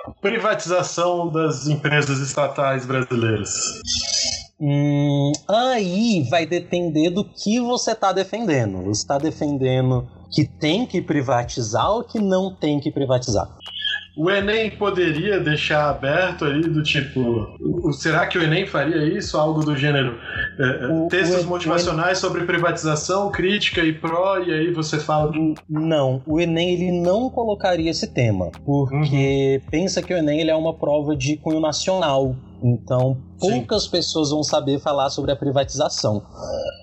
[0.06, 3.50] a privatização das empresas estatais brasileiras.
[4.60, 8.84] Hum, aí vai depender do que você está defendendo.
[8.84, 13.48] Você está defendendo que tem que privatizar ou que não tem que privatizar?
[14.16, 19.36] O Enem poderia deixar aberto ali do tipo, será que o Enem faria isso?
[19.36, 20.18] Algo do gênero.
[20.58, 25.30] É, o, textos o, motivacionais o sobre privatização, crítica e pró, e aí você fala.
[25.30, 25.54] Do...
[25.68, 29.70] Não, o Enem ele não colocaria esse tema, porque uhum.
[29.70, 32.34] pensa que o Enem ele é uma prova de cunho nacional.
[32.62, 33.90] Então, poucas Sim.
[33.90, 36.22] pessoas vão saber falar sobre a privatização.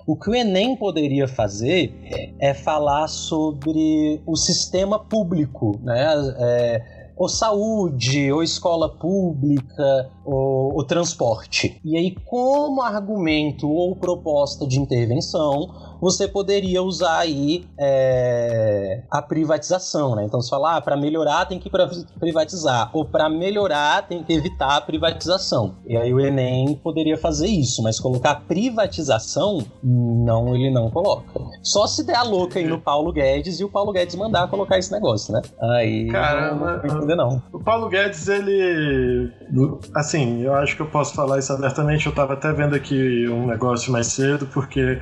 [0.06, 1.92] O que o Enem poderia fazer
[2.38, 6.14] é falar sobre o sistema público, né?
[6.38, 11.80] É, ou saúde, ou escola pública, ou, ou transporte.
[11.84, 20.14] E aí, como argumento ou proposta de intervenção, você poderia usar aí é, a privatização,
[20.14, 20.24] né?
[20.24, 21.70] Então você fala, ah, para melhorar tem que
[22.20, 25.76] privatizar, ou para melhorar tem que evitar a privatização.
[25.86, 31.40] E aí o Enem poderia fazer isso, mas colocar privatização, não, ele não coloca.
[31.62, 34.78] Só se der a louca aí no Paulo Guedes e o Paulo Guedes mandar colocar
[34.78, 35.40] esse negócio, né?
[35.58, 37.42] Aí Cara, não, não entender não.
[37.50, 39.32] O Paulo Guedes, ele
[39.94, 43.46] assim, eu acho que eu posso falar isso abertamente, eu tava até vendo aqui um
[43.46, 45.00] negócio mais cedo, porque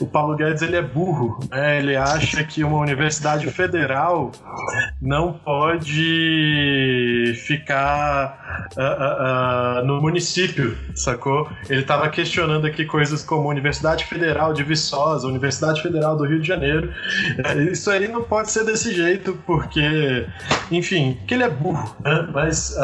[0.00, 1.78] o Paulo Guedes ele é burro, né?
[1.78, 4.32] Ele acha que uma universidade federal
[5.00, 11.48] não pode ficar uh, uh, uh, no município, sacou?
[11.68, 16.48] Ele estava questionando aqui coisas como Universidade Federal de Viçosa, Universidade Federal do Rio de
[16.48, 16.92] Janeiro.
[17.70, 20.26] Isso aí não pode ser desse jeito, porque,
[20.70, 22.28] enfim, que ele é burro, né?
[22.32, 22.74] Mas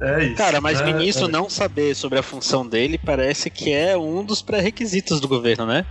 [0.00, 0.36] é isso.
[0.36, 0.92] Cara, mas né?
[0.92, 1.30] ministro é.
[1.30, 5.66] não saber sobre a função dele parece que é um dos pré requisitos do governo,
[5.66, 5.84] né?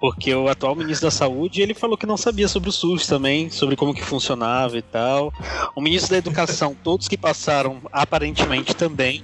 [0.00, 3.50] Porque o atual ministro da Saúde, ele falou que não sabia sobre o SUS também,
[3.50, 5.32] sobre como que funcionava e tal.
[5.74, 9.22] O ministro da Educação, todos que passaram, aparentemente também,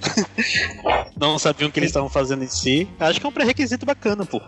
[1.17, 2.87] não sabiam o que eles estavam fazendo em si.
[2.99, 4.41] Acho que é um pré-requisito bacana, pô.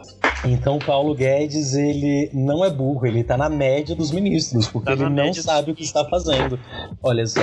[0.44, 4.94] Então Paulo Guedes, ele não é burro, ele tá na média dos ministros, porque tá
[4.94, 5.74] ele não sabe dos...
[5.74, 6.60] o que está fazendo.
[7.02, 7.42] Olha só.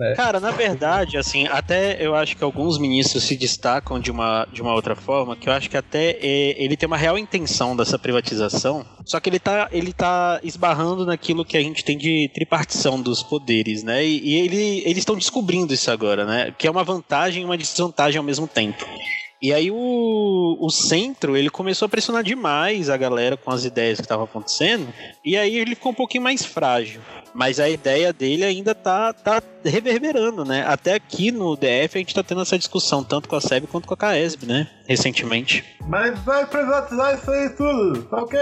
[0.00, 0.14] É.
[0.14, 0.71] Cara, na verdade,
[1.16, 5.36] assim, até eu acho que alguns ministros se destacam de uma, de uma outra forma,
[5.36, 9.28] que eu acho que até é, ele tem uma real intenção dessa privatização, só que
[9.28, 14.04] ele tá, ele tá esbarrando naquilo que a gente tem de tripartição dos poderes, né?
[14.04, 16.54] E, e ele, eles estão descobrindo isso agora, né?
[16.56, 18.84] Que é uma vantagem e uma desvantagem ao mesmo tempo.
[19.42, 23.98] E aí o, o centro, ele começou a pressionar demais a galera com as ideias
[23.98, 24.86] que estavam acontecendo,
[25.24, 27.00] e aí ele ficou um pouquinho mais frágil.
[27.34, 30.64] Mas a ideia dele ainda tá, tá reverberando, né?
[30.66, 33.88] Até aqui no DF a gente tá tendo essa discussão, tanto com a SEB quanto
[33.88, 34.68] com a CAESB, né?
[34.86, 35.64] Recentemente.
[35.88, 38.38] Mas vai privatizar isso aí tudo, tá ok?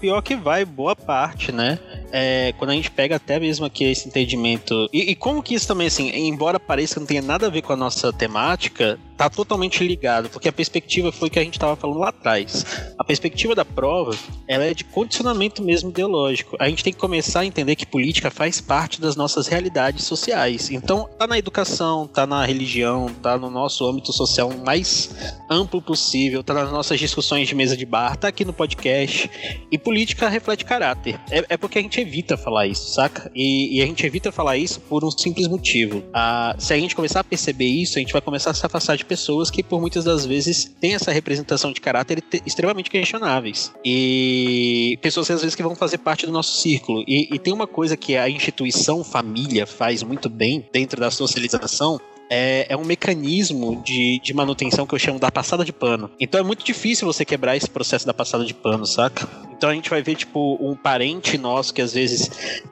[0.00, 1.78] Pior que vai, boa parte, né?
[2.12, 4.88] É, quando a gente pega até mesmo aqui esse entendimento.
[4.92, 7.62] E, e, como que isso também, assim, embora pareça que não tenha nada a ver
[7.62, 11.76] com a nossa temática, tá totalmente ligado, porque a perspectiva foi que a gente estava
[11.76, 12.66] falando lá atrás.
[12.98, 14.16] A perspectiva da prova,
[14.48, 16.56] ela é de condicionamento mesmo ideológico.
[16.58, 20.70] A gente tem que começar a entender que política faz parte das nossas realidades sociais.
[20.70, 25.14] Então, tá na educação, tá na religião, tá no nosso âmbito social mais
[25.48, 29.30] amplo possível, tá nas nossas discussões de mesa de bar, tá aqui no podcast.
[29.70, 31.20] E política reflete caráter.
[31.30, 33.30] É, é porque a gente evita falar isso, saca?
[33.34, 36.02] E, e, a gente evita falar isso por um simples motivo.
[36.12, 38.96] Ah, se a gente começar a perceber isso, a gente vai começar a se afastar
[38.96, 43.70] de pessoas que, por muitas das vezes, têm essa representação de caráter extremamente questionáveis.
[43.84, 47.04] E pessoas às vezes que vão fazer parte do nosso círculo.
[47.06, 52.00] E, e tem uma coisa que a instituição família faz muito bem dentro da socialização,
[52.30, 56.10] é, é um mecanismo de, de manutenção que eu chamo da passada de pano.
[56.18, 59.28] Então é muito difícil você quebrar esse processo da passada de pano, saca?
[59.62, 62.28] Então a gente vai ver, tipo, um parente nosso que às vezes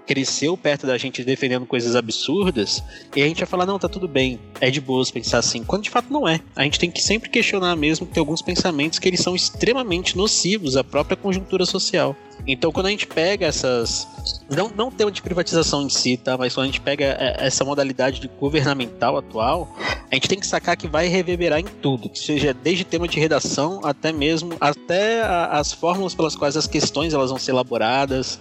[0.09, 2.83] cresceu perto da gente defendendo coisas absurdas,
[3.15, 5.85] e a gente vai falar, não, tá tudo bem, é de boas pensar assim, quando
[5.85, 6.41] de fato não é.
[6.57, 10.17] A gente tem que sempre questionar mesmo que tem alguns pensamentos que eles são extremamente
[10.17, 12.17] nocivos à própria conjuntura social.
[12.47, 14.09] Então, quando a gente pega essas.
[14.49, 16.37] Não, não tema de privatização em si, tá?
[16.37, 19.77] Mas quando a gente pega é, essa modalidade de governamental atual,
[20.11, 23.21] a gente tem que sacar que vai reverberar em tudo, que seja desde tema de
[23.21, 26.80] redação até mesmo até as fórmulas pelas quais as questões
[27.12, 28.39] elas vão ser elaboradas,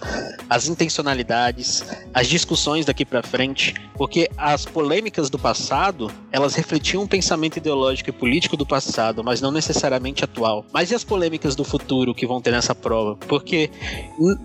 [0.48, 7.06] as intencionalidades, as discussões daqui para frente, porque as polêmicas do passado elas refletiam um
[7.06, 10.64] pensamento ideológico e político do passado, mas não necessariamente atual.
[10.72, 13.16] Mas e as polêmicas do futuro que vão ter nessa prova?
[13.28, 13.70] Porque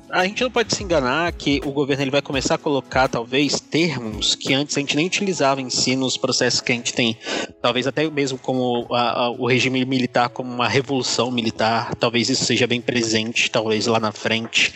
[0.09, 3.59] a gente não pode se enganar que o governo ele vai começar a colocar talvez
[3.59, 7.17] termos que antes a gente nem utilizava em si nos processos que a gente tem,
[7.61, 12.45] talvez até mesmo como a, a, o regime militar como uma revolução militar, talvez isso
[12.45, 14.73] seja bem presente, talvez lá na frente.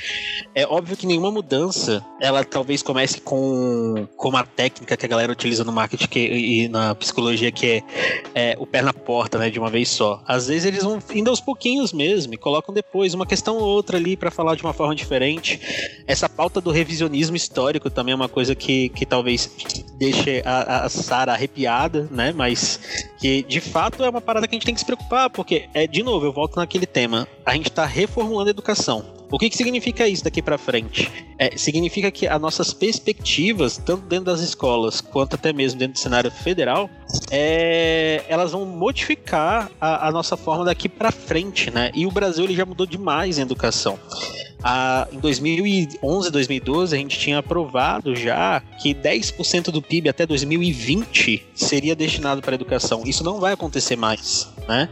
[0.55, 5.31] É óbvio que nenhuma mudança, ela talvez comece com, com uma técnica que a galera
[5.31, 7.83] utiliza no marketing que, e na psicologia que é,
[8.33, 10.21] é, o pé na porta, né, de uma vez só.
[10.27, 13.97] Às vezes eles vão indo aos pouquinhos mesmo e colocam depois uma questão ou outra
[13.97, 15.59] ali para falar de uma forma diferente.
[16.07, 19.49] Essa pauta do revisionismo histórico também é uma coisa que, que talvez
[19.97, 22.33] deixe a, a Sara arrepiada, né?
[22.35, 22.79] Mas
[23.19, 25.85] que de fato é uma parada que a gente tem que se preocupar, porque, é
[25.85, 27.27] de novo, eu volto naquele tema.
[27.45, 28.98] A gente está reformulando a educação.
[29.31, 31.11] O que, que significa isso daqui para frente?
[31.37, 35.99] É, significa que as nossas perspectivas, tanto dentro das escolas quanto até mesmo dentro do
[35.99, 36.89] cenário federal,
[37.29, 41.91] é, elas vão modificar a, a nossa forma daqui para frente, né?
[41.93, 43.99] E o Brasil ele já mudou demais em educação.
[44.61, 51.47] Ah, em 2011, 2012, a gente tinha aprovado já que 10% do PIB até 2020
[51.55, 53.03] seria destinado para educação.
[53.05, 54.89] Isso não vai acontecer mais, né?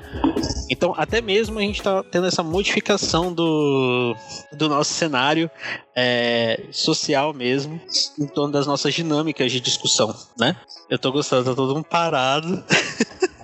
[0.69, 4.15] Então, até mesmo a gente está tendo essa modificação do,
[4.53, 5.49] do nosso cenário
[5.95, 7.80] é, social mesmo,
[8.19, 10.56] em torno das nossas dinâmicas de discussão, né?
[10.89, 12.64] Eu tô gostando, tá todo mundo parado.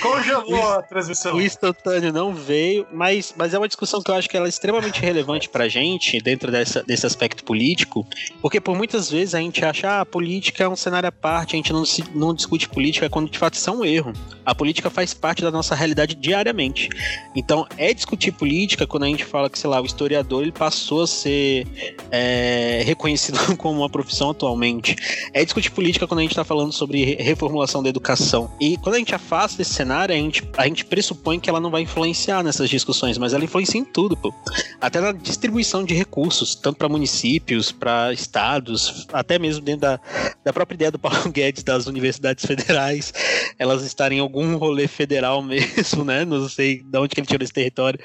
[0.00, 1.34] Congelou a transmissão.
[1.34, 4.48] O instantâneo não veio, mas, mas é uma discussão que eu acho que ela é
[4.48, 8.06] extremamente relevante pra gente dentro dessa, desse aspecto político,
[8.40, 11.54] porque por muitas vezes a gente acha ah, a política é um cenário à parte,
[11.54, 14.12] a gente não, se, não discute política quando de fato isso é um erro.
[14.44, 16.88] A política faz parte da nossa realidade diariamente.
[17.34, 21.02] Então, é discutir política quando a gente fala que, sei lá, o historiador ele passou
[21.02, 21.66] a ser
[22.10, 24.96] é, reconhecido como uma profissão atualmente.
[25.32, 28.50] É discutir política quando a gente está falando sobre reformulação da educação.
[28.60, 31.70] E quando a gente afasta esse cenário, a gente, a gente pressupõe que ela não
[31.70, 34.34] vai influenciar nessas discussões, mas ela influencia em tudo, pô.
[34.80, 40.00] Até na distribuição de recursos, tanto para municípios, para estados, até mesmo dentro da,
[40.44, 43.12] da própria ideia do Paulo Guedes das universidades federais,
[43.58, 46.24] elas estarem em algum rolê federal mesmo, né?
[46.24, 47.98] Não sei de onde que ele tirou esse território,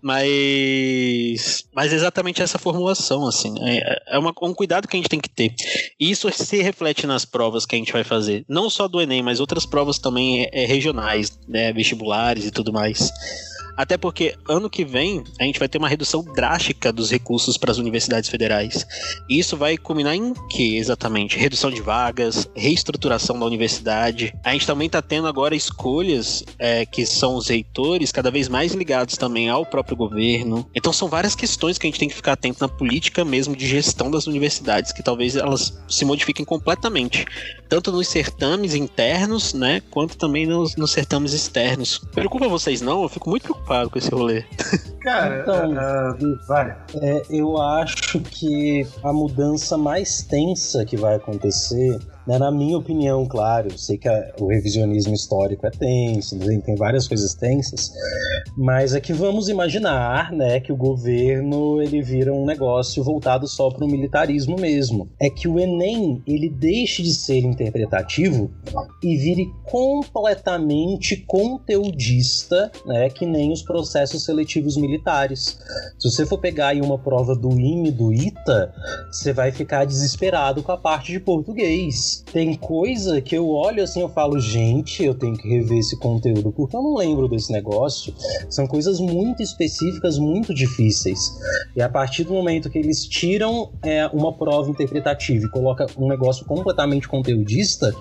[0.00, 5.20] mas, mas exatamente essa formulação, assim, é, é uma, um cuidado que a gente tem
[5.20, 5.54] que ter.
[5.98, 9.22] E isso se reflete nas provas que a gente vai fazer, não só do Enem,
[9.22, 11.72] mas outras provas também é, é regionais, né?
[11.72, 13.10] Vestibulares e tudo mais.
[13.76, 17.70] Até porque ano que vem a gente vai ter uma redução drástica dos recursos para
[17.70, 18.86] as universidades federais.
[19.28, 21.38] E isso vai culminar em que exatamente?
[21.38, 24.34] Redução de vagas, reestruturação da universidade.
[24.44, 28.72] A gente também está tendo agora escolhas é, que são os reitores cada vez mais
[28.72, 30.68] ligados também ao próprio governo.
[30.74, 33.66] Então são várias questões que a gente tem que ficar atento na política mesmo de
[33.66, 37.26] gestão das universidades, que talvez elas se modifiquem completamente,
[37.68, 41.98] tanto nos certames internos, né, quanto também nos, nos certames externos.
[42.12, 43.02] Preocupa vocês não?
[43.02, 44.44] Eu fico muito preocupado preocupado com esse rolê.
[45.00, 46.76] Cara, Então, uh, vai.
[47.00, 53.26] É, eu acho que a mudança mais tensa que vai acontecer né, na minha opinião,
[53.26, 57.92] claro, eu sei que a, o revisionismo histórico é tenso, tem, tem várias coisas tensas,
[58.56, 63.70] mas é que vamos imaginar né, que o governo ele vira um negócio voltado só
[63.70, 65.10] para o militarismo mesmo.
[65.20, 68.50] É que o Enem ele deixe de ser interpretativo
[69.02, 75.58] e vire completamente conteudista, né, que nem os processos seletivos militares.
[75.98, 78.72] Se você for pegar aí uma prova do IME do ITA,
[79.10, 84.00] você vai ficar desesperado com a parte de português tem coisa que eu olho assim,
[84.00, 88.14] eu falo, gente, eu tenho que rever esse conteúdo, porque eu não lembro desse negócio.
[88.48, 91.32] São coisas muito específicas, muito difíceis.
[91.74, 96.08] E a partir do momento que eles tiram é, uma prova interpretativa e coloca um
[96.08, 97.94] negócio completamente conteudista,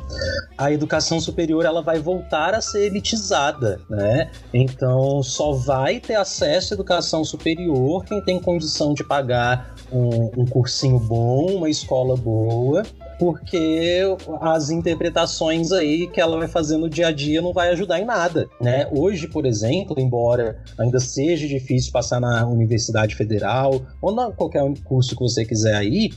[0.57, 4.31] a educação superior ela vai voltar a ser elitizada, né?
[4.53, 10.45] Então só vai ter acesso à educação superior quem tem condição de pagar um, um
[10.45, 12.83] cursinho bom, uma escola boa
[13.21, 14.01] porque
[14.41, 18.03] as interpretações aí que ela vai fazer no dia a dia não vai ajudar em
[18.03, 18.87] nada, né?
[18.91, 25.15] Hoje, por exemplo, embora ainda seja difícil passar na Universidade Federal ou na qualquer curso
[25.15, 26.09] que você quiser aí,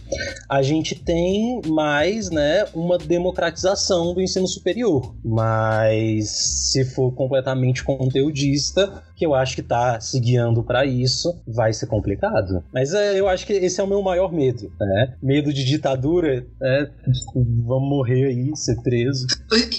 [0.48, 5.14] a gente tem mais, né, uma democratização do ensino superior.
[5.22, 11.72] Mas se for completamente conteudista, que eu acho que tá se guiando para isso, vai
[11.72, 12.64] ser complicado.
[12.72, 15.14] Mas é, eu acho que esse é o meu maior medo, né?
[15.22, 16.93] Medo de ditadura, é,
[17.34, 19.26] vamos morrer aí, ser preso.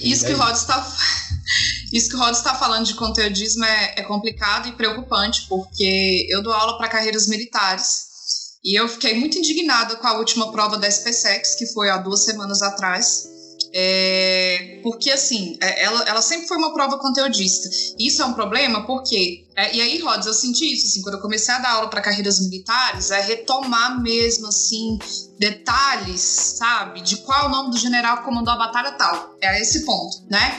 [0.01, 0.85] Isso que o Rod está
[1.93, 6.43] isso que o Rod está falando de conteudismo é, é, complicado e preocupante, porque eu
[6.43, 8.05] dou aula para carreiras militares
[8.63, 12.25] e eu fiquei muito indignada com a última prova da SPSEX, que foi há duas
[12.25, 13.29] semanas atrás.
[13.77, 17.67] É, porque, assim, é, ela, ela sempre foi uma prova conteudista.
[17.99, 19.45] Isso é um problema porque.
[19.53, 21.99] É, e aí, Rods, eu senti isso, assim, quando eu comecei a dar aula para
[21.99, 24.97] carreiras militares, é retomar mesmo, assim,
[25.37, 27.01] detalhes, sabe?
[27.01, 29.35] De qual é o nome do general que comandou a batalha tal.
[29.41, 30.57] É esse ponto, né?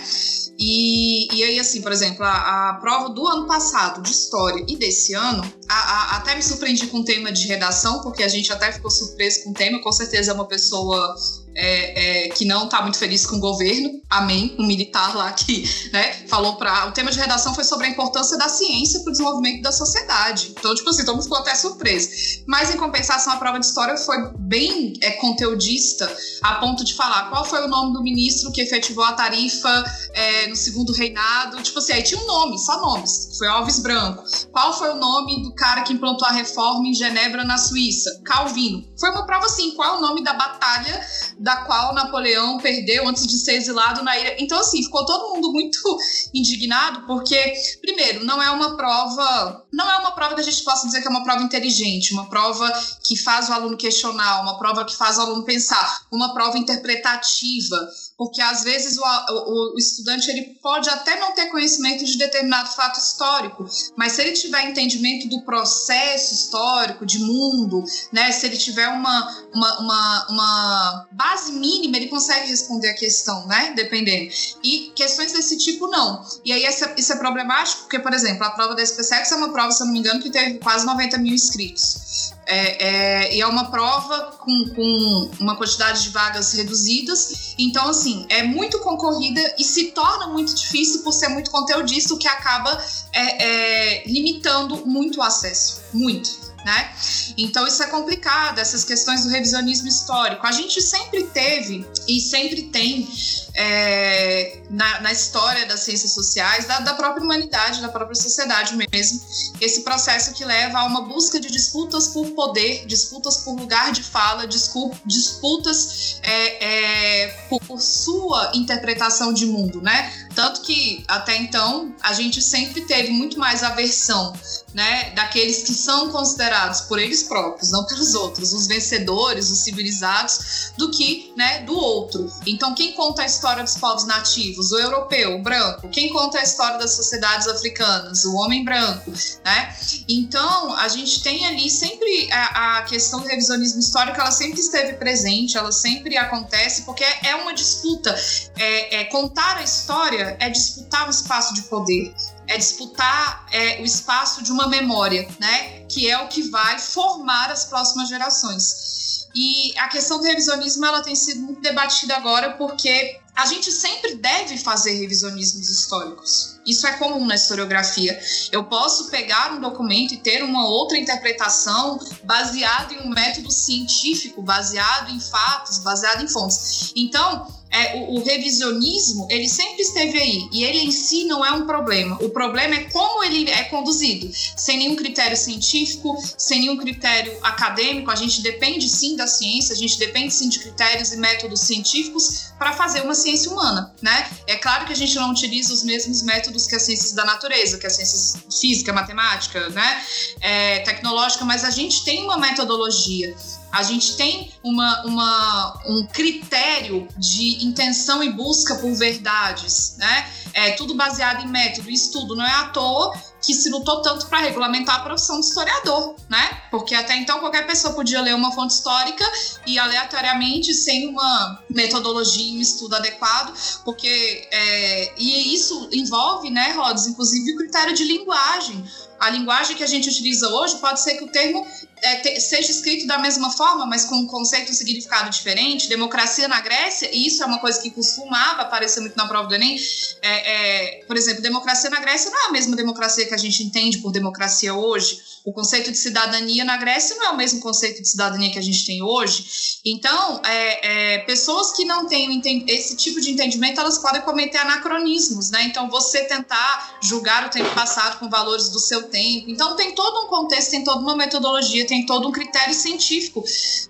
[0.59, 4.77] E, e aí, assim, por exemplo, a, a, prova do ano passado de história e
[4.77, 8.53] desse ano, a, a, até me surpreendi com o tema de redação, porque a gente
[8.53, 9.81] até ficou surpreso com o tema.
[9.81, 11.15] Com certeza é uma pessoa
[11.57, 13.91] é, é, que não está muito feliz com o governo.
[14.11, 16.87] Amém, um militar lá que né, falou para.
[16.87, 20.55] O tema de redação foi sobre a importância da ciência para o desenvolvimento da sociedade.
[20.57, 22.09] Então, tipo assim, todo mundo ficou até surpreso.
[22.47, 27.31] Mas, em compensação, a prova de história foi bem é, conteudista, a ponto de falar
[27.31, 31.63] qual foi o nome do ministro que efetivou a tarifa é, no segundo reinado.
[31.63, 33.37] Tipo assim, aí tinha um nome, só nomes.
[33.39, 34.23] Foi Alves Branco.
[34.53, 38.21] Qual foi o nome do cara que implantou a reforma em Genebra, na Suíça?
[38.25, 38.85] Calvino.
[38.99, 41.01] Foi uma prova assim, qual é o nome da batalha
[41.47, 44.35] da qual Napoleão perdeu antes de ser exilado na ilha.
[44.41, 45.79] Então, assim, ficou todo mundo muito
[46.35, 47.41] indignado, porque,
[47.81, 49.65] primeiro, não é uma prova.
[49.73, 52.29] Não é uma prova que a gente possa dizer que é uma prova inteligente, uma
[52.29, 52.69] prova
[53.05, 57.77] que faz o aluno questionar, uma prova que faz o aluno pensar, uma prova interpretativa
[58.17, 62.71] porque às vezes o, o, o, estudante ele pode até não ter conhecimento de determinado
[62.71, 68.57] fato histórico, mas se ele tiver entendimento do processo histórico, de mundo, né, se ele
[68.57, 74.33] tiver uma, uma, uma, uma base mínima, ele consegue responder a questão, né, dependendo.
[74.63, 76.25] E questões desse tipo, não.
[76.45, 79.53] E aí essa, isso é problemático, porque, por exemplo, a prova da SPSEX é uma
[79.53, 82.36] prova, se eu não me engano, que teve quase 90 mil inscritos.
[82.47, 87.55] É, é, e é uma prova com, com uma quantidade de vagas reduzidas.
[87.59, 92.19] Então, assim, é muito concorrida e se torna muito difícil por ser muito conteudista, o
[92.19, 92.81] que acaba
[93.13, 95.83] é, é limitando muito o acesso.
[95.93, 96.47] Muito.
[96.65, 96.91] Né?
[97.39, 100.45] Então isso é complicado, essas questões do revisionismo histórico.
[100.45, 103.09] A gente sempre teve e sempre tem
[103.57, 109.21] é, na, na, história das ciências sociais, da, da, própria humanidade, da própria sociedade mesmo,
[109.61, 114.03] esse processo que leva a uma busca de disputas por poder, disputas por lugar de
[114.03, 120.29] fala, disputas é, é, por, sua interpretação de mundo, né?
[120.35, 124.35] Tanto que até então a gente sempre teve muito mais aversão
[124.77, 130.73] né, daqueles que são considerados por eles próprios, não pelos outros, os vencedores, os civilizados,
[130.77, 132.31] do que né, do outro.
[132.47, 134.73] Então, quem conta a história dos povos nativos?
[134.73, 135.89] O europeu, o branco.
[135.89, 138.25] Quem conta a história das sociedades africanas?
[138.25, 139.11] O homem branco.
[139.45, 139.77] Né?
[140.09, 144.95] Então, a gente tem ali sempre a, a questão do revisionismo histórico, ela sempre esteve
[144.95, 148.15] presente, ela sempre acontece, porque é uma disputa.
[148.57, 152.15] É, é, contar a história é disputar um espaço de poder
[152.49, 155.85] é disputar é, o espaço de uma memória, né?
[155.89, 159.27] Que é o que vai formar as próximas gerações.
[159.35, 164.15] E a questão do revisionismo ela tem sido muito debatida agora porque a gente sempre
[164.15, 166.57] deve fazer revisionismos históricos.
[166.67, 168.19] Isso é comum na historiografia.
[168.51, 174.41] Eu posso pegar um documento e ter uma outra interpretação baseada em um método científico,
[174.41, 176.93] baseado em fatos, baseado em fontes.
[176.97, 180.49] Então, é, o, o, revisionismo, ele sempre esteve aí.
[180.51, 182.17] E ele em si não é um problema.
[182.23, 184.31] O problema é como ele é conduzido.
[184.57, 188.11] Sem nenhum critério científico, sem nenhum critério acadêmico.
[188.11, 192.53] A gente depende sim da ciência, a gente depende sim de critérios e métodos científicos
[192.59, 194.31] para fazer uma ciência humana, né?
[194.47, 197.79] É claro que a gente não utiliza os mesmos métodos que as ciências da natureza,
[197.79, 200.03] que as ciências física, matemática, né?
[200.41, 203.35] É, tecnológica, mas a gente tem uma metodologia.
[203.77, 210.31] A gente tem uma, uma, um critério de intenção e busca por verdades, né?
[210.55, 212.35] É tudo baseado em método e estudo.
[212.35, 213.13] Não é à toa
[213.43, 216.63] que se lutou tanto para regulamentar a profissão de historiador, né?
[216.71, 219.25] Porque até então qualquer pessoa podia ler uma fonte histórica
[219.67, 223.55] e aleatoriamente, sem uma metodologia e um estudo adequado,
[223.85, 228.83] porque é, e isso envolve, né, Rods, inclusive o critério de linguagem.
[229.21, 231.67] A linguagem que a gente utiliza hoje pode ser que o termo
[232.03, 235.89] é, te, seja escrito da mesma forma, mas com um conceito e um significado diferente.
[235.89, 239.55] Democracia na Grécia, e isso é uma coisa que costumava aparecer muito na prova do
[239.55, 239.77] Enem.
[240.23, 243.63] É, é, por exemplo, democracia na Grécia não é a mesma democracia que a gente
[243.63, 245.21] entende por democracia hoje.
[245.45, 248.63] O conceito de cidadania na Grécia não é o mesmo conceito de cidadania que a
[248.63, 249.81] gente tem hoje.
[249.85, 255.51] Então, é, é, pessoas que não têm esse tipo de entendimento, elas podem cometer anacronismos,
[255.51, 255.63] né?
[255.63, 259.49] Então, você tentar julgar o tempo passado com valores do seu tempo.
[259.49, 263.43] Então, tem todo um contexto, tem toda uma metodologia, tem todo um critério científico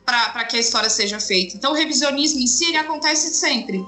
[0.04, 1.56] para que a história seja feita.
[1.56, 3.84] Então, o revisionismo em si, ele acontece sempre.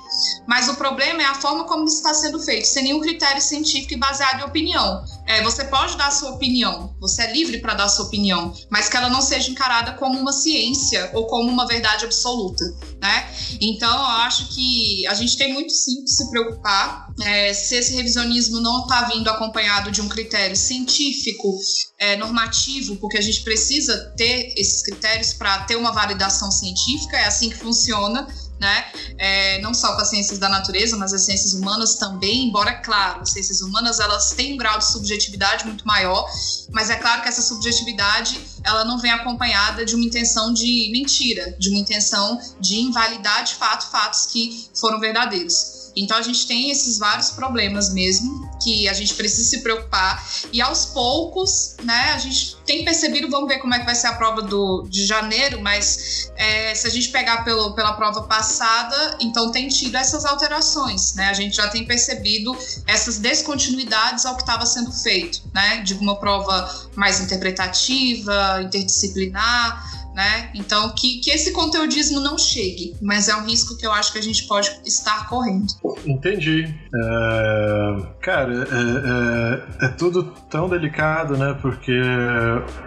[0.47, 3.95] Mas o problema é a forma como isso está sendo feito, sem nenhum critério científico
[3.95, 5.05] e baseado em opinião.
[5.27, 8.97] É, você pode dar sua opinião, você é livre para dar sua opinião, mas que
[8.97, 12.65] ela não seja encarada como uma ciência ou como uma verdade absoluta,
[13.01, 13.31] né?
[13.61, 17.95] Então, eu acho que a gente tem muito sim que se preocupar é, se esse
[17.95, 21.59] revisionismo não está vindo acompanhado de um critério científico,
[21.99, 27.27] é, normativo, porque a gente precisa ter esses critérios para ter uma validação científica, é
[27.27, 28.27] assim que funciona
[28.61, 28.86] né?
[29.19, 33.23] É, não só com as ciências da natureza, mas as ciências humanas também, embora, claro,
[33.23, 36.28] as ciências humanas elas têm um grau de subjetividade muito maior,
[36.70, 41.55] mas é claro que essa subjetividade ela não vem acompanhada de uma intenção de mentira,
[41.59, 45.78] de uma intenção de invalidar de fato fatos que foram verdadeiros.
[46.03, 50.61] Então a gente tem esses vários problemas mesmo que a gente precisa se preocupar e
[50.61, 52.12] aos poucos, né?
[52.12, 55.07] A gente tem percebido, vamos ver como é que vai ser a prova do, de
[55.07, 60.25] janeiro, mas é, se a gente pegar pelo, pela prova passada, então tem tido essas
[60.25, 61.29] alterações, né?
[61.29, 62.57] A gente já tem percebido
[62.87, 65.79] essas descontinuidades ao que estava sendo feito, né?
[65.83, 70.51] De uma prova mais interpretativa, interdisciplinar né?
[70.53, 74.19] Então, que, que esse conteudismo não chegue, mas é um risco que eu acho que
[74.19, 75.66] a gente pode estar correndo.
[76.05, 76.74] Entendi.
[76.93, 81.57] É, cara, é, é, é tudo tão delicado, né?
[81.62, 81.97] Porque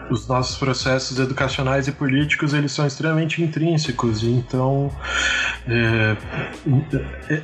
[0.10, 4.92] os nossos processos educacionais e políticos, eles são extremamente intrínsecos, então
[5.66, 6.18] é,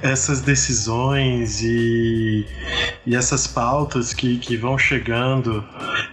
[0.01, 2.45] essas decisões e,
[3.05, 5.63] e essas pautas que, que vão chegando,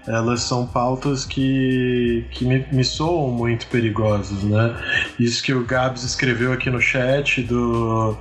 [0.06, 4.74] elas são pautas que, que me, me soam muito muito perigosos, né?
[5.18, 8.16] Isso que o Gabs escreveu aqui no chat do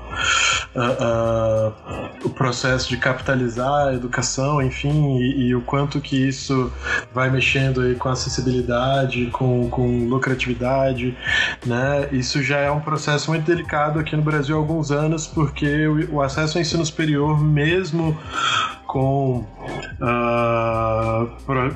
[0.76, 1.74] uh, uh,
[2.24, 6.72] o processo de capitalizar a educação, enfim, e, e, o quanto que isso
[7.14, 11.16] vai mexendo aí com acessibilidade, com, com lucratividade,
[11.66, 12.08] né?
[12.12, 16.16] Isso já é um processo muito delicado aqui no Brasil há alguns anos, porque o,
[16.16, 18.18] o acesso ao ensino superior, mesmo
[18.86, 19.46] com
[20.02, 21.28] uh,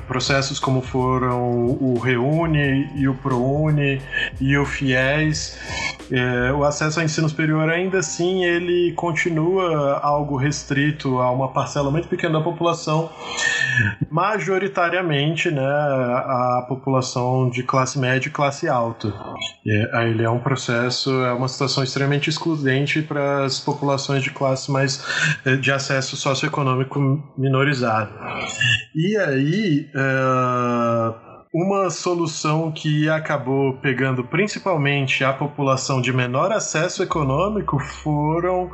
[0.06, 4.00] processos como foram o Reúne e o ProUni
[4.40, 5.58] e o FIES,
[6.10, 11.90] é, o acesso ao ensino superior ainda assim ele continua algo restrito a uma parcela
[11.90, 13.10] muito pequena da população,
[14.10, 19.12] majoritariamente né, a população de classe média e classe alta.
[19.66, 24.70] É, ele é um processo, é uma situação extremamente excludente para as populações de classe
[24.70, 25.04] mais
[25.44, 26.97] eh, de acesso socioeconômico
[27.36, 28.12] minorizado.
[28.94, 37.78] E aí, uh, uma solução que acabou pegando principalmente a população de menor acesso econômico
[37.78, 38.70] foram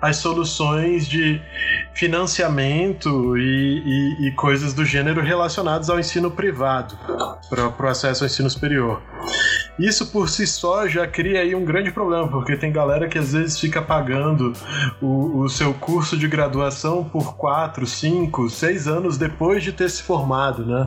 [0.00, 1.40] as soluções de
[1.94, 3.82] financiamento e,
[4.20, 6.98] e, e coisas do gênero relacionadas ao ensino privado
[7.48, 9.02] para o acesso ao ensino superior.
[9.78, 13.32] Isso por si só já cria aí um grande problema, porque tem galera que às
[13.32, 14.52] vezes fica pagando
[15.00, 20.02] o, o seu curso de graduação por 4, 5, 6 anos depois de ter se
[20.02, 20.86] formado, né?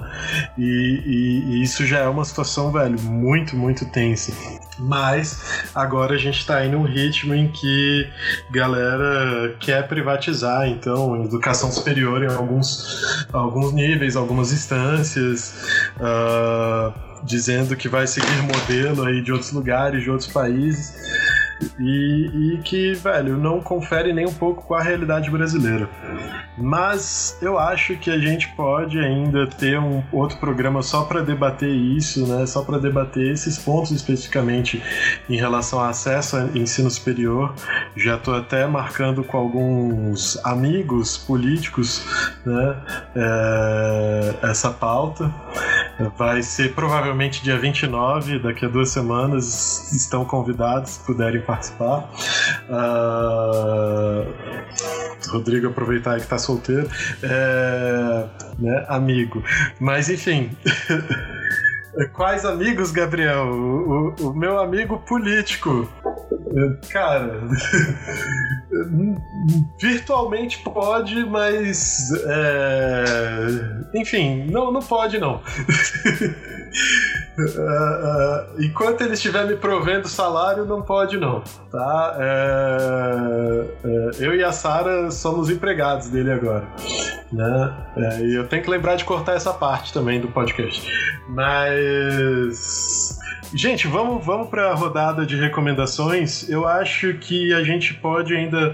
[0.58, 0.64] E,
[1.06, 4.34] e, e, isso já é uma situação, velho, muito, muito tensa.
[4.78, 8.10] Mas agora a gente está em um ritmo em que
[8.52, 15.54] galera quer privatizar, então, educação superior em alguns, alguns níveis, algumas instâncias,
[15.98, 20.94] uh, dizendo que vai seguir modelo aí de outros lugares, de outros países.
[21.80, 25.90] E, e, que, velho, não confere nem um pouco com a realidade brasileira.
[26.58, 31.70] Mas eu acho que a gente pode ainda ter um outro programa só para debater
[31.70, 32.46] isso, né?
[32.46, 34.82] Só para debater esses pontos especificamente
[35.30, 37.54] em relação ao acesso ao ensino superior.
[37.96, 42.04] Já estou até marcando com alguns amigos políticos,
[42.46, 42.76] né?
[43.16, 45.34] É, essa pauta.
[46.18, 49.92] Vai ser provavelmente dia 29, daqui a duas semanas.
[49.94, 52.10] Estão convidados, se puderem participar.
[52.70, 54.26] Uh,
[55.30, 56.90] Rodrigo aproveitar que está solteiro.
[57.24, 58.26] É,
[58.60, 59.44] né, amigo.
[59.80, 60.52] Mas enfim.
[62.14, 63.48] Quais amigos, Gabriel?
[63.48, 65.88] O, o, o meu amigo político.
[66.90, 67.42] Cara,
[69.80, 72.12] virtualmente pode, mas.
[72.26, 73.46] É...
[73.96, 75.42] Enfim, não, não pode não.
[77.38, 77.42] Uh,
[78.60, 81.42] uh, enquanto ele estiver me provendo salário, não pode não,
[81.72, 82.18] tá?
[82.20, 83.66] É,
[84.20, 86.68] eu e a Sara somos empregados dele agora,
[87.32, 87.76] né?
[88.22, 90.86] E eu tenho que lembrar de cortar essa parte também do podcast.
[91.30, 93.21] Mas
[93.54, 96.50] Gente, vamos, vamos para a rodada de recomendações.
[96.50, 98.74] Eu acho que a gente pode ainda.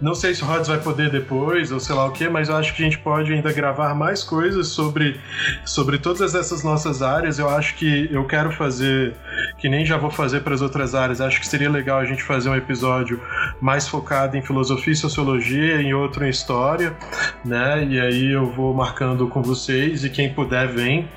[0.00, 2.56] Não sei se o Rods vai poder depois, ou sei lá o que, mas eu
[2.56, 5.20] acho que a gente pode ainda gravar mais coisas sobre,
[5.64, 7.38] sobre todas essas nossas áreas.
[7.38, 9.14] Eu acho que eu quero fazer,
[9.58, 12.22] que nem já vou fazer para as outras áreas, acho que seria legal a gente
[12.22, 13.20] fazer um episódio
[13.60, 16.96] mais focado em filosofia e sociologia, em outro em história,
[17.44, 17.84] né?
[17.88, 21.08] E aí eu vou marcando com vocês e quem puder vem.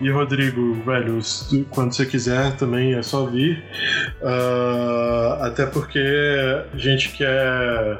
[0.00, 1.18] E Rodrigo, velho,
[1.70, 3.64] quando você quiser também é só vir.
[4.20, 5.98] Uh, até porque
[6.72, 7.98] a gente quer.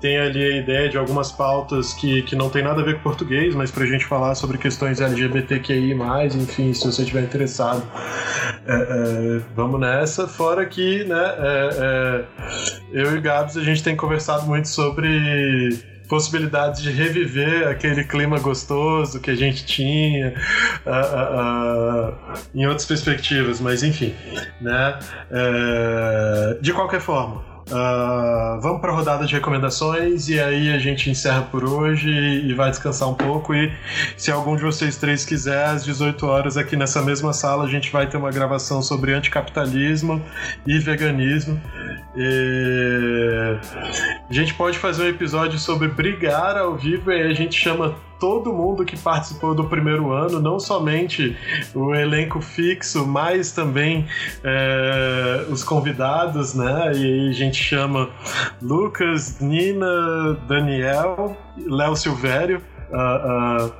[0.00, 3.02] Tem ali a ideia de algumas pautas que, que não tem nada a ver com
[3.02, 5.94] português, mas pra gente falar sobre questões LGBTQI,
[6.34, 7.82] enfim, se você estiver interessado,
[8.66, 10.28] é, é, vamos nessa.
[10.28, 12.26] Fora que, né, é,
[12.92, 18.38] é eu e Gabs, a gente tem conversado muito sobre possibilidades de reviver aquele clima
[18.38, 20.34] gostoso que a gente tinha
[20.84, 24.14] uh, uh, uh, em outras perspectivas, mas enfim,
[24.60, 24.98] né?
[25.30, 31.08] É, de qualquer forma, Uh, vamos para a rodada de recomendações e aí a gente
[31.08, 33.54] encerra por hoje e vai descansar um pouco.
[33.54, 33.72] E
[34.16, 37.90] se algum de vocês três quiser, às 18 horas, aqui nessa mesma sala, a gente
[37.90, 40.22] vai ter uma gravação sobre anticapitalismo
[40.66, 41.60] e veganismo.
[42.16, 43.58] E...
[44.28, 48.52] A gente pode fazer um episódio sobre brigar ao vivo e a gente chama todo
[48.52, 51.36] mundo que participou do primeiro ano, não somente
[51.74, 54.06] o elenco fixo, mas também
[54.44, 56.92] é, os convidados, né?
[56.94, 58.08] E aí a gente chama
[58.62, 61.36] Lucas, Nina, Daniel,
[61.66, 62.62] Léo Silvério
[62.92, 63.72] uh, uh,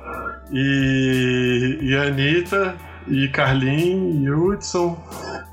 [0.51, 2.75] e, e Anitta
[3.07, 5.01] e Carlin e Hudson.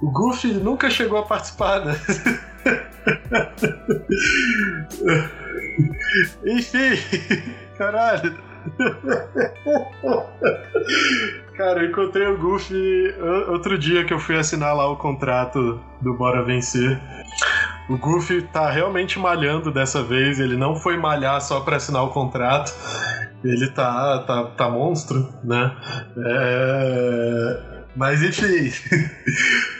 [0.03, 1.95] O Goofy nunca chegou a participar, né?
[6.45, 6.99] Enfim,
[7.79, 8.50] caralho.
[11.57, 13.15] Cara, eu encontrei o Goofy
[13.49, 17.01] outro dia que eu fui assinar lá o contrato do Bora Vencer.
[17.89, 22.11] O Goofy tá realmente malhando dessa vez, ele não foi malhar só para assinar o
[22.11, 22.73] contrato.
[23.43, 25.77] Ele tá, tá, tá monstro, né?
[26.17, 27.61] É...
[27.97, 28.71] Mas enfim.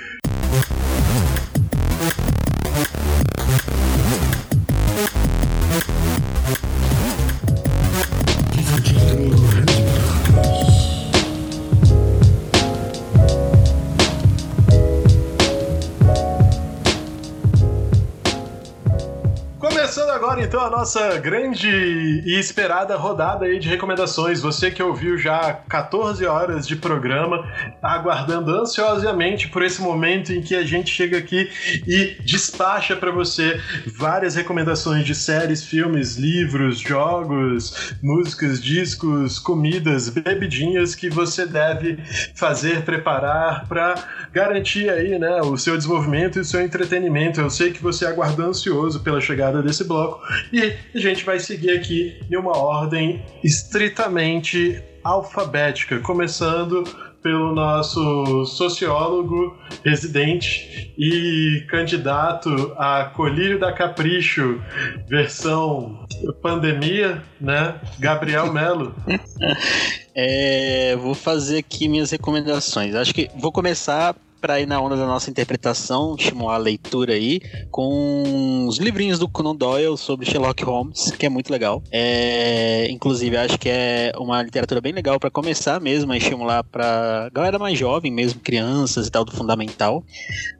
[20.81, 24.41] nossa grande e esperada rodada aí de recomendações.
[24.41, 27.47] Você que ouviu já 14 horas de programa,
[27.83, 31.51] aguardando ansiosamente por esse momento em que a gente chega aqui
[31.87, 33.61] e despacha para você
[33.95, 41.99] várias recomendações de séries, filmes, livros, jogos, músicas, discos, comidas, bebidinhas que você deve
[42.35, 44.03] fazer, preparar para
[44.33, 47.39] garantir aí, né, o seu desenvolvimento e o seu entretenimento.
[47.39, 51.71] Eu sei que você aguarda ansioso pela chegada desse bloco e a gente vai seguir
[51.71, 56.85] aqui em uma ordem estritamente alfabética, começando
[57.23, 64.61] pelo nosso sociólogo residente e candidato a Colírio da Capricho,
[65.09, 66.07] versão
[66.43, 67.79] pandemia, né?
[67.99, 68.95] Gabriel Melo.
[70.13, 72.97] É, vou fazer aqui minhas recomendações.
[72.97, 77.41] Acho que vou começar pra ir na onda da nossa interpretação, estimular a leitura aí,
[77.71, 81.83] com os livrinhos do Conan Doyle sobre Sherlock Holmes, que é muito legal.
[81.93, 87.31] É, inclusive, acho que é uma literatura bem legal para começar mesmo a estimular pra
[87.33, 90.05] galera mais jovem, mesmo crianças e tal, do fundamental.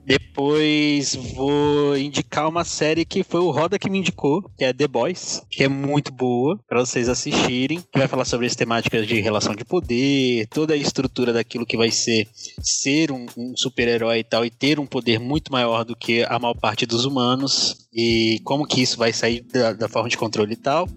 [0.05, 4.87] Depois vou indicar uma série que foi o Roda que me indicou, que é The
[4.87, 9.19] Boys, que é muito boa para vocês assistirem, que vai falar sobre as temáticas de
[9.21, 12.27] relação de poder, toda a estrutura daquilo que vai ser
[12.61, 16.37] ser um, um super-herói e tal, e ter um poder muito maior do que a
[16.37, 20.53] maior parte dos humanos, e como que isso vai sair da, da forma de controle
[20.53, 20.87] e tal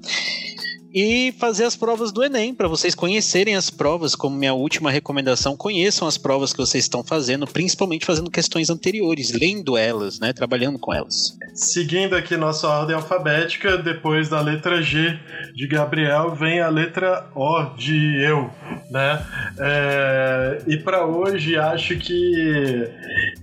[0.94, 5.56] e fazer as provas do Enem, para vocês conhecerem as provas, como minha última recomendação,
[5.56, 10.78] conheçam as provas que vocês estão fazendo, principalmente fazendo questões anteriores, lendo elas, né, trabalhando
[10.78, 11.36] com elas.
[11.52, 15.18] Seguindo aqui nossa ordem alfabética, depois da letra G
[15.52, 18.48] de Gabriel, vem a letra O de eu,
[18.88, 19.26] né?
[19.58, 22.88] É, e para hoje, acho que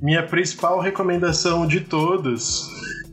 [0.02, 2.62] minha principal recomendação de todas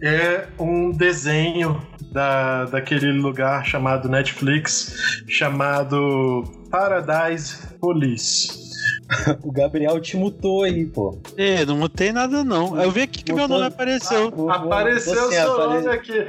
[0.00, 1.80] é um desenho
[2.12, 8.67] da, daquele lugar chamado Netflix, chamado Paradise Police.
[9.42, 11.18] o Gabriel te mutou aí, pô.
[11.36, 12.80] É, não mutei nada não.
[12.80, 13.48] Eu vi aqui que mutou.
[13.48, 14.32] meu nome apareceu.
[14.50, 16.26] Ah, apareceu o seu nome aqui.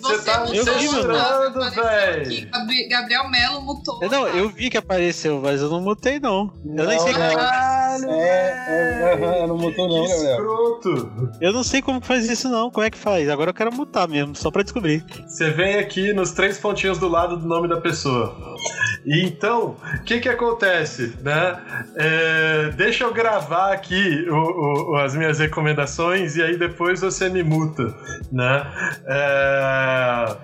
[0.00, 2.48] Você tá me censurando, velho.
[2.88, 3.98] Gabriel Melo mutou.
[4.02, 6.52] É, não, eu vi que apareceu, mas eu não mutei não.
[6.64, 10.30] Eu nem sei como é Caralho, é, é, é, não mutou não, Gabriel.
[10.30, 11.32] Escroto.
[11.40, 12.70] Eu não sei como faz isso não.
[12.70, 13.28] Como é que faz?
[13.28, 15.04] Agora eu quero mutar mesmo, só pra descobrir.
[15.26, 18.34] Você vem aqui nos três pontinhos do lado do nome da pessoa.
[19.04, 21.58] E então, o que que acontece, né?
[21.96, 27.42] É, deixa eu gravar aqui o, o, as minhas recomendações e aí depois você me
[27.42, 27.94] muta,
[28.32, 28.66] né?
[29.06, 30.36] É...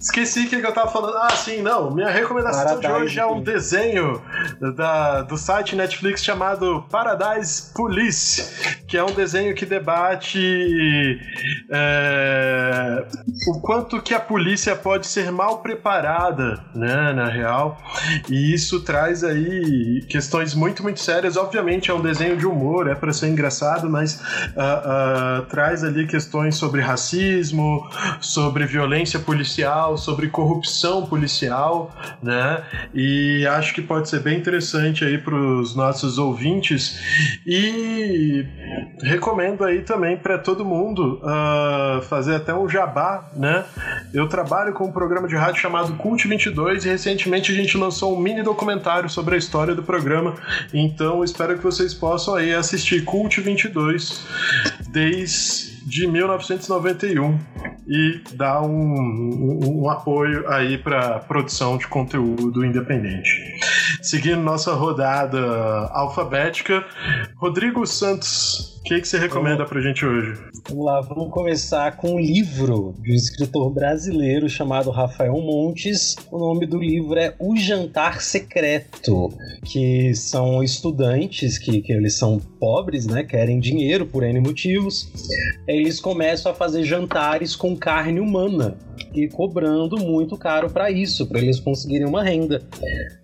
[0.00, 1.16] Esqueci o que, que eu tava falando.
[1.18, 1.90] Ah, sim, não.
[1.90, 4.20] Minha recomendação de hoje é um desenho
[4.74, 11.20] da, do site Netflix chamado Paradise Police, que é um desenho que debate
[11.70, 13.06] é,
[13.48, 17.59] o quanto que a polícia pode ser mal preparada, né, na real.
[18.28, 21.36] E isso traz aí questões muito, muito sérias.
[21.36, 26.06] Obviamente é um desenho de humor, é para ser engraçado, mas uh, uh, traz ali
[26.06, 27.88] questões sobre racismo,
[28.20, 32.62] sobre violência policial, sobre corrupção policial, né?
[32.94, 37.00] E acho que pode ser bem interessante aí para os nossos ouvintes.
[37.46, 38.44] E
[39.02, 43.64] recomendo aí também para todo mundo uh, fazer até um jabá, né?
[44.12, 48.16] Eu trabalho com um programa de rádio chamado Cult 22 e recentemente a gente lançou
[48.16, 50.36] um mini documentário sobre a história do programa.
[50.72, 54.20] Então espero que vocês possam aí assistir Cult 22
[54.88, 57.36] desde de 1991
[57.88, 63.28] e dar um, um, um apoio aí para produção de conteúdo independente.
[64.00, 65.40] Seguindo nossa rodada
[65.92, 66.84] alfabética,
[67.36, 70.40] Rodrigo Santos, o que, que você recomenda pra gente hoje?
[70.68, 76.14] Vamos lá, vamos começar com um livro de um escritor brasileiro chamado Rafael Montes.
[76.30, 79.28] O nome do livro é O Jantar Secreto,
[79.64, 83.24] que são estudantes que, que eles são pobres, né?
[83.24, 85.10] Querem dinheiro por N motivos.
[85.66, 88.76] Eles começam a fazer jantares com carne humana
[89.14, 92.62] e cobrando muito caro para isso, para eles conseguirem uma renda.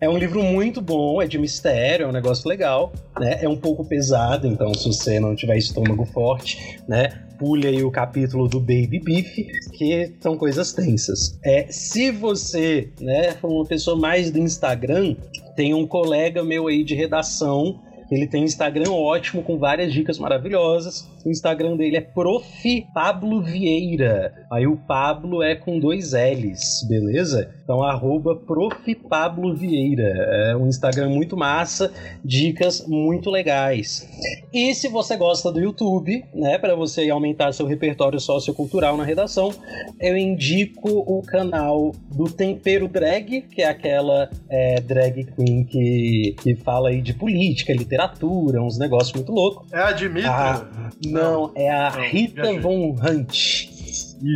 [0.00, 3.38] É um livro muito bom, é de mistério, é um negócio legal, né?
[3.42, 7.22] É um pouco pesado, então se você não tiver estômago forte, né?
[7.38, 9.36] Pule aí o capítulo do Baby Beef,
[9.74, 11.38] que são coisas tensas.
[11.44, 15.14] É, se você, né, for uma pessoa mais do Instagram,
[15.54, 21.08] tem um colega meu aí de redação ele tem Instagram ótimo com várias dicas maravilhosas.
[21.24, 22.86] O Instagram dele é Prof.
[22.94, 24.46] Pablo Vieira.
[24.50, 27.52] Aí o Pablo é com dois L's, beleza?
[27.64, 28.94] Então, arroba Prof.
[28.94, 30.04] Pablo Vieira.
[30.50, 31.92] É um Instagram muito massa,
[32.24, 34.08] dicas muito legais.
[34.52, 39.52] E se você gosta do YouTube, né, para você aumentar seu repertório sociocultural na redação,
[40.00, 46.54] eu indico o canal do Tempero Drag, que é aquela é, drag queen que, que
[46.54, 49.72] fala aí de política, literatura, uns negócios muito loucos.
[49.72, 50.30] É a Dimitra?
[50.30, 53.76] Ah, não, é a não, Rita Von Hunt.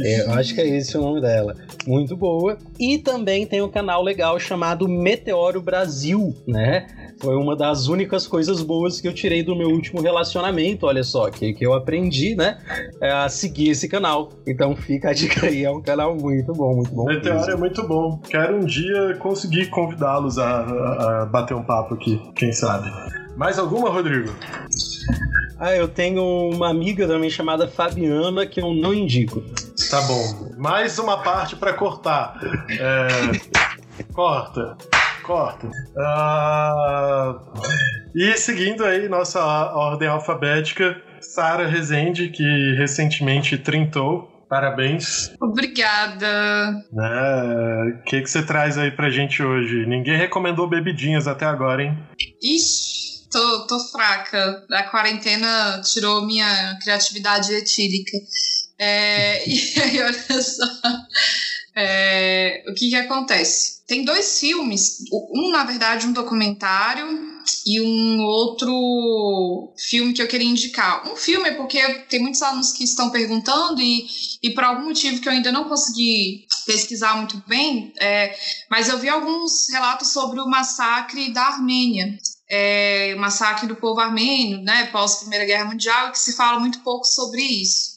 [0.04, 1.54] É, eu acho que é esse o nome dela.
[1.86, 2.58] Muito boa.
[2.78, 6.86] E também tem um canal legal chamado Meteoro Brasil, né?
[7.20, 11.30] Foi uma das únicas coisas boas que eu tirei do meu último relacionamento, olha só,
[11.30, 12.58] que, que eu aprendi, né?
[13.00, 14.30] É a seguir esse canal.
[14.46, 17.04] Então fica a dica aí, é um canal muito bom, muito bom.
[17.04, 18.18] Meteoro é muito bom.
[18.28, 22.90] Quero um dia conseguir convidá-los a, a, a bater um papo aqui, quem sabe.
[23.40, 24.30] Mais alguma, Rodrigo?
[25.58, 29.42] Ah, eu tenho uma amiga também chamada Fabiana que eu não indico.
[29.90, 30.52] Tá bom.
[30.58, 32.38] Mais uma parte para cortar.
[32.68, 33.08] É...
[34.12, 34.76] Corta.
[35.22, 35.68] corta.
[35.96, 37.40] Uh,
[38.14, 44.28] e seguindo aí nossa ordem alfabética, Sara Rezende, que recentemente trintou.
[44.50, 45.32] Parabéns.
[45.40, 46.72] Obrigada.
[46.92, 49.86] Né, o que, que você traz aí pra gente hoje?
[49.86, 51.96] Ninguém recomendou bebidinhas até agora, hein?
[52.42, 52.89] Ixi,
[53.30, 54.66] tô, tô fraca.
[54.70, 58.16] A quarentena tirou minha criatividade etílica.
[58.78, 60.64] É, e aí, olha só.
[61.74, 63.80] É, o que que acontece?
[63.86, 67.30] Tem dois filmes, um na verdade um documentário
[67.66, 71.10] e um outro filme que eu queria indicar.
[71.10, 74.06] Um filme é porque tem muitos alunos que estão perguntando e,
[74.42, 78.36] e por algum motivo que eu ainda não consegui pesquisar muito bem, é,
[78.70, 82.18] mas eu vi alguns relatos sobre o massacre da Armênia.
[82.50, 86.58] É, o massacre do povo armênio, né, pós Primeira Guerra Mundial, e que se fala
[86.58, 87.90] muito pouco sobre isso.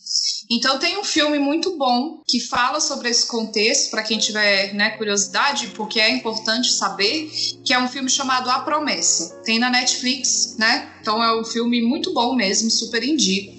[0.49, 4.91] Então tem um filme muito bom que fala sobre esse contexto, para quem tiver né,
[4.91, 7.31] curiosidade, porque é importante saber,
[7.65, 9.41] que é um filme chamado A Promessa.
[9.43, 10.91] Tem na Netflix, né?
[11.01, 13.53] Então é um filme muito bom mesmo, super indico.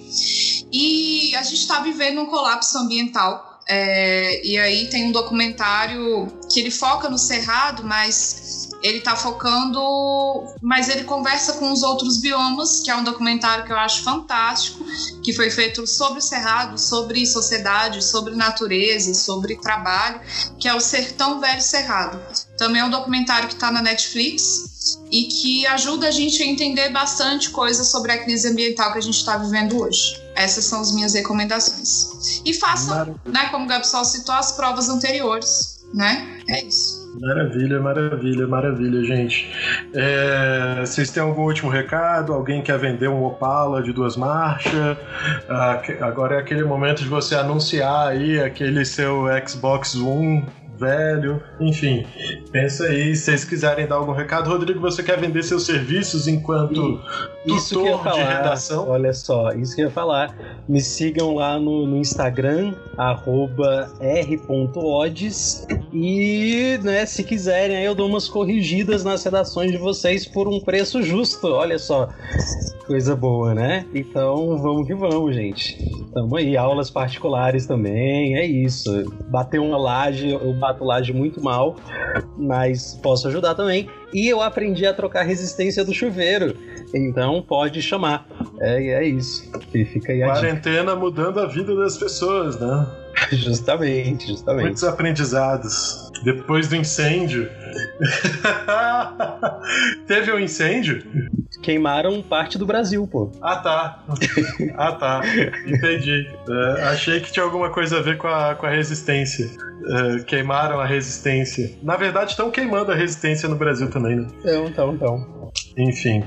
[0.72, 3.52] E a gente está vivendo um colapso ambiental.
[3.66, 8.43] É, e aí tem um documentário que ele foca no Cerrado, mas
[8.84, 9.80] ele tá focando,
[10.60, 14.84] mas ele conversa com os outros biomas, que é um documentário que eu acho fantástico,
[15.22, 20.20] que foi feito sobre o Cerrado, sobre sociedade, sobre natureza, sobre trabalho,
[20.58, 22.20] que é o Sertão Velho Cerrado.
[22.58, 26.90] Também é um documentário que está na Netflix e que ajuda a gente a entender
[26.90, 30.22] bastante coisas sobre a crise ambiental que a gente está vivendo hoje.
[30.36, 32.42] Essas são as minhas recomendações.
[32.44, 36.42] E façam, né, como o Gabsol citou, as provas anteriores, né?
[36.50, 37.03] É isso.
[37.20, 39.48] Maravilha, maravilha, maravilha, gente.
[39.94, 42.32] É, vocês têm algum último recado?
[42.32, 44.96] Alguém quer vender um Opala de duas marchas?
[45.48, 50.44] Ah, agora é aquele momento de você anunciar aí aquele seu Xbox One
[50.78, 52.06] velho, enfim.
[52.50, 54.50] Pensa aí, se vocês quiserem dar algum recado.
[54.50, 57.00] Rodrigo, você quer vender seus serviços enquanto
[57.46, 58.88] isso tutor falar, de redação?
[58.88, 60.34] Olha só, isso que eu ia falar.
[60.68, 62.74] Me sigam lá no, no Instagram,
[64.00, 65.66] r.odds.
[65.92, 70.60] E, né, se quiserem, aí eu dou umas corrigidas nas redações de vocês por um
[70.60, 71.48] preço justo.
[71.48, 72.08] Olha só,
[72.86, 73.86] coisa boa, né?
[73.94, 75.78] Então, vamos que vamos, gente.
[76.12, 79.12] Tamo aí, aulas particulares também, é isso.
[79.28, 81.76] Bater uma laje, eu bato laje muito mal,
[82.38, 83.88] mas posso ajudar também.
[84.12, 86.56] E eu aprendi a trocar resistência do chuveiro.
[86.94, 88.26] Então pode chamar.
[88.60, 89.50] É, é isso.
[89.74, 92.86] E fica aí Quarentena mudando a vida das pessoas, né?
[93.32, 94.64] justamente, justamente.
[94.64, 96.10] Muitos aprendizados.
[96.24, 97.50] Depois do incêndio.
[100.06, 101.04] Teve um incêndio?
[101.64, 103.32] Queimaram parte do Brasil, pô.
[103.40, 104.04] Ah, tá.
[104.76, 105.22] Ah, tá.
[105.66, 106.30] Entendi.
[106.46, 109.48] É, achei que tinha alguma coisa a ver com a, com a resistência.
[109.86, 111.74] É, queimaram a resistência.
[111.82, 114.26] Na verdade, estão queimando a resistência no Brasil também, né?
[114.40, 115.52] Então, então, então.
[115.78, 116.22] Enfim.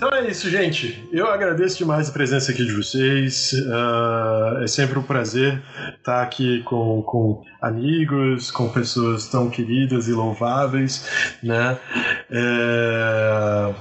[0.00, 1.06] Então é isso, gente.
[1.12, 3.52] Eu agradeço demais a presença aqui de vocês.
[3.52, 5.62] Uh, é sempre um prazer
[5.98, 11.78] estar aqui com, com amigos, com pessoas tão queridas e louváveis, né?
[12.30, 13.74] É...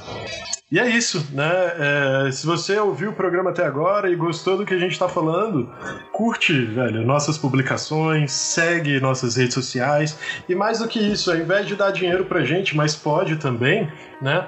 [0.72, 2.28] E é isso, né?
[2.28, 5.10] É, se você ouviu o programa até agora e gostou do que a gente está
[5.10, 5.68] falando,
[6.12, 10.16] curte, velho, nossas publicações, segue nossas redes sociais
[10.48, 13.92] e mais do que isso, ao invés de dar dinheiro pra gente, mas pode também,
[14.22, 14.48] né?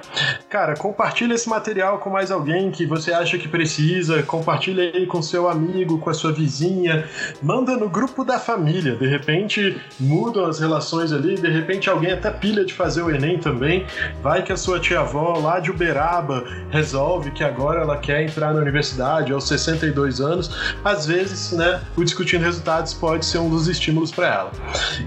[0.50, 5.22] Cara, compartilha esse material com mais alguém que você acha que precisa, compartilha aí com
[5.22, 7.08] seu amigo, com a sua vizinha,
[7.42, 12.30] manda no grupo da família, de repente mudam as relações ali, de repente alguém até
[12.30, 13.86] pilha de fazer o Enem também,
[14.22, 18.60] vai que a sua tia-avó lá de Uberaba resolve que agora ela quer entrar na
[18.60, 24.12] universidade aos 62 anos, às vezes, né, o discutindo resultados pode ser um dos estímulos
[24.12, 24.52] para ela.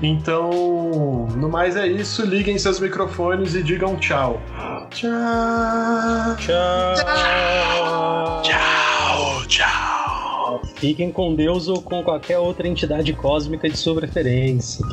[0.02, 4.40] Então, no mais é isso, liguem seus microfones e digam tchau.
[4.90, 6.36] Tchau.
[6.38, 6.94] Tchau.
[8.42, 9.46] Tchau.
[9.48, 10.62] Tchau.
[10.76, 14.84] Fiquem com Deus ou com qualquer outra entidade cósmica de sua preferência.